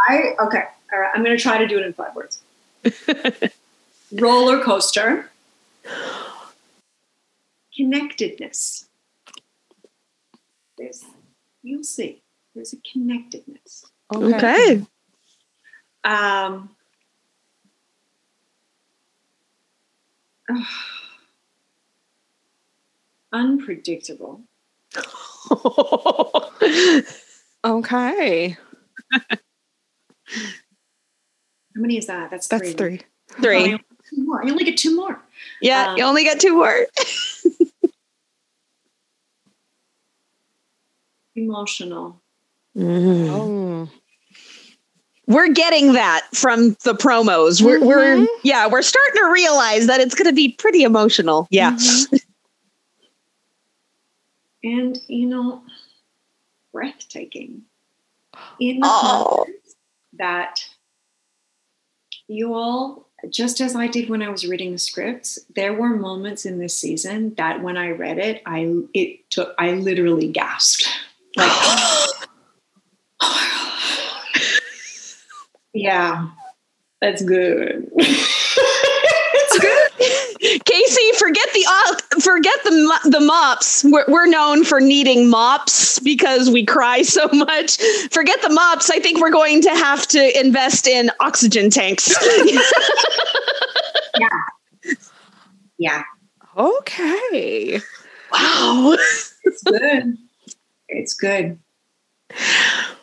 I 0.09 0.35
okay. 0.39 0.63
All 0.93 0.99
right. 0.99 1.11
I'm 1.13 1.23
going 1.23 1.37
to 1.37 1.41
try 1.41 1.57
to 1.57 1.67
do 1.67 1.77
it 1.77 1.85
in 1.85 1.93
five 1.93 2.15
words. 2.15 2.41
Roller 4.13 4.63
coaster. 4.63 5.29
Connectedness. 7.75 8.85
There's, 10.77 11.03
you'll 11.61 11.83
see. 11.83 12.21
There's 12.55 12.73
a 12.73 12.77
connectedness. 12.91 13.85
Okay. 14.13 14.83
Um, 16.03 16.69
unpredictable. 23.33 24.41
Okay. 27.65 28.57
How 29.09 29.21
many 31.75 31.97
is 31.97 32.07
that? 32.07 32.29
That's 32.29 32.47
That's 32.49 32.73
three. 32.73 32.97
three. 32.97 33.01
Oh, 33.37 33.41
Three. 33.41 33.69
you- 33.69 33.79
two 34.09 34.23
more. 34.25 34.43
You 34.43 34.51
only 34.51 34.65
get 34.65 34.77
two 34.77 34.93
more. 34.95 35.17
Yeah, 35.61 35.91
Um, 35.91 35.97
you 35.97 36.03
only 36.03 36.23
get 36.25 36.41
two 36.41 36.55
more. 36.55 36.87
Emotional. 41.35 42.21
Oh. 42.77 43.89
We're 45.27 45.49
getting 45.53 45.93
that 45.93 46.27
from 46.33 46.71
the 46.83 46.93
promos. 46.93 47.61
We're, 47.61 47.83
we're 47.83 48.17
Mhm. 48.17 48.27
yeah, 48.43 48.67
we're 48.67 48.81
starting 48.81 49.15
to 49.23 49.29
realize 49.31 49.87
that 49.87 50.01
it's 50.01 50.15
going 50.15 50.29
to 50.29 50.35
be 50.35 50.49
pretty 50.49 50.83
emotional. 50.83 51.47
Yeah. 51.49 51.71
Mhm. 51.71 52.19
And, 54.63 54.97
you 55.07 55.27
know, 55.27 55.63
breathtaking. 56.71 57.63
In 58.59 58.79
the 58.79 58.87
Oh. 58.87 59.45
context 59.45 59.75
that 60.13 60.59
you 62.27 62.53
all, 62.53 63.07
just 63.29 63.61
as 63.61 63.75
I 63.75 63.87
did 63.87 64.09
when 64.09 64.21
I 64.21 64.29
was 64.29 64.45
reading 64.47 64.71
the 64.71 64.77
scripts, 64.79 65.39
there 65.55 65.73
were 65.73 65.89
moments 65.95 66.45
in 66.45 66.57
this 66.59 66.77
season 66.77 67.35
that 67.35 67.61
when 67.61 67.77
I 67.77 67.91
read 67.91 68.17
it, 68.17 68.41
I 68.45 68.73
it 68.93 69.29
took 69.29 69.53
I 69.57 69.71
literally 69.73 70.27
gasped. 70.29 70.87
Like 71.35 71.49
oh 71.51 72.09
Yeah. 75.73 76.29
That's 77.01 77.23
good. 77.23 77.91
it's 80.43 80.63
good. 80.63 80.65
Casey, 80.65 81.11
forget 81.17 81.49
the 81.53 81.65
uh, 81.67 81.95
forget 82.21 82.59
the 82.63 83.09
the 83.11 83.19
mops. 83.19 83.83
We're, 83.83 84.05
we're 84.07 84.27
known 84.27 84.63
for 84.63 84.79
needing 84.79 85.29
mops 85.29 85.99
because 85.99 86.49
we 86.49 86.65
cry 86.65 87.01
so 87.01 87.27
much. 87.33 87.77
Forget 88.11 88.41
the 88.41 88.49
mops. 88.49 88.89
I 88.89 88.99
think 88.99 89.19
we're 89.21 89.31
going 89.31 89.61
to 89.61 89.69
have 89.69 90.05
to 90.07 90.39
invest 90.39 90.87
in 90.87 91.09
oxygen 91.19 91.69
tanks. 91.69 92.13
Yeah. 94.19 94.27
Yeah. 95.79 96.03
Okay. 96.55 97.81
wow. 98.31 98.95
It's 99.43 99.63
good. 99.63 100.17
It's 100.87 101.13
good. 101.13 101.59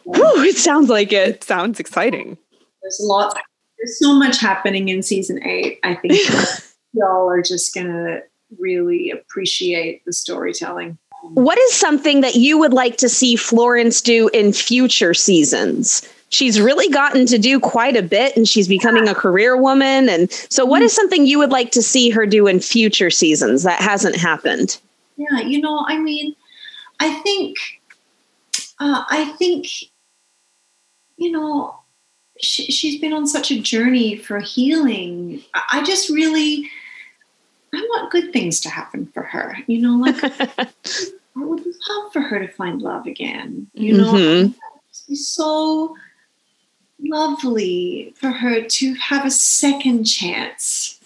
Whew, 0.04 0.42
it 0.42 0.56
sounds 0.56 0.88
like 0.88 1.12
it. 1.12 1.28
It 1.28 1.44
sounds 1.44 1.80
exciting. 1.80 2.38
There's 2.82 3.00
lots. 3.02 3.34
There's 3.78 3.98
so 3.98 4.14
much 4.14 4.40
happening 4.40 4.88
in 4.88 5.02
season 5.02 5.44
eight. 5.44 5.80
I 5.82 5.96
think 5.96 6.12
y'all 6.92 7.28
are 7.28 7.42
just 7.42 7.74
gonna 7.74 8.20
really 8.58 9.10
appreciate 9.10 10.04
the 10.04 10.12
storytelling. 10.12 10.98
What 11.22 11.58
is 11.58 11.74
something 11.74 12.22
that 12.22 12.36
you 12.36 12.58
would 12.58 12.72
like 12.72 12.96
to 12.98 13.08
see 13.08 13.36
Florence 13.36 14.00
do 14.00 14.28
in 14.28 14.52
future 14.52 15.14
seasons? 15.14 16.06
She's 16.30 16.60
really 16.60 16.88
gotten 16.88 17.26
to 17.26 17.38
do 17.38 17.58
quite 17.60 17.96
a 17.96 18.02
bit 18.02 18.36
and 18.36 18.48
she's 18.48 18.68
becoming 18.68 19.08
a 19.08 19.14
career 19.14 19.56
woman. 19.56 20.08
And 20.08 20.30
so, 20.30 20.64
what 20.64 20.80
is 20.80 20.92
something 20.92 21.26
you 21.26 21.38
would 21.38 21.50
like 21.50 21.72
to 21.72 21.82
see 21.82 22.08
her 22.10 22.24
do 22.24 22.46
in 22.46 22.60
future 22.60 23.10
seasons 23.10 23.64
that 23.64 23.80
hasn't 23.80 24.16
happened? 24.16 24.78
Yeah, 25.16 25.40
you 25.40 25.60
know, 25.60 25.84
I 25.86 25.98
mean, 25.98 26.34
I 27.00 27.12
think, 27.20 27.56
uh, 28.78 29.04
I 29.10 29.34
think, 29.38 29.66
you 31.16 31.32
know, 31.32 31.80
she, 32.40 32.66
she's 32.66 33.00
been 33.00 33.12
on 33.12 33.26
such 33.26 33.50
a 33.50 33.60
journey 33.60 34.16
for 34.16 34.38
healing. 34.38 35.42
I, 35.52 35.62
I 35.72 35.82
just 35.82 36.08
really, 36.08 36.70
I 37.74 37.78
want 37.90 38.10
good 38.10 38.32
things 38.32 38.60
to 38.60 38.68
happen 38.68 39.06
for 39.14 39.22
her. 39.22 39.56
You 39.66 39.80
know, 39.80 39.96
like 39.96 40.16
I 40.58 40.66
would 41.36 41.64
love 41.64 42.12
for 42.12 42.20
her 42.20 42.38
to 42.44 42.48
find 42.52 42.82
love 42.82 43.06
again. 43.06 43.68
You 43.74 43.96
know, 43.96 44.12
Mhm. 44.12 44.40
it'd 44.40 44.54
be 45.08 45.14
so 45.14 45.94
lovely 47.02 48.12
for 48.16 48.30
her 48.30 48.62
to 48.62 48.94
have 48.94 49.24
a 49.24 49.30
second 49.30 50.04
chance. 50.04 50.98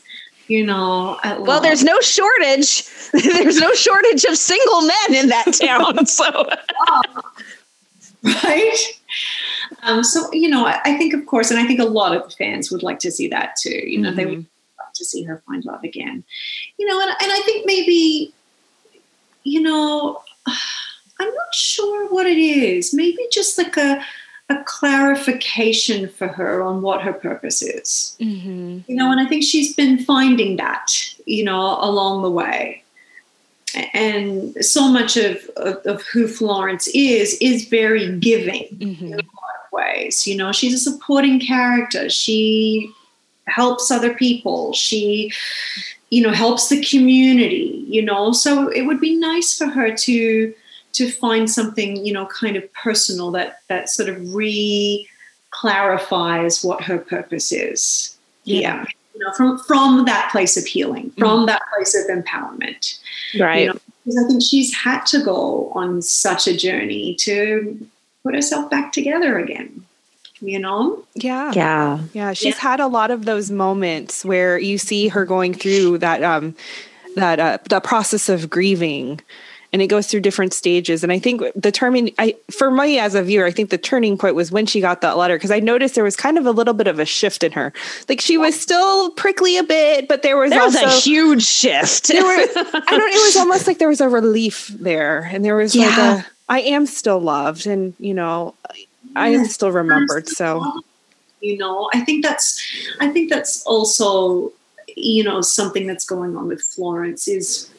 You 0.49 0.65
know, 0.67 1.19
at 1.25 1.41
Well, 1.41 1.61
there's 1.61 1.83
no 1.85 1.99
shortage. 2.01 2.85
There's 3.15 3.59
no 3.61 3.73
shortage 3.73 4.25
of 4.25 4.37
single 4.37 4.83
men 4.83 5.15
in 5.15 5.29
that 5.29 5.53
town. 5.61 6.05
So, 6.05 6.47
right? 8.23 8.77
Um, 9.83 10.03
so 10.05 10.31
you 10.33 10.49
know, 10.49 10.67
I, 10.67 10.81
I 10.85 10.99
think, 10.99 11.15
of 11.15 11.25
course, 11.27 11.51
and 11.51 11.59
I 11.59 11.67
think 11.67 11.81
a 11.81 11.85
lot 11.85 12.15
of 12.17 12.33
fans 12.35 12.71
would 12.71 12.83
like 12.83 12.99
to 13.01 13.11
see 13.11 13.29
that 13.29 13.57
too. 13.57 13.71
You 13.91 14.01
know, 14.01 14.13
they 14.13 14.27
would 14.27 14.47
to 14.95 15.05
see 15.05 15.23
her 15.25 15.43
find 15.47 15.65
love 15.65 15.85
again. 15.85 16.25
You 16.79 16.87
know, 16.87 17.01
and, 17.01 17.11
and 17.11 17.33
I 17.33 17.41
think 17.45 17.67
maybe, 17.67 18.33
you 19.43 19.61
know, 19.61 20.23
I'm 20.47 21.29
not 21.29 21.55
sure 21.55 22.09
what 22.09 22.27
it 22.27 22.39
is. 22.39 22.93
Maybe 22.93 23.27
just 23.31 23.57
like 23.57 23.77
a 23.77 24.05
a 24.51 24.63
clarification 24.65 26.09
for 26.09 26.29
her 26.29 26.63
on 26.63 26.83
what 26.83 27.03
her 27.03 27.13
purpose 27.13 27.63
is. 27.63 28.17
Mm-hmm. 28.21 28.81
You 28.87 28.97
know, 28.97 29.11
and 29.11 29.21
I 29.21 29.27
think 29.27 29.43
she's 29.43 29.75
been 29.75 29.99
finding 29.99 30.57
that, 30.57 30.93
you 31.25 31.45
know, 31.45 31.79
along 31.81 32.23
the 32.23 32.31
way. 32.31 32.83
And 33.93 34.55
so 34.65 34.89
much 34.89 35.17
of, 35.17 35.39
of, 35.57 35.77
of 35.87 36.03
who 36.03 36.29
Florence 36.29 36.87
is 36.89 37.37
is 37.41 37.67
very 37.69 38.19
giving 38.19 38.65
Mm-hmm. 38.65 39.07
In 39.07 39.13
a 39.15 39.17
lot 39.17 39.55
of 39.65 39.73
ways. 39.73 40.27
You 40.27 40.37
know, 40.37 40.53
she's 40.53 40.75
a 40.75 40.79
supporting 40.79 41.41
character. 41.41 42.09
She 42.09 42.93
helps 43.47 43.91
other 43.91 44.15
people. 44.15 44.73
She, 44.73 45.33
you 46.11 46.23
know, 46.23 46.33
helps 46.33 46.69
the 46.69 46.85
community. 46.85 47.85
You 47.87 48.03
know, 48.03 48.33
so 48.33 48.69
it 48.69 48.83
would 48.83 49.01
be 49.01 49.17
nice 49.17 49.57
for 49.57 49.67
her 49.67 49.95
to 49.95 50.55
to 50.95 51.11
find 51.11 51.51
something, 51.51 52.05
you 52.07 52.13
know, 52.13 52.27
kind 52.27 52.57
of 52.57 52.73
personal 52.73 53.31
that 53.33 53.61
that 53.69 53.89
sort 53.89 54.09
of 54.09 54.35
re 54.35 55.09
clarifies 55.51 56.65
what 56.65 56.83
her 56.83 56.99
purpose 56.99 57.53
is. 57.53 58.17
Yeah. 58.45 58.85
You 59.15 59.21
know, 59.25 59.33
from 59.35 59.59
from 59.59 60.05
that 60.07 60.31
place 60.33 60.57
of 60.57 60.67
healing, 60.67 61.11
mm-hmm. 61.11 61.21
from 61.21 61.47
that 61.47 61.63
place 61.75 61.95
of 61.95 62.07
empowerment 62.11 62.99
right. 63.39 63.63
You 63.63 63.67
know, 63.69 63.79
because 64.05 64.23
I 64.23 64.29
think 64.29 64.43
she's 64.43 64.75
had 64.75 65.05
to 65.07 65.23
go 65.23 65.71
on 65.75 66.03
such 66.03 66.47
a 66.47 66.57
journey 66.57 67.15
to 67.21 67.89
put 68.23 68.35
herself 68.35 68.71
back 68.71 68.93
together 68.93 69.39
again. 69.39 69.85
You 70.47 70.59
know? 70.59 71.03
Yeah. 71.15 71.53
yeah. 71.55 72.01
Yeah, 72.13 72.33
she's 72.35 72.55
Yeah. 72.57 72.61
had 72.61 72.81
a 72.81 72.87
lot 72.87 73.11
of 73.11 73.25
those 73.25 73.51
moments 73.51 74.25
where 74.25 74.59
you 74.59 74.77
see 74.79 75.09
her 75.09 75.25
going 75.25 75.55
through 75.55 75.99
that 75.99 76.23
um 76.23 76.55
that 77.17 77.41
uh 77.41 77.59
the 77.69 77.81
process 77.81 78.29
of 78.29 78.51
grieving 78.51 79.21
and 79.73 79.83
it 79.83 79.87
goes 79.89 80.07
through 80.07 80.21
different 80.21 80.53
stages 80.53 81.03
and 81.03 81.11
I 81.11 81.19
think 81.19 81.43
the 81.57 81.73
turning 81.73 82.13
I 82.19 82.37
for 82.51 82.71
me 82.71 82.99
as 82.99 83.15
a 83.15 83.23
viewer 83.23 83.47
I 83.47 83.51
think 83.53 83.71
the 83.71 83.79
turning 83.79 84.19
point 84.19 84.35
was 84.35 84.53
when 84.53 84.67
she 84.67 84.81
got 84.81 85.01
that 85.01 85.17
letter 85.17 85.37
because 85.37 85.51
I 85.51 85.61
noticed 85.61 85.95
there 85.95 86.05
was 86.05 86.17
kind 86.17 86.37
of 86.39 86.47
a 86.47 86.51
little 86.53 86.75
bit 86.75 86.87
of 86.89 86.99
a 86.99 87.05
shift 87.05 87.43
in 87.43 87.53
her. 87.53 87.73
Like 88.09 88.21
she 88.21 88.37
was 88.37 88.61
still 88.61 89.11
prickly 89.13 89.57
a 89.57 89.63
bit 89.65 90.09
but 90.09 90.23
there 90.23 90.37
was 90.37 90.51
There 90.51 90.63
was 90.63 90.77
also 90.77 90.87
a 90.89 91.01
huge 91.01 91.45
shift. 91.45 92.09
there 92.09 92.23
were, 92.23 92.29
I 92.57 92.97
don't. 92.99 93.13
It 93.15 93.25
was 93.27 93.37
almost 93.37 93.67
like 93.67 93.79
there 93.79 93.89
was 93.89 94.01
a 94.01 94.09
relief 94.09 94.69
there, 94.69 95.29
and 95.33 95.45
there 95.45 95.57
was 95.57 95.75
like 95.75 95.97
a. 95.99 96.27
I 96.49 96.61
am 96.61 96.85
still 96.87 97.21
loved, 97.21 97.67
and 97.67 97.95
you 97.99 98.13
know, 98.15 98.55
I 99.17 99.29
am 99.29 99.45
still 99.47 99.71
remembered. 99.71 100.29
So 100.29 100.83
you 101.45 101.59
know, 101.59 101.91
I 101.93 102.01
think 102.01 102.25
that's 102.25 102.61
I 103.01 103.09
think 103.09 103.31
that's 103.31 103.65
also, 103.65 104.53
you 104.97 105.23
know, 105.23 105.43
something 105.43 105.87
that's 105.87 106.07
going 106.07 106.37
on 106.37 106.49
with 106.49 106.63
Florence 106.63 107.29
is 107.29 107.71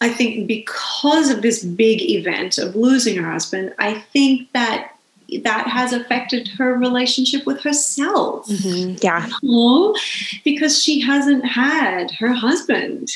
I 0.00 0.08
think 0.08 0.46
because 0.46 1.30
of 1.30 1.42
this 1.42 1.62
big 1.62 2.00
event 2.00 2.56
of 2.56 2.74
losing 2.74 3.16
her 3.18 3.30
husband, 3.30 3.74
I 3.78 3.98
think 4.12 4.50
that 4.52 4.96
that 5.44 5.68
has 5.68 5.92
affected 5.92 6.48
her 6.48 6.74
relationship 6.74 7.46
with 7.46 7.60
herself. 7.60 8.46
Mm-hmm. 8.48 8.96
Yeah. 9.00 9.28
Oh, 9.44 9.96
because 10.42 10.82
she 10.82 11.00
hasn't 11.00 11.44
had 11.44 12.10
her 12.12 12.32
husband 12.32 13.10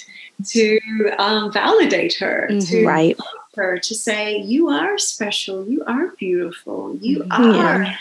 to 0.48 0.78
um, 1.18 1.50
validate 1.50 2.14
her, 2.18 2.48
mm-hmm. 2.50 2.61
to 2.61 2.86
right. 2.86 3.18
Her, 3.57 3.78
to 3.78 3.94
say, 3.94 4.36
You 4.38 4.68
are 4.68 4.98
special, 4.98 5.66
you 5.66 5.84
are 5.86 6.09
beautiful, 6.18 6.96
you 6.96 7.20
mm-hmm. 7.20 7.32
are. 7.32 7.82
Yeah 7.82 7.96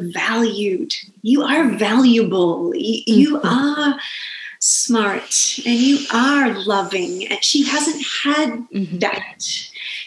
valued. 0.00 0.94
You 1.22 1.42
are 1.42 1.68
valuable. 1.70 2.72
You, 2.74 3.38
mm-hmm. 3.38 3.46
are 3.46 3.98
smart 4.60 5.58
and 5.64 5.74
you 5.74 5.98
are 6.12 6.54
loving. 6.64 7.26
And 7.26 7.42
she 7.42 7.64
hasn't 7.64 8.04
had 8.24 8.50
mm-hmm. 8.72 8.98
that. 8.98 9.44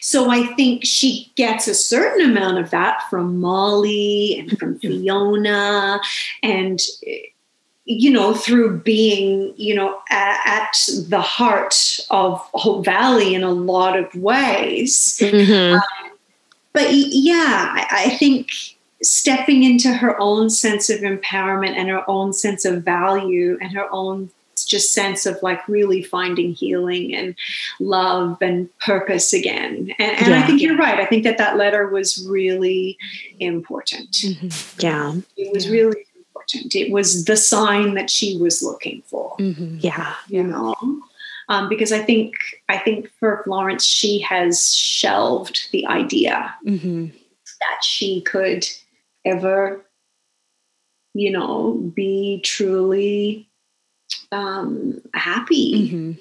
So 0.01 0.29
I 0.29 0.47
think 0.55 0.83
she 0.83 1.31
gets 1.35 1.67
a 1.67 1.75
certain 1.75 2.29
amount 2.29 2.57
of 2.57 2.71
that 2.71 3.03
from 3.09 3.39
Molly 3.39 4.39
and 4.39 4.57
from. 4.57 4.79
Fiona 4.79 6.01
and 6.41 6.79
you 7.85 8.11
know 8.11 8.33
through 8.33 8.77
being 8.79 9.53
you 9.57 9.73
know 9.73 9.99
at, 10.09 10.39
at, 10.45 10.73
the 11.09 11.21
heart 11.21 11.99
of 12.09 12.39
Hope 12.53 12.85
Valley 12.85 13.33
in 13.35 13.43
a 13.43 13.51
lot 13.51 13.97
of 13.97 14.13
ways. 14.15 15.17
Mm-hmm. 15.21 15.75
Um, 15.75 16.17
but 16.73 16.93
yeah, 16.93 17.73
I, 17.73 18.05
I 18.05 18.09
think 18.17 18.51
stepping 19.03 19.63
into 19.63 19.91
her 19.91 20.19
own 20.19 20.49
sense 20.49 20.89
of 20.89 21.01
empowerment 21.01 21.75
and 21.75 21.89
her 21.89 22.07
own 22.09 22.33
sense 22.33 22.65
of 22.65 22.83
value 22.83 23.57
and 23.61 23.71
her 23.71 23.91
own 23.91 24.29
just 24.67 24.93
sense 24.93 25.25
of 25.25 25.41
like 25.41 25.67
really 25.67 26.03
finding 26.03 26.53
healing 26.53 27.15
and 27.15 27.35
love 27.79 28.37
and 28.41 28.69
purpose 28.79 29.33
again. 29.33 29.93
And, 29.97 30.17
and 30.17 30.27
yeah. 30.27 30.39
I 30.39 30.45
think 30.45 30.61
you're 30.61 30.77
right. 30.77 30.99
I 30.99 31.05
think 31.05 31.23
that 31.23 31.37
that 31.39 31.57
letter 31.57 31.87
was 31.87 32.25
really 32.29 32.97
important. 33.39 34.11
Mm-hmm. 34.11 34.79
Yeah. 34.79 35.15
It 35.37 35.53
was 35.53 35.65
yeah. 35.65 35.71
really 35.71 36.05
important. 36.41 36.75
It 36.75 36.91
was 36.91 37.25
the 37.25 37.37
sign 37.37 37.93
that 37.95 38.09
she 38.09 38.37
was 38.37 38.61
looking 38.61 39.01
for. 39.05 39.35
Mm-hmm. 39.37 39.77
Yeah. 39.79 40.13
You 40.27 40.43
know? 40.43 40.75
Um, 41.49 41.67
because 41.69 41.91
I 41.91 41.99
think 41.99 42.33
I 42.69 42.77
think 42.77 43.09
for 43.19 43.41
Florence, 43.43 43.83
she 43.83 44.19
has 44.19 44.73
shelved 44.73 45.69
the 45.71 45.85
idea 45.87 46.53
mm-hmm. 46.65 47.07
that 47.07 47.83
she 47.83 48.21
could 48.21 48.65
ever, 49.25 49.85
you 51.13 51.31
know, 51.31 51.73
be 51.93 52.39
truly 52.41 53.49
um, 54.31 55.01
happy. 55.13 55.89
Mm-hmm. 55.89 56.11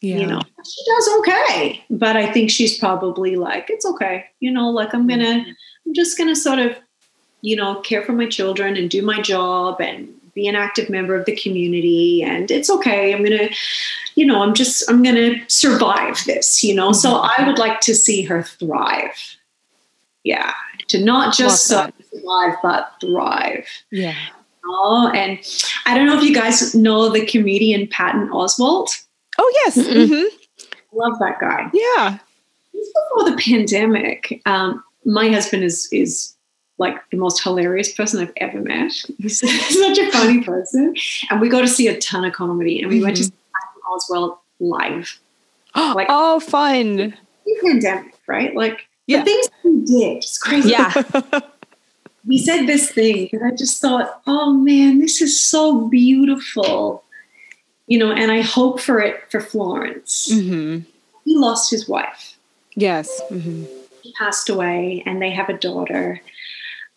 Yeah. 0.00 0.16
You 0.16 0.26
know, 0.26 0.40
she 0.40 0.84
does 0.86 1.08
okay, 1.18 1.84
but 1.90 2.16
I 2.16 2.32
think 2.32 2.50
she's 2.50 2.78
probably 2.78 3.34
like, 3.34 3.68
it's 3.68 3.84
okay. 3.84 4.26
You 4.38 4.52
know, 4.52 4.70
like 4.70 4.94
I'm 4.94 5.08
gonna, 5.08 5.24
mm-hmm. 5.24 5.50
I'm 5.86 5.94
just 5.94 6.16
gonna 6.16 6.36
sort 6.36 6.60
of, 6.60 6.76
you 7.40 7.56
know, 7.56 7.80
care 7.80 8.02
for 8.02 8.12
my 8.12 8.26
children 8.26 8.76
and 8.76 8.90
do 8.90 9.02
my 9.02 9.20
job 9.20 9.80
and 9.80 10.08
be 10.34 10.46
an 10.46 10.54
active 10.54 10.88
member 10.88 11.16
of 11.16 11.24
the 11.24 11.34
community, 11.36 12.22
and 12.22 12.50
it's 12.50 12.70
okay. 12.70 13.14
I'm 13.14 13.22
gonna, 13.24 13.48
you 14.14 14.24
know, 14.24 14.42
I'm 14.42 14.54
just, 14.54 14.88
I'm 14.88 15.02
gonna 15.02 15.34
survive 15.48 16.24
this. 16.26 16.62
You 16.62 16.74
know, 16.74 16.90
mm-hmm. 16.90 17.00
so 17.00 17.16
I 17.16 17.44
would 17.46 17.58
like 17.58 17.80
to 17.80 17.94
see 17.94 18.22
her 18.22 18.42
thrive. 18.42 19.36
Yeah, 20.24 20.52
to 20.88 21.02
not 21.02 21.34
just 21.34 21.66
survive 21.66 22.54
but 22.62 22.92
thrive. 23.00 23.66
Yeah. 23.90 24.14
Oh, 24.64 25.10
and 25.14 25.38
I 25.86 25.96
don't 25.96 26.06
know 26.06 26.18
if 26.18 26.22
you 26.22 26.34
guys 26.34 26.74
know 26.74 27.08
the 27.08 27.24
comedian 27.24 27.86
Patton 27.86 28.28
Oswalt. 28.28 28.90
Oh 29.38 29.52
yes, 29.64 29.78
mm-hmm. 29.78 30.36
love 30.92 31.18
that 31.20 31.38
guy. 31.40 31.70
Yeah, 31.72 32.18
before 32.72 33.30
the 33.30 33.36
pandemic. 33.42 34.42
Um, 34.46 34.84
my 35.04 35.30
husband 35.30 35.64
is 35.64 35.88
is 35.90 36.34
like 36.78 36.96
the 37.10 37.16
most 37.16 37.42
hilarious 37.42 37.92
person 37.92 38.20
I've 38.20 38.32
ever 38.36 38.60
met. 38.60 38.92
He's 39.18 39.40
such 39.78 39.98
a 39.98 40.10
funny 40.10 40.42
person, 40.42 40.94
and 41.30 41.40
we 41.40 41.48
go 41.48 41.60
to 41.60 41.68
see 41.68 41.88
a 41.88 41.98
ton 42.00 42.24
of 42.24 42.32
comedy. 42.32 42.80
And 42.80 42.88
we 42.88 42.96
mm-hmm. 42.96 43.04
went 43.04 43.16
to 43.16 43.22
mm-hmm. 43.24 44.00
see 44.00 44.14
Oswalt 44.14 44.38
live. 44.60 45.18
like, 45.74 46.06
oh, 46.10 46.40
fun! 46.40 47.14
Pandemic, 47.62 48.14
right? 48.26 48.54
Like 48.54 48.86
yeah. 49.06 49.20
the 49.20 49.24
things 49.24 49.48
he 49.62 49.84
did, 49.84 50.16
it's 50.18 50.38
crazy. 50.38 50.70
Yeah. 50.70 50.92
he 52.28 52.38
said 52.38 52.66
this 52.66 52.90
thing 52.90 53.28
and 53.32 53.44
I 53.44 53.54
just 53.54 53.80
thought, 53.80 54.20
oh 54.26 54.52
man, 54.52 54.98
this 54.98 55.22
is 55.22 55.40
so 55.40 55.88
beautiful. 55.88 57.04
You 57.86 57.98
know, 57.98 58.12
and 58.12 58.30
I 58.30 58.42
hope 58.42 58.80
for 58.80 59.00
it 59.00 59.22
for 59.30 59.40
Florence. 59.40 60.28
Mm-hmm. 60.30 60.80
He 61.24 61.36
lost 61.36 61.70
his 61.70 61.88
wife. 61.88 62.36
Yes. 62.74 63.22
Mm-hmm. 63.30 63.64
He 64.02 64.12
passed 64.12 64.50
away 64.50 65.02
and 65.06 65.22
they 65.22 65.30
have 65.30 65.48
a 65.48 65.56
daughter. 65.56 66.20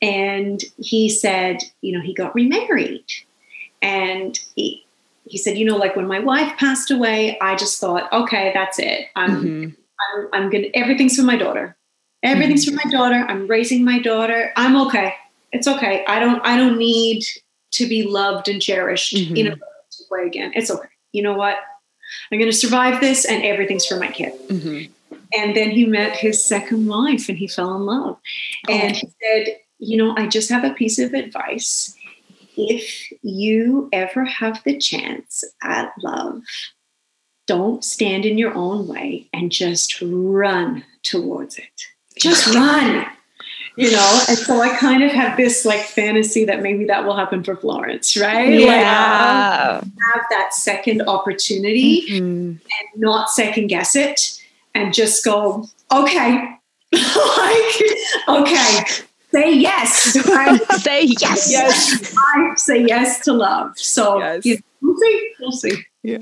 And 0.02 0.62
he 0.78 1.10
said, 1.10 1.60
you 1.82 1.94
know, 1.94 2.02
he 2.02 2.14
got 2.14 2.34
remarried. 2.34 3.06
And 3.82 4.40
he, 4.56 4.86
he 5.26 5.38
said, 5.38 5.58
you 5.58 5.66
know, 5.66 5.78
like 5.78 5.96
when 5.96 6.08
my 6.08 6.20
wife 6.20 6.58
passed 6.58 6.92
away, 6.92 7.38
I 7.40 7.56
just 7.56 7.80
thought, 7.80 8.12
okay, 8.12 8.52
that's 8.54 8.80
it. 8.80 9.08
I'm, 9.16 9.44
mm-hmm. 9.44 9.70
I'm, 10.18 10.28
I'm 10.34 10.50
gonna, 10.50 10.68
everything's 10.74 11.16
for 11.16 11.24
my 11.24 11.38
daughter. 11.38 11.76
Everything's 12.24 12.66
mm-hmm. 12.66 12.78
for 12.78 12.86
my 12.86 12.92
daughter. 12.92 13.26
I'm 13.28 13.48
raising 13.48 13.84
my 13.84 14.00
daughter. 14.00 14.52
I'm 14.56 14.76
okay. 14.88 15.16
It's 15.52 15.68
okay. 15.68 16.06
I 16.08 16.20
don't 16.20 16.40
I 16.46 16.56
don't 16.56 16.78
need 16.78 17.24
to 17.72 17.88
be 17.88 18.04
loved 18.04 18.48
and 18.48 18.62
cherished 18.62 19.16
mm-hmm. 19.16 19.36
in 19.36 19.48
a 19.48 19.58
way 20.10 20.28
again. 20.28 20.52
It's 20.56 20.70
okay. 20.70 20.88
You 21.12 21.24
know 21.24 21.34
what? 21.34 21.58
I'm 22.32 22.40
going 22.40 22.52
to 22.52 22.58
survive 22.58 23.00
this, 23.02 23.26
and 23.26 23.44
everything's 23.44 23.86
for 23.86 23.98
my 23.98 24.08
kid. 24.08 24.34
Mm-hmm. 24.48 24.92
And 25.34 25.56
then 25.56 25.72
he 25.72 25.86
met 25.86 26.16
his 26.16 26.44
second 26.44 26.88
wife, 26.88 27.30
and 27.30 27.38
he 27.38 27.48
fell 27.48 27.76
in 27.76 27.86
love. 27.86 28.18
Oh. 28.68 28.74
And 28.74 28.96
he 28.96 29.08
said, 29.22 29.58
"You 29.82 29.98
know, 29.98 30.16
I 30.18 30.28
just 30.28 30.50
have 30.50 30.64
a 30.64 30.74
piece 30.74 31.00
of 31.00 31.14
advice. 31.14 31.96
If 32.56 33.12
you 33.22 33.90
ever 33.92 34.24
have 34.24 34.64
the 34.64 34.78
chance 34.78 35.44
at 35.62 35.92
love, 36.02 36.44
don't 37.48 37.84
stand 37.84 38.26
in 38.26 38.38
your 38.38 38.54
own 38.54 38.88
way 38.88 39.28
and 39.34 39.52
just 39.52 40.02
run 40.02 40.86
towards 41.04 41.58
it." 41.58 41.88
just 42.18 42.48
run 42.56 43.06
you 43.78 43.92
know 43.92 44.24
and 44.28 44.38
so 44.38 44.62
i 44.62 44.76
kind 44.78 45.04
of 45.04 45.12
have 45.12 45.38
this 45.38 45.66
like 45.66 45.82
fantasy 45.82 46.46
that 46.46 46.62
maybe 46.62 46.86
that 46.86 47.06
will 47.06 47.16
happen 47.16 47.44
for 47.44 47.56
florence 47.56 48.18
right 48.18 48.60
yeah 48.60 49.80
like, 49.82 49.94
have 50.14 50.24
that 50.30 50.54
second 50.54 51.02
opportunity 51.04 52.06
mm-hmm. 52.10 52.50
and 52.50 52.62
not 52.96 53.30
second 53.30 53.68
guess 53.68 53.96
it 53.96 54.42
and 54.76 54.94
just 54.94 55.24
go 55.24 55.66
okay 55.92 56.58
like 56.92 57.82
okay 58.28 58.84
say 59.32 59.54
yes 59.54 60.18
I 60.26 60.58
say 60.78 61.04
yes 61.04 61.52
yes 61.52 62.16
i 62.18 62.54
say 62.56 62.86
yes 62.86 63.24
to 63.26 63.34
love 63.34 63.78
so 63.78 64.20
yes. 64.20 64.46
you 64.46 64.58
we'll 64.82 64.98
see 64.98 65.34
we'll 65.40 65.52
see 65.52 65.86
yeah 66.04 66.20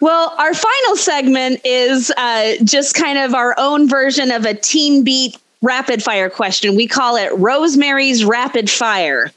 well, 0.00 0.34
our 0.38 0.54
final 0.54 0.96
segment 0.96 1.60
is 1.64 2.12
uh, 2.16 2.52
just 2.62 2.94
kind 2.94 3.18
of 3.18 3.34
our 3.34 3.54
own 3.58 3.88
version 3.88 4.30
of 4.30 4.44
a 4.44 4.54
teen 4.54 5.02
beat 5.02 5.36
rapid 5.62 6.02
fire 6.02 6.30
question. 6.30 6.76
We 6.76 6.86
call 6.86 7.16
it 7.16 7.32
Rosemary's 7.36 8.24
Rapid 8.24 8.70
Fire. 8.70 9.32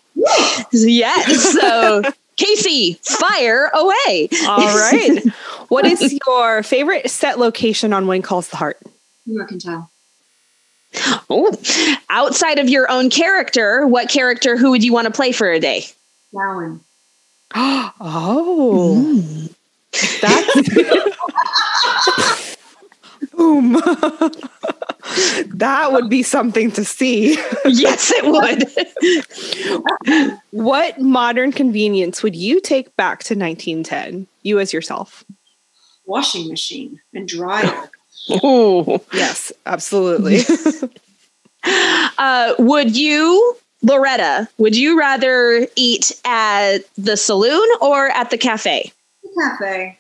yes. 0.71 1.53
So, 1.53 2.03
Casey, 2.37 2.99
fire 3.03 3.71
away. 3.73 4.29
All 4.47 4.65
right. 4.65 5.23
what 5.69 5.85
is 5.85 6.17
your 6.27 6.63
favorite 6.63 7.09
set 7.09 7.39
location 7.39 7.91
on 7.93 8.07
When 8.07 8.21
Calls 8.21 8.49
the 8.49 8.57
Heart? 8.57 8.79
Mercantile. 9.25 9.90
Oh, 11.29 11.55
outside 12.09 12.59
of 12.59 12.67
your 12.69 12.91
own 12.91 13.09
character, 13.09 13.87
what 13.87 14.09
character 14.09 14.57
who 14.57 14.71
would 14.71 14.83
you 14.83 14.91
want 14.91 15.05
to 15.05 15.11
play 15.11 15.31
for 15.31 15.49
a 15.49 15.59
day? 15.59 15.85
Gowan. 16.33 16.81
oh. 17.55 19.01
Mm. 19.05 19.55
That's 20.21 20.69
boom. 23.31 23.73
that 25.57 25.89
would 25.91 26.09
be 26.09 26.23
something 26.23 26.71
to 26.71 26.85
see. 26.85 27.33
yes, 27.65 28.11
it 28.15 28.25
would. 28.25 28.63
what 30.51 31.01
modern 31.01 31.51
convenience 31.51 32.23
would 32.23 32.35
you 32.35 32.61
take 32.61 32.95
back 32.95 33.19
to 33.23 33.33
1910? 33.35 34.27
You 34.43 34.59
as 34.59 34.71
yourself. 34.73 35.23
Washing 36.05 36.47
machine 36.47 37.01
and 37.13 37.27
dryer. 37.27 37.89
Oh, 38.29 39.01
yes, 39.13 39.51
absolutely. 39.65 40.41
uh, 42.17 42.53
would 42.59 42.95
you 42.95 43.57
Loretta, 43.83 44.47
would 44.57 44.75
you 44.75 44.97
rather 44.97 45.67
eat 45.75 46.11
at 46.23 46.79
the 46.97 47.17
saloon 47.17 47.67
or 47.81 48.09
at 48.09 48.29
the 48.29 48.37
cafe? 48.37 48.91
cafe. 49.37 49.97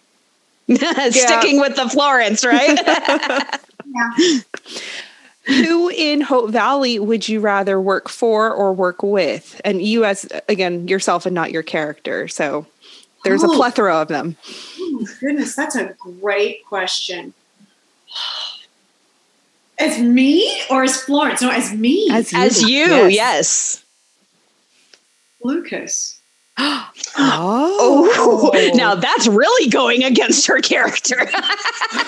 Sticking 1.11 1.59
with 1.59 1.75
the 1.75 1.89
Florence, 1.89 2.45
right? 2.45 2.79
yeah. 3.85 4.39
Who 5.45 5.89
in 5.89 6.21
Hope 6.21 6.51
Valley 6.51 6.99
would 6.99 7.27
you 7.27 7.39
rather 7.39 7.81
work 7.81 8.07
for 8.07 8.53
or 8.53 8.71
work 8.71 9.01
with? 9.01 9.59
And 9.65 9.81
you, 9.81 10.05
as 10.05 10.27
again, 10.47 10.87
yourself 10.87 11.25
and 11.25 11.33
not 11.33 11.51
your 11.51 11.63
character. 11.63 12.27
So 12.27 12.67
there's 13.23 13.43
oh. 13.43 13.51
a 13.51 13.55
plethora 13.55 13.95
of 13.95 14.07
them. 14.07 14.37
Oh 14.79 14.99
my 15.01 15.11
goodness, 15.19 15.55
that's 15.55 15.75
a 15.75 15.95
great 15.99 16.63
question. 16.65 17.33
As 19.81 19.99
me 19.99 20.61
or 20.69 20.83
as 20.83 21.01
Florence? 21.01 21.41
No, 21.41 21.49
as 21.49 21.73
me. 21.73 22.07
As 22.11 22.31
you. 22.31 22.39
As 22.39 22.61
you, 22.61 23.07
yes. 23.07 23.83
Lucas. 25.43 26.19
oh. 26.57 26.91
Oh, 27.17 28.71
now 28.75 28.93
that's 28.93 29.27
really 29.27 29.69
going 29.69 30.03
against 30.03 30.45
her 30.47 30.61
character. 30.61 31.15
I 31.33 32.03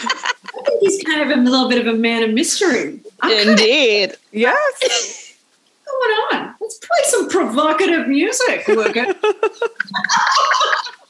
think 0.65 0.79
he's 0.81 1.03
kind 1.03 1.21
of 1.31 1.37
a 1.37 1.41
little 1.41 1.67
bit 1.67 1.79
of 1.85 1.87
a 1.93 1.97
man 1.97 2.21
of 2.23 2.29
mystery. 2.29 2.99
I'm 3.21 3.49
Indeed. 3.49 4.13
yes. 4.31 5.33
going 5.85 6.41
on? 6.41 6.55
Let's 6.61 6.77
play 6.77 6.99
some 7.05 7.29
provocative 7.29 8.07
music, 8.07 8.67
Lucas. 8.67 9.15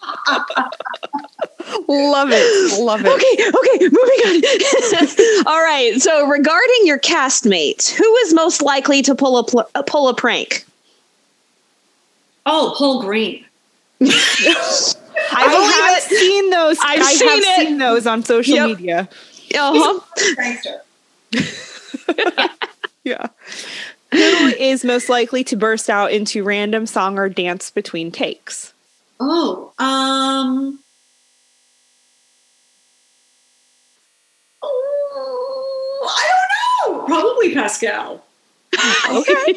Love 1.88 2.30
it. 2.32 2.80
Love 2.82 3.02
it. 3.04 3.08
Okay, 3.08 3.48
okay, 3.48 3.90
moving 3.90 4.22
on. 4.28 5.48
All 5.54 5.62
right. 5.62 6.00
So, 6.02 6.28
regarding 6.28 6.80
your 6.84 7.00
castmate, 7.00 7.90
who 7.92 8.16
is 8.18 8.34
most 8.34 8.62
likely 8.62 9.02
to 9.04 9.16
pull 9.16 9.38
a 9.38 9.44
pl- 9.44 9.68
uh, 9.76 9.82
pull 9.84 10.08
a 10.10 10.14
prank? 10.16 10.66
oh, 12.46 12.74
Paul 12.78 13.02
Greene. 13.02 13.46
I 14.02 14.06
believe 15.48 15.74
have 15.74 15.98
it. 15.98 16.04
seen 16.04 16.50
those. 16.50 16.78
I've 16.84 17.02
I 17.02 17.14
seen 17.14 17.30
have 17.30 17.44
seen 17.68 17.78
those 17.78 18.06
on 18.08 18.24
social 18.24 18.56
Yep. 18.56 18.68
media. 18.68 19.10
Uh-huh. 19.56 20.00
Prankster. 20.36 20.80
Yeah. 23.06 23.28
Who 24.14 24.18
is 24.18 24.86
most 24.86 25.10
likely 25.10 25.44
to 25.46 25.58
burst 25.58 25.90
out 25.90 26.12
into 26.14 26.42
random 26.44 26.86
song 26.86 27.18
or 27.20 27.28
dance 27.28 27.70
between 27.70 28.12
takes? 28.12 28.73
Oh, 29.26 29.72
um. 29.80 30.80
Oh, 34.62 36.10
I 36.18 36.28
don't 36.90 36.98
know. 37.00 37.06
Probably 37.06 37.54
Pascale. 37.56 38.22
Okay. 39.10 39.56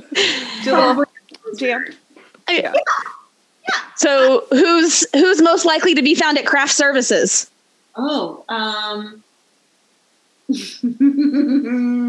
Probably. 0.64 1.06
Jam. 1.56 1.84
Yeah. 2.48 2.72
So, 3.96 4.44
who's 4.50 5.04
who's 5.12 5.42
most 5.42 5.64
likely 5.64 5.94
to 5.94 6.02
be 6.02 6.14
found 6.14 6.38
at 6.38 6.46
craft 6.46 6.72
services? 6.72 7.50
Oh, 7.96 8.44
um. 8.48 9.23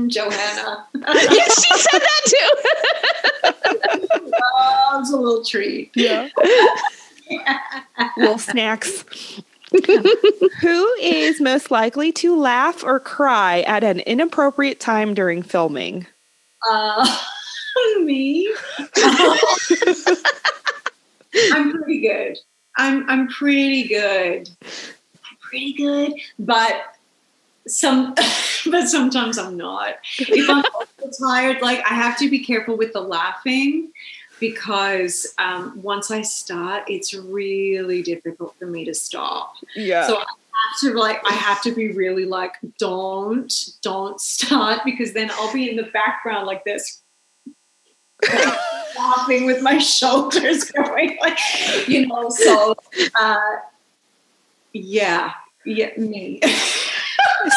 Johannah. 0.09 0.87
yes, 0.93 1.65
she 1.65 1.77
said 1.77 2.01
that 2.01 2.21
too. 2.25 2.51
Loves 4.93 5.11
a 5.11 5.17
little 5.17 5.43
treat. 5.45 5.91
Yeah. 5.95 6.27
Little 8.17 8.37
snacks. 8.37 9.05
Who 10.61 10.93
is 11.01 11.39
most 11.39 11.71
likely 11.71 12.11
to 12.13 12.35
laugh 12.35 12.83
or 12.83 12.99
cry 12.99 13.61
at 13.61 13.83
an 13.83 13.99
inappropriate 14.01 14.79
time 14.79 15.13
during 15.13 15.41
filming? 15.41 16.05
Uh, 16.69 17.07
me. 18.01 18.53
I'm 21.51 21.71
pretty 21.71 22.01
good. 22.01 22.37
I'm 22.77 23.09
I'm 23.09 23.27
pretty 23.27 23.87
good. 23.87 24.49
I'm 24.61 25.37
pretty 25.41 25.73
good, 25.73 26.13
but 26.39 26.94
some 27.67 28.13
but 28.65 28.87
sometimes 28.87 29.37
I'm 29.37 29.57
not. 29.57 29.95
If 30.19 30.49
I'm 30.49 30.63
tired, 31.19 31.61
like 31.61 31.79
I 31.79 31.93
have 31.93 32.17
to 32.19 32.29
be 32.29 32.39
careful 32.39 32.77
with 32.77 32.93
the 32.93 33.01
laughing 33.01 33.91
because 34.39 35.33
um, 35.37 35.81
once 35.81 36.11
I 36.11 36.21
start, 36.21 36.83
it's 36.87 37.13
really 37.13 38.01
difficult 38.01 38.55
for 38.59 38.65
me 38.65 38.85
to 38.85 38.93
stop. 38.93 39.55
Yeah. 39.75 40.07
So 40.07 40.17
I 40.17 40.19
have 40.19 40.79
to 40.81 40.93
like 40.93 41.21
I 41.25 41.33
have 41.33 41.61
to 41.63 41.71
be 41.73 41.91
really 41.91 42.25
like 42.25 42.53
don't 42.77 43.53
don't 43.81 44.19
start 44.19 44.81
because 44.85 45.13
then 45.13 45.31
I'll 45.33 45.53
be 45.53 45.69
in 45.69 45.75
the 45.75 45.83
background 45.83 46.47
like 46.47 46.63
this 46.63 47.01
laughing 48.97 49.45
with 49.45 49.61
my 49.61 49.77
shoulders 49.77 50.71
going 50.71 51.17
like 51.19 51.37
you 51.87 52.07
know 52.07 52.29
so 52.29 52.75
uh 53.19 53.37
yeah 54.73 55.33
yeah 55.65 55.89
me 55.97 56.39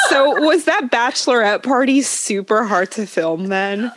so 0.09 0.41
was 0.41 0.65
that 0.65 0.91
bachelorette 0.91 1.63
party 1.63 2.03
super 2.03 2.65
hard 2.65 2.91
to 2.93 3.07
film 3.07 3.47
then? 3.47 3.93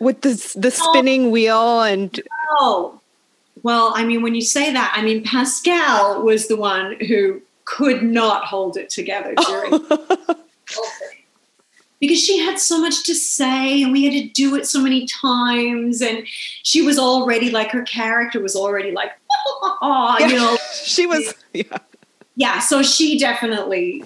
With 0.00 0.22
the 0.22 0.54
the 0.56 0.70
spinning 0.70 1.30
wheel 1.30 1.82
and 1.82 2.20
oh 2.60 3.00
well 3.62 3.92
I 3.96 4.04
mean 4.04 4.22
when 4.22 4.34
you 4.34 4.42
say 4.42 4.72
that 4.72 4.92
I 4.96 5.02
mean 5.02 5.24
Pascale 5.24 6.22
was 6.22 6.46
the 6.46 6.56
one 6.56 6.96
who 7.06 7.42
could 7.64 8.02
not 8.02 8.44
hold 8.44 8.76
it 8.76 8.90
together 8.90 9.34
during 9.46 9.82
because 12.00 12.22
she 12.22 12.38
had 12.38 12.58
so 12.58 12.80
much 12.80 13.04
to 13.04 13.14
say 13.14 13.82
and 13.82 13.92
we 13.92 14.04
had 14.04 14.12
to 14.12 14.28
do 14.28 14.54
it 14.54 14.66
so 14.66 14.80
many 14.80 15.06
times 15.06 16.00
and 16.00 16.26
she 16.62 16.82
was 16.82 16.98
already 16.98 17.50
like 17.50 17.70
her 17.70 17.82
character 17.82 18.40
was 18.40 18.54
already 18.54 18.92
like 18.92 19.12
ah, 19.82 20.18
you 20.18 20.36
know 20.36 20.56
she 20.84 21.06
was 21.06 21.34
yeah. 21.52 21.78
Yeah 22.38 22.60
so 22.60 22.82
she 22.82 23.18
definitely 23.18 24.02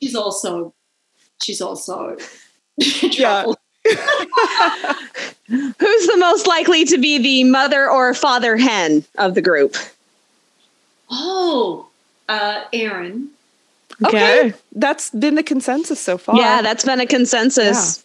she's 0.00 0.14
also 0.14 0.72
she's 1.42 1.60
also 1.60 2.16
trouble. 3.12 3.58
Who's 5.46 6.06
the 6.06 6.16
most 6.18 6.46
likely 6.46 6.84
to 6.86 6.96
be 6.96 7.18
the 7.18 7.44
mother 7.44 7.90
or 7.90 8.14
father 8.14 8.56
hen 8.56 9.04
of 9.18 9.34
the 9.34 9.42
group? 9.42 9.76
oh 11.10 11.88
uh 12.28 12.64
Erin 12.72 13.30
Okay. 14.04 14.52
That's 14.72 15.10
been 15.10 15.34
the 15.34 15.42
consensus 15.42 16.00
so 16.00 16.18
far. 16.18 16.36
Yeah, 16.36 16.62
that's 16.62 16.84
been 16.84 17.00
a 17.00 17.06
consensus. 17.06 18.04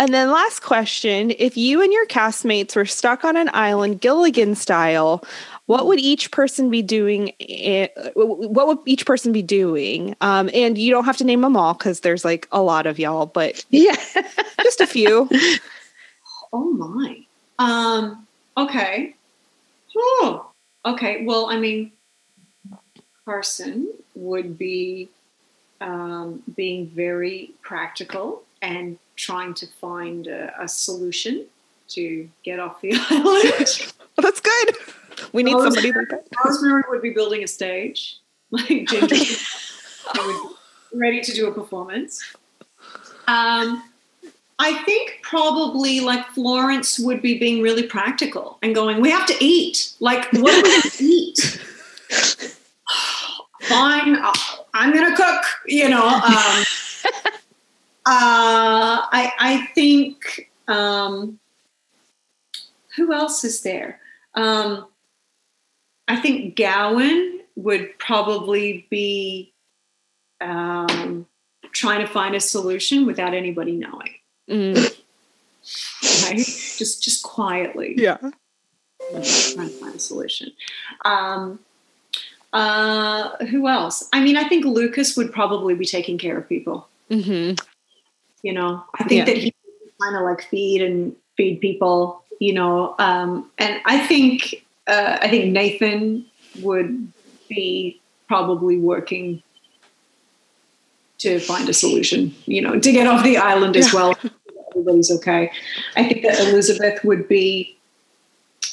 And 0.00 0.14
then 0.14 0.30
last 0.30 0.62
question, 0.62 1.30
if 1.38 1.58
you 1.58 1.82
and 1.82 1.92
your 1.92 2.06
castmates 2.06 2.74
were 2.74 2.86
stuck 2.86 3.22
on 3.22 3.36
an 3.36 3.50
island 3.52 4.00
Gilligan 4.00 4.54
style, 4.54 5.22
what 5.66 5.86
would 5.86 6.00
each 6.00 6.30
person 6.30 6.70
be 6.70 6.80
doing 6.80 7.32
what 8.14 8.66
would 8.66 8.78
each 8.86 9.04
person 9.04 9.30
be 9.30 9.42
doing? 9.42 10.16
Um, 10.22 10.48
and 10.54 10.78
you 10.78 10.90
don't 10.90 11.04
have 11.04 11.18
to 11.18 11.24
name 11.24 11.42
them 11.42 11.54
all 11.54 11.74
cuz 11.74 12.00
there's 12.00 12.24
like 12.24 12.48
a 12.50 12.62
lot 12.62 12.86
of 12.86 12.98
y'all, 12.98 13.26
but 13.26 13.62
Yeah. 13.68 13.94
just 14.62 14.80
a 14.80 14.86
few. 14.86 15.28
oh 16.54 16.70
my 16.70 17.20
um 17.58 18.26
okay 18.56 19.14
oh 19.96 20.50
okay 20.84 21.24
well 21.24 21.46
i 21.50 21.56
mean 21.56 21.92
carson 23.24 23.86
would 24.14 24.58
be 24.58 25.08
um, 25.80 26.42
being 26.56 26.88
very 26.88 27.52
practical 27.62 28.42
and 28.60 28.98
trying 29.20 29.52
to 29.54 29.66
find 29.80 30.26
a, 30.26 30.52
a 30.62 30.66
solution 30.68 31.46
to 31.88 32.28
get 32.44 32.58
off 32.58 32.80
the 32.80 32.92
island 33.10 33.92
That's 34.22 34.40
good. 34.40 34.76
We 35.32 35.42
need 35.42 35.54
Oh, 35.56 35.64
somebody 35.64 35.92
like 35.92 36.08
that. 36.08 36.24
rosemary 36.44 36.82
would 36.88 37.02
be 37.02 37.10
building 37.10 37.42
a 37.42 37.48
stage 37.48 38.16
like 38.50 38.66
ginger 38.88 39.14
He 39.16 39.36
would 40.26 40.36
be 40.92 40.98
ready 40.98 41.20
to 41.20 41.32
do 41.32 41.46
a 41.48 41.52
performance 41.52 42.20
um, 43.28 43.84
I 44.58 44.82
think 44.84 45.20
probably 45.22 46.00
like 46.00 46.26
Florence 46.30 46.98
would 46.98 47.22
be 47.22 47.38
being 47.38 47.62
really 47.62 47.84
practical 47.84 48.58
and 48.62 48.74
going, 48.74 49.00
we 49.00 49.08
have 49.10 49.24
to 49.26 49.36
eat. 49.40 49.92
Like, 50.00 50.30
what 50.32 50.52
are 50.52 50.62
we 50.98 51.06
eat? 51.06 51.38
Fine, 53.62 54.16
I'm 54.74 54.92
going 54.92 55.08
to 55.10 55.16
cook, 55.16 55.44
you 55.66 55.88
know. 55.88 56.06
Um, 56.08 56.64
uh, 58.06 59.06
I, 59.12 59.32
I 59.38 59.66
think, 59.74 60.50
um, 60.68 61.38
who 62.96 63.12
else 63.12 63.44
is 63.44 63.62
there? 63.62 64.00
Um, 64.34 64.86
I 66.08 66.16
think 66.16 66.56
Gowan 66.56 67.40
would 67.56 67.98
probably 67.98 68.86
be 68.90 69.52
um, 70.40 71.26
trying 71.72 72.00
to 72.00 72.06
find 72.06 72.34
a 72.34 72.40
solution 72.40 73.06
without 73.06 73.34
anybody 73.34 73.72
knowing 73.72 74.14
Mm, 74.50 74.74
right? 76.24 76.36
just 76.36 77.04
just 77.04 77.22
quietly 77.22 77.94
yeah. 77.96 78.16
trying 78.16 79.22
to 79.22 79.68
find 79.68 79.94
a 79.94 79.98
solution. 80.00 80.50
Um, 81.04 81.60
uh, 82.52 83.36
who 83.46 83.68
else? 83.68 84.08
I 84.12 84.20
mean, 84.20 84.36
I 84.36 84.48
think 84.48 84.64
Lucas 84.64 85.16
would 85.16 85.32
probably 85.32 85.74
be 85.74 85.86
taking 85.86 86.18
care 86.18 86.36
of 86.36 86.48
people. 86.48 86.88
hmm 87.08 87.52
You 88.42 88.52
know, 88.54 88.82
I 88.98 89.04
think 89.04 89.18
Yeah. 89.20 89.24
that 89.26 89.36
he 89.36 89.54
kind 90.02 90.16
of 90.16 90.22
like 90.22 90.42
feed 90.48 90.82
and 90.82 91.14
feed 91.36 91.60
people. 91.60 92.24
You 92.40 92.54
know, 92.54 92.94
um, 92.98 93.50
and 93.58 93.80
I 93.84 94.06
think 94.06 94.64
uh, 94.86 95.18
I 95.20 95.28
think 95.28 95.52
Nathan 95.52 96.24
would 96.60 97.12
be 97.48 98.00
probably 98.28 98.78
working 98.78 99.42
to 101.18 101.38
find 101.40 101.68
a 101.68 101.74
solution. 101.74 102.34
You 102.46 102.62
know, 102.62 102.80
to 102.80 102.92
get 102.92 103.06
off 103.06 103.22
the 103.22 103.36
island 103.36 103.76
as 103.76 103.92
Yeah. 103.92 104.00
well. 104.00 104.18
Everybody's 104.70 105.10
okay. 105.10 105.50
I 105.96 106.08
think 106.08 106.22
that 106.22 106.38
Elizabeth 106.40 107.04
would 107.04 107.28
be 107.28 107.76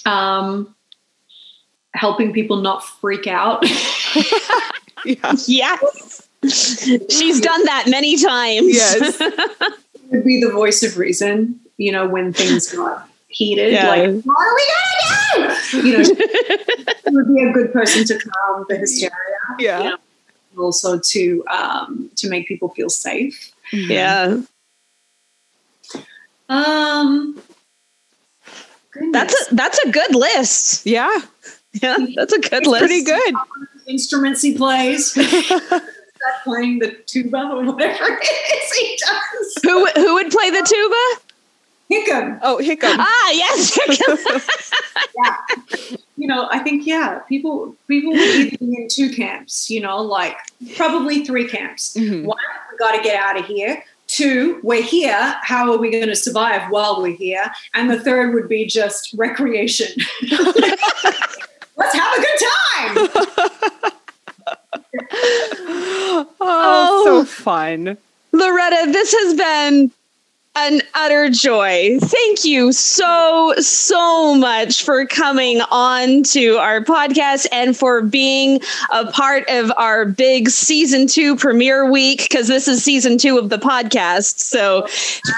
um, 0.06 0.74
helping 1.96 2.32
people 2.32 2.58
not 2.58 2.84
freak 2.86 3.28
out. 3.28 3.66
Yes. 5.06 5.48
She's 6.44 7.42
done 7.42 7.64
that 7.66 7.86
many 7.88 8.18
times. 8.18 8.74
Yes. 8.74 9.20
would 10.12 10.24
be 10.24 10.42
the 10.42 10.52
voice 10.52 10.84
of 10.84 10.98
reason, 10.98 11.60
you 11.78 11.92
know, 11.92 12.08
when 12.08 12.32
things 12.34 12.72
got 12.72 13.10
heated. 13.28 13.74
Yeah. 13.74 13.90
Like, 13.90 14.24
what 14.24 14.48
are 14.48 14.56
we 14.56 14.68
gonna 15.44 15.58
do? 15.72 15.88
You 15.90 15.98
know, 15.98 16.04
she 16.04 16.14
would 17.08 17.28
be 17.36 17.44
a 17.44 17.52
good 17.52 17.74
person 17.74 18.06
to 18.06 18.18
calm 18.20 18.66
the 18.70 18.78
hysteria. 18.78 19.12
Yeah. 19.60 19.84
You 19.84 19.90
know, 19.90 19.98
also 20.64 21.00
to 21.00 21.44
um, 21.52 22.10
to 22.18 22.30
make 22.30 22.48
people 22.48 22.70
feel 22.70 22.90
safe. 22.90 23.52
yeah. 23.74 24.40
Um, 26.50 27.42
goodness. 28.92 29.12
That's 29.12 29.52
a 29.52 29.56
that's 29.56 29.80
a 29.86 29.92
good 29.92 30.16
list. 30.16 30.86
Yeah. 30.86 31.20
Yeah, 31.74 31.98
that's 32.16 32.34
a 32.34 32.40
good 32.40 32.54
It's 32.54 32.68
list. 32.68 32.80
pretty 32.86 33.04
good. 33.04 33.34
instruments 33.88 34.42
he 34.42 34.56
plays. 34.58 35.16
Start 36.18 36.44
playing 36.44 36.80
the 36.80 36.92
tuba 37.06 37.38
or 37.52 37.64
whatever 37.72 38.04
it 38.22 38.64
is 38.64 38.72
he 38.78 38.98
does. 38.98 39.56
Who 39.64 39.86
who 40.02 40.14
would 40.16 40.30
play 40.32 40.50
the 40.50 40.64
tuba? 40.68 41.22
Hickam. 41.90 42.40
Oh, 42.42 42.58
hiccup. 42.58 42.98
Ah, 43.00 43.32
yes. 43.32 43.78
you 46.18 46.28
know, 46.28 46.48
I 46.52 46.60
think 46.60 46.86
yeah, 46.86 47.20
people 47.30 47.76
people 47.88 48.12
would 48.12 48.20
either 48.20 48.58
be 48.58 48.66
in 48.66 48.88
two 48.90 49.10
camps. 49.10 49.70
You 49.70 49.82
know, 49.82 50.02
like 50.02 50.36
probably 50.76 51.24
three 51.24 51.48
camps. 51.48 51.96
Mhm. 51.96 52.24
One, 52.26 52.38
we 52.72 52.78
got 52.78 52.96
to 52.96 53.02
get 53.02 53.16
out 53.16 53.40
of 53.40 53.46
here. 53.46 53.84
Two, 54.08 54.60
we're 54.64 54.82
here. 54.82 55.36
How 55.42 55.72
are 55.72 55.78
we 55.78 55.92
going 55.92 56.08
to 56.08 56.16
survive 56.16 56.70
while 56.72 57.02
we're 57.02 57.16
here? 57.16 57.52
And 57.74 57.90
the 57.90 58.00
third 58.00 58.34
would 58.34 58.48
be 58.48 58.66
just 58.66 59.14
recreation. 59.18 59.90
Let's 60.32 61.94
have 61.94 62.18
a 62.18 62.22
good 62.22 62.40
time. 63.84 63.92
Oh, 65.12 66.28
Oh. 66.40 67.04
so 67.06 67.26
fun. 67.26 67.98
Loretta, 68.32 68.92
this 68.92 69.14
has 69.14 69.34
been 69.36 69.92
an 70.58 70.82
utter 70.96 71.30
joy. 71.30 72.00
Thank 72.02 72.44
you 72.44 72.72
so, 72.72 73.54
so 73.60 74.34
much 74.34 74.84
for 74.84 75.06
coming 75.06 75.62
on 75.70 76.24
to 76.24 76.58
our 76.58 76.84
podcast 76.84 77.46
and 77.52 77.78
for 77.78 78.02
being 78.02 78.60
a 78.92 79.06
part 79.12 79.48
of 79.50 79.72
our 79.78 80.06
big 80.06 80.50
season 80.50 81.06
two 81.06 81.36
premiere 81.36 81.90
week, 81.90 82.24
because 82.24 82.48
this 82.48 82.68
is 82.68 82.84
season 82.84 83.20
two 83.20 83.38
of 83.38 83.50
the 83.50 83.60
podcast. 83.60 84.40
So 84.40 84.88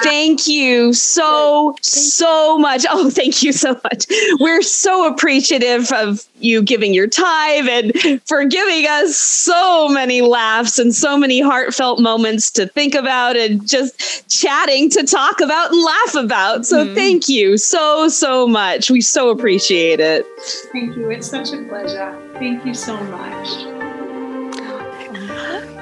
thank 0.03 0.47
you 0.47 0.93
so, 0.93 1.75
so 1.81 2.57
much. 2.57 2.85
Oh, 2.89 3.09
thank 3.09 3.43
you 3.43 3.51
so 3.51 3.73
much. 3.83 4.05
We're 4.39 4.61
so 4.61 5.05
appreciative 5.05 5.91
of 5.91 6.25
you 6.39 6.61
giving 6.61 6.93
your 6.93 7.07
time 7.07 7.67
and 7.67 8.21
for 8.25 8.45
giving 8.45 8.85
us 8.87 9.17
so 9.17 9.89
many 9.89 10.21
laughs 10.21 10.79
and 10.79 10.95
so 10.95 11.17
many 11.17 11.41
heartfelt 11.41 11.99
moments 11.99 12.49
to 12.51 12.67
think 12.67 12.95
about 12.95 13.35
and 13.35 13.67
just 13.67 14.29
chatting 14.29 14.89
to 14.91 15.05
talk 15.09 15.41
about 15.41 15.71
and 15.71 15.81
laugh 15.81 16.15
about. 16.15 16.65
So 16.65 16.85
Mhm. 16.85 16.95
thank 16.95 17.29
you 17.29 17.57
so, 17.57 18.07
so 18.09 18.47
much. 18.47 18.89
We 18.91 19.01
so 19.01 19.29
appreciate 19.29 19.99
it. 19.99 20.25
Thank 20.71 20.95
you. 20.97 21.09
It's 21.09 21.27
such 21.27 21.53
a 21.53 21.57
pleasure. 21.63 22.13
Thank 22.35 22.65
you 22.65 22.73
so 22.73 22.95
much. 22.97 23.47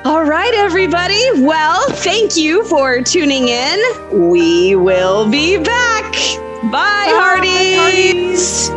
All 0.05 0.23
right, 0.23 0.53
everybody. 0.55 1.21
Well, 1.41 1.83
thank 1.89 2.37
you 2.37 2.63
for 2.65 3.01
tuning 3.01 3.49
in. 3.49 3.79
We 4.29 4.75
will 4.75 5.29
be 5.29 5.57
back. 5.57 6.13
Bye, 6.63 6.71
Bye, 6.71 7.13
Hearties. 7.13 8.69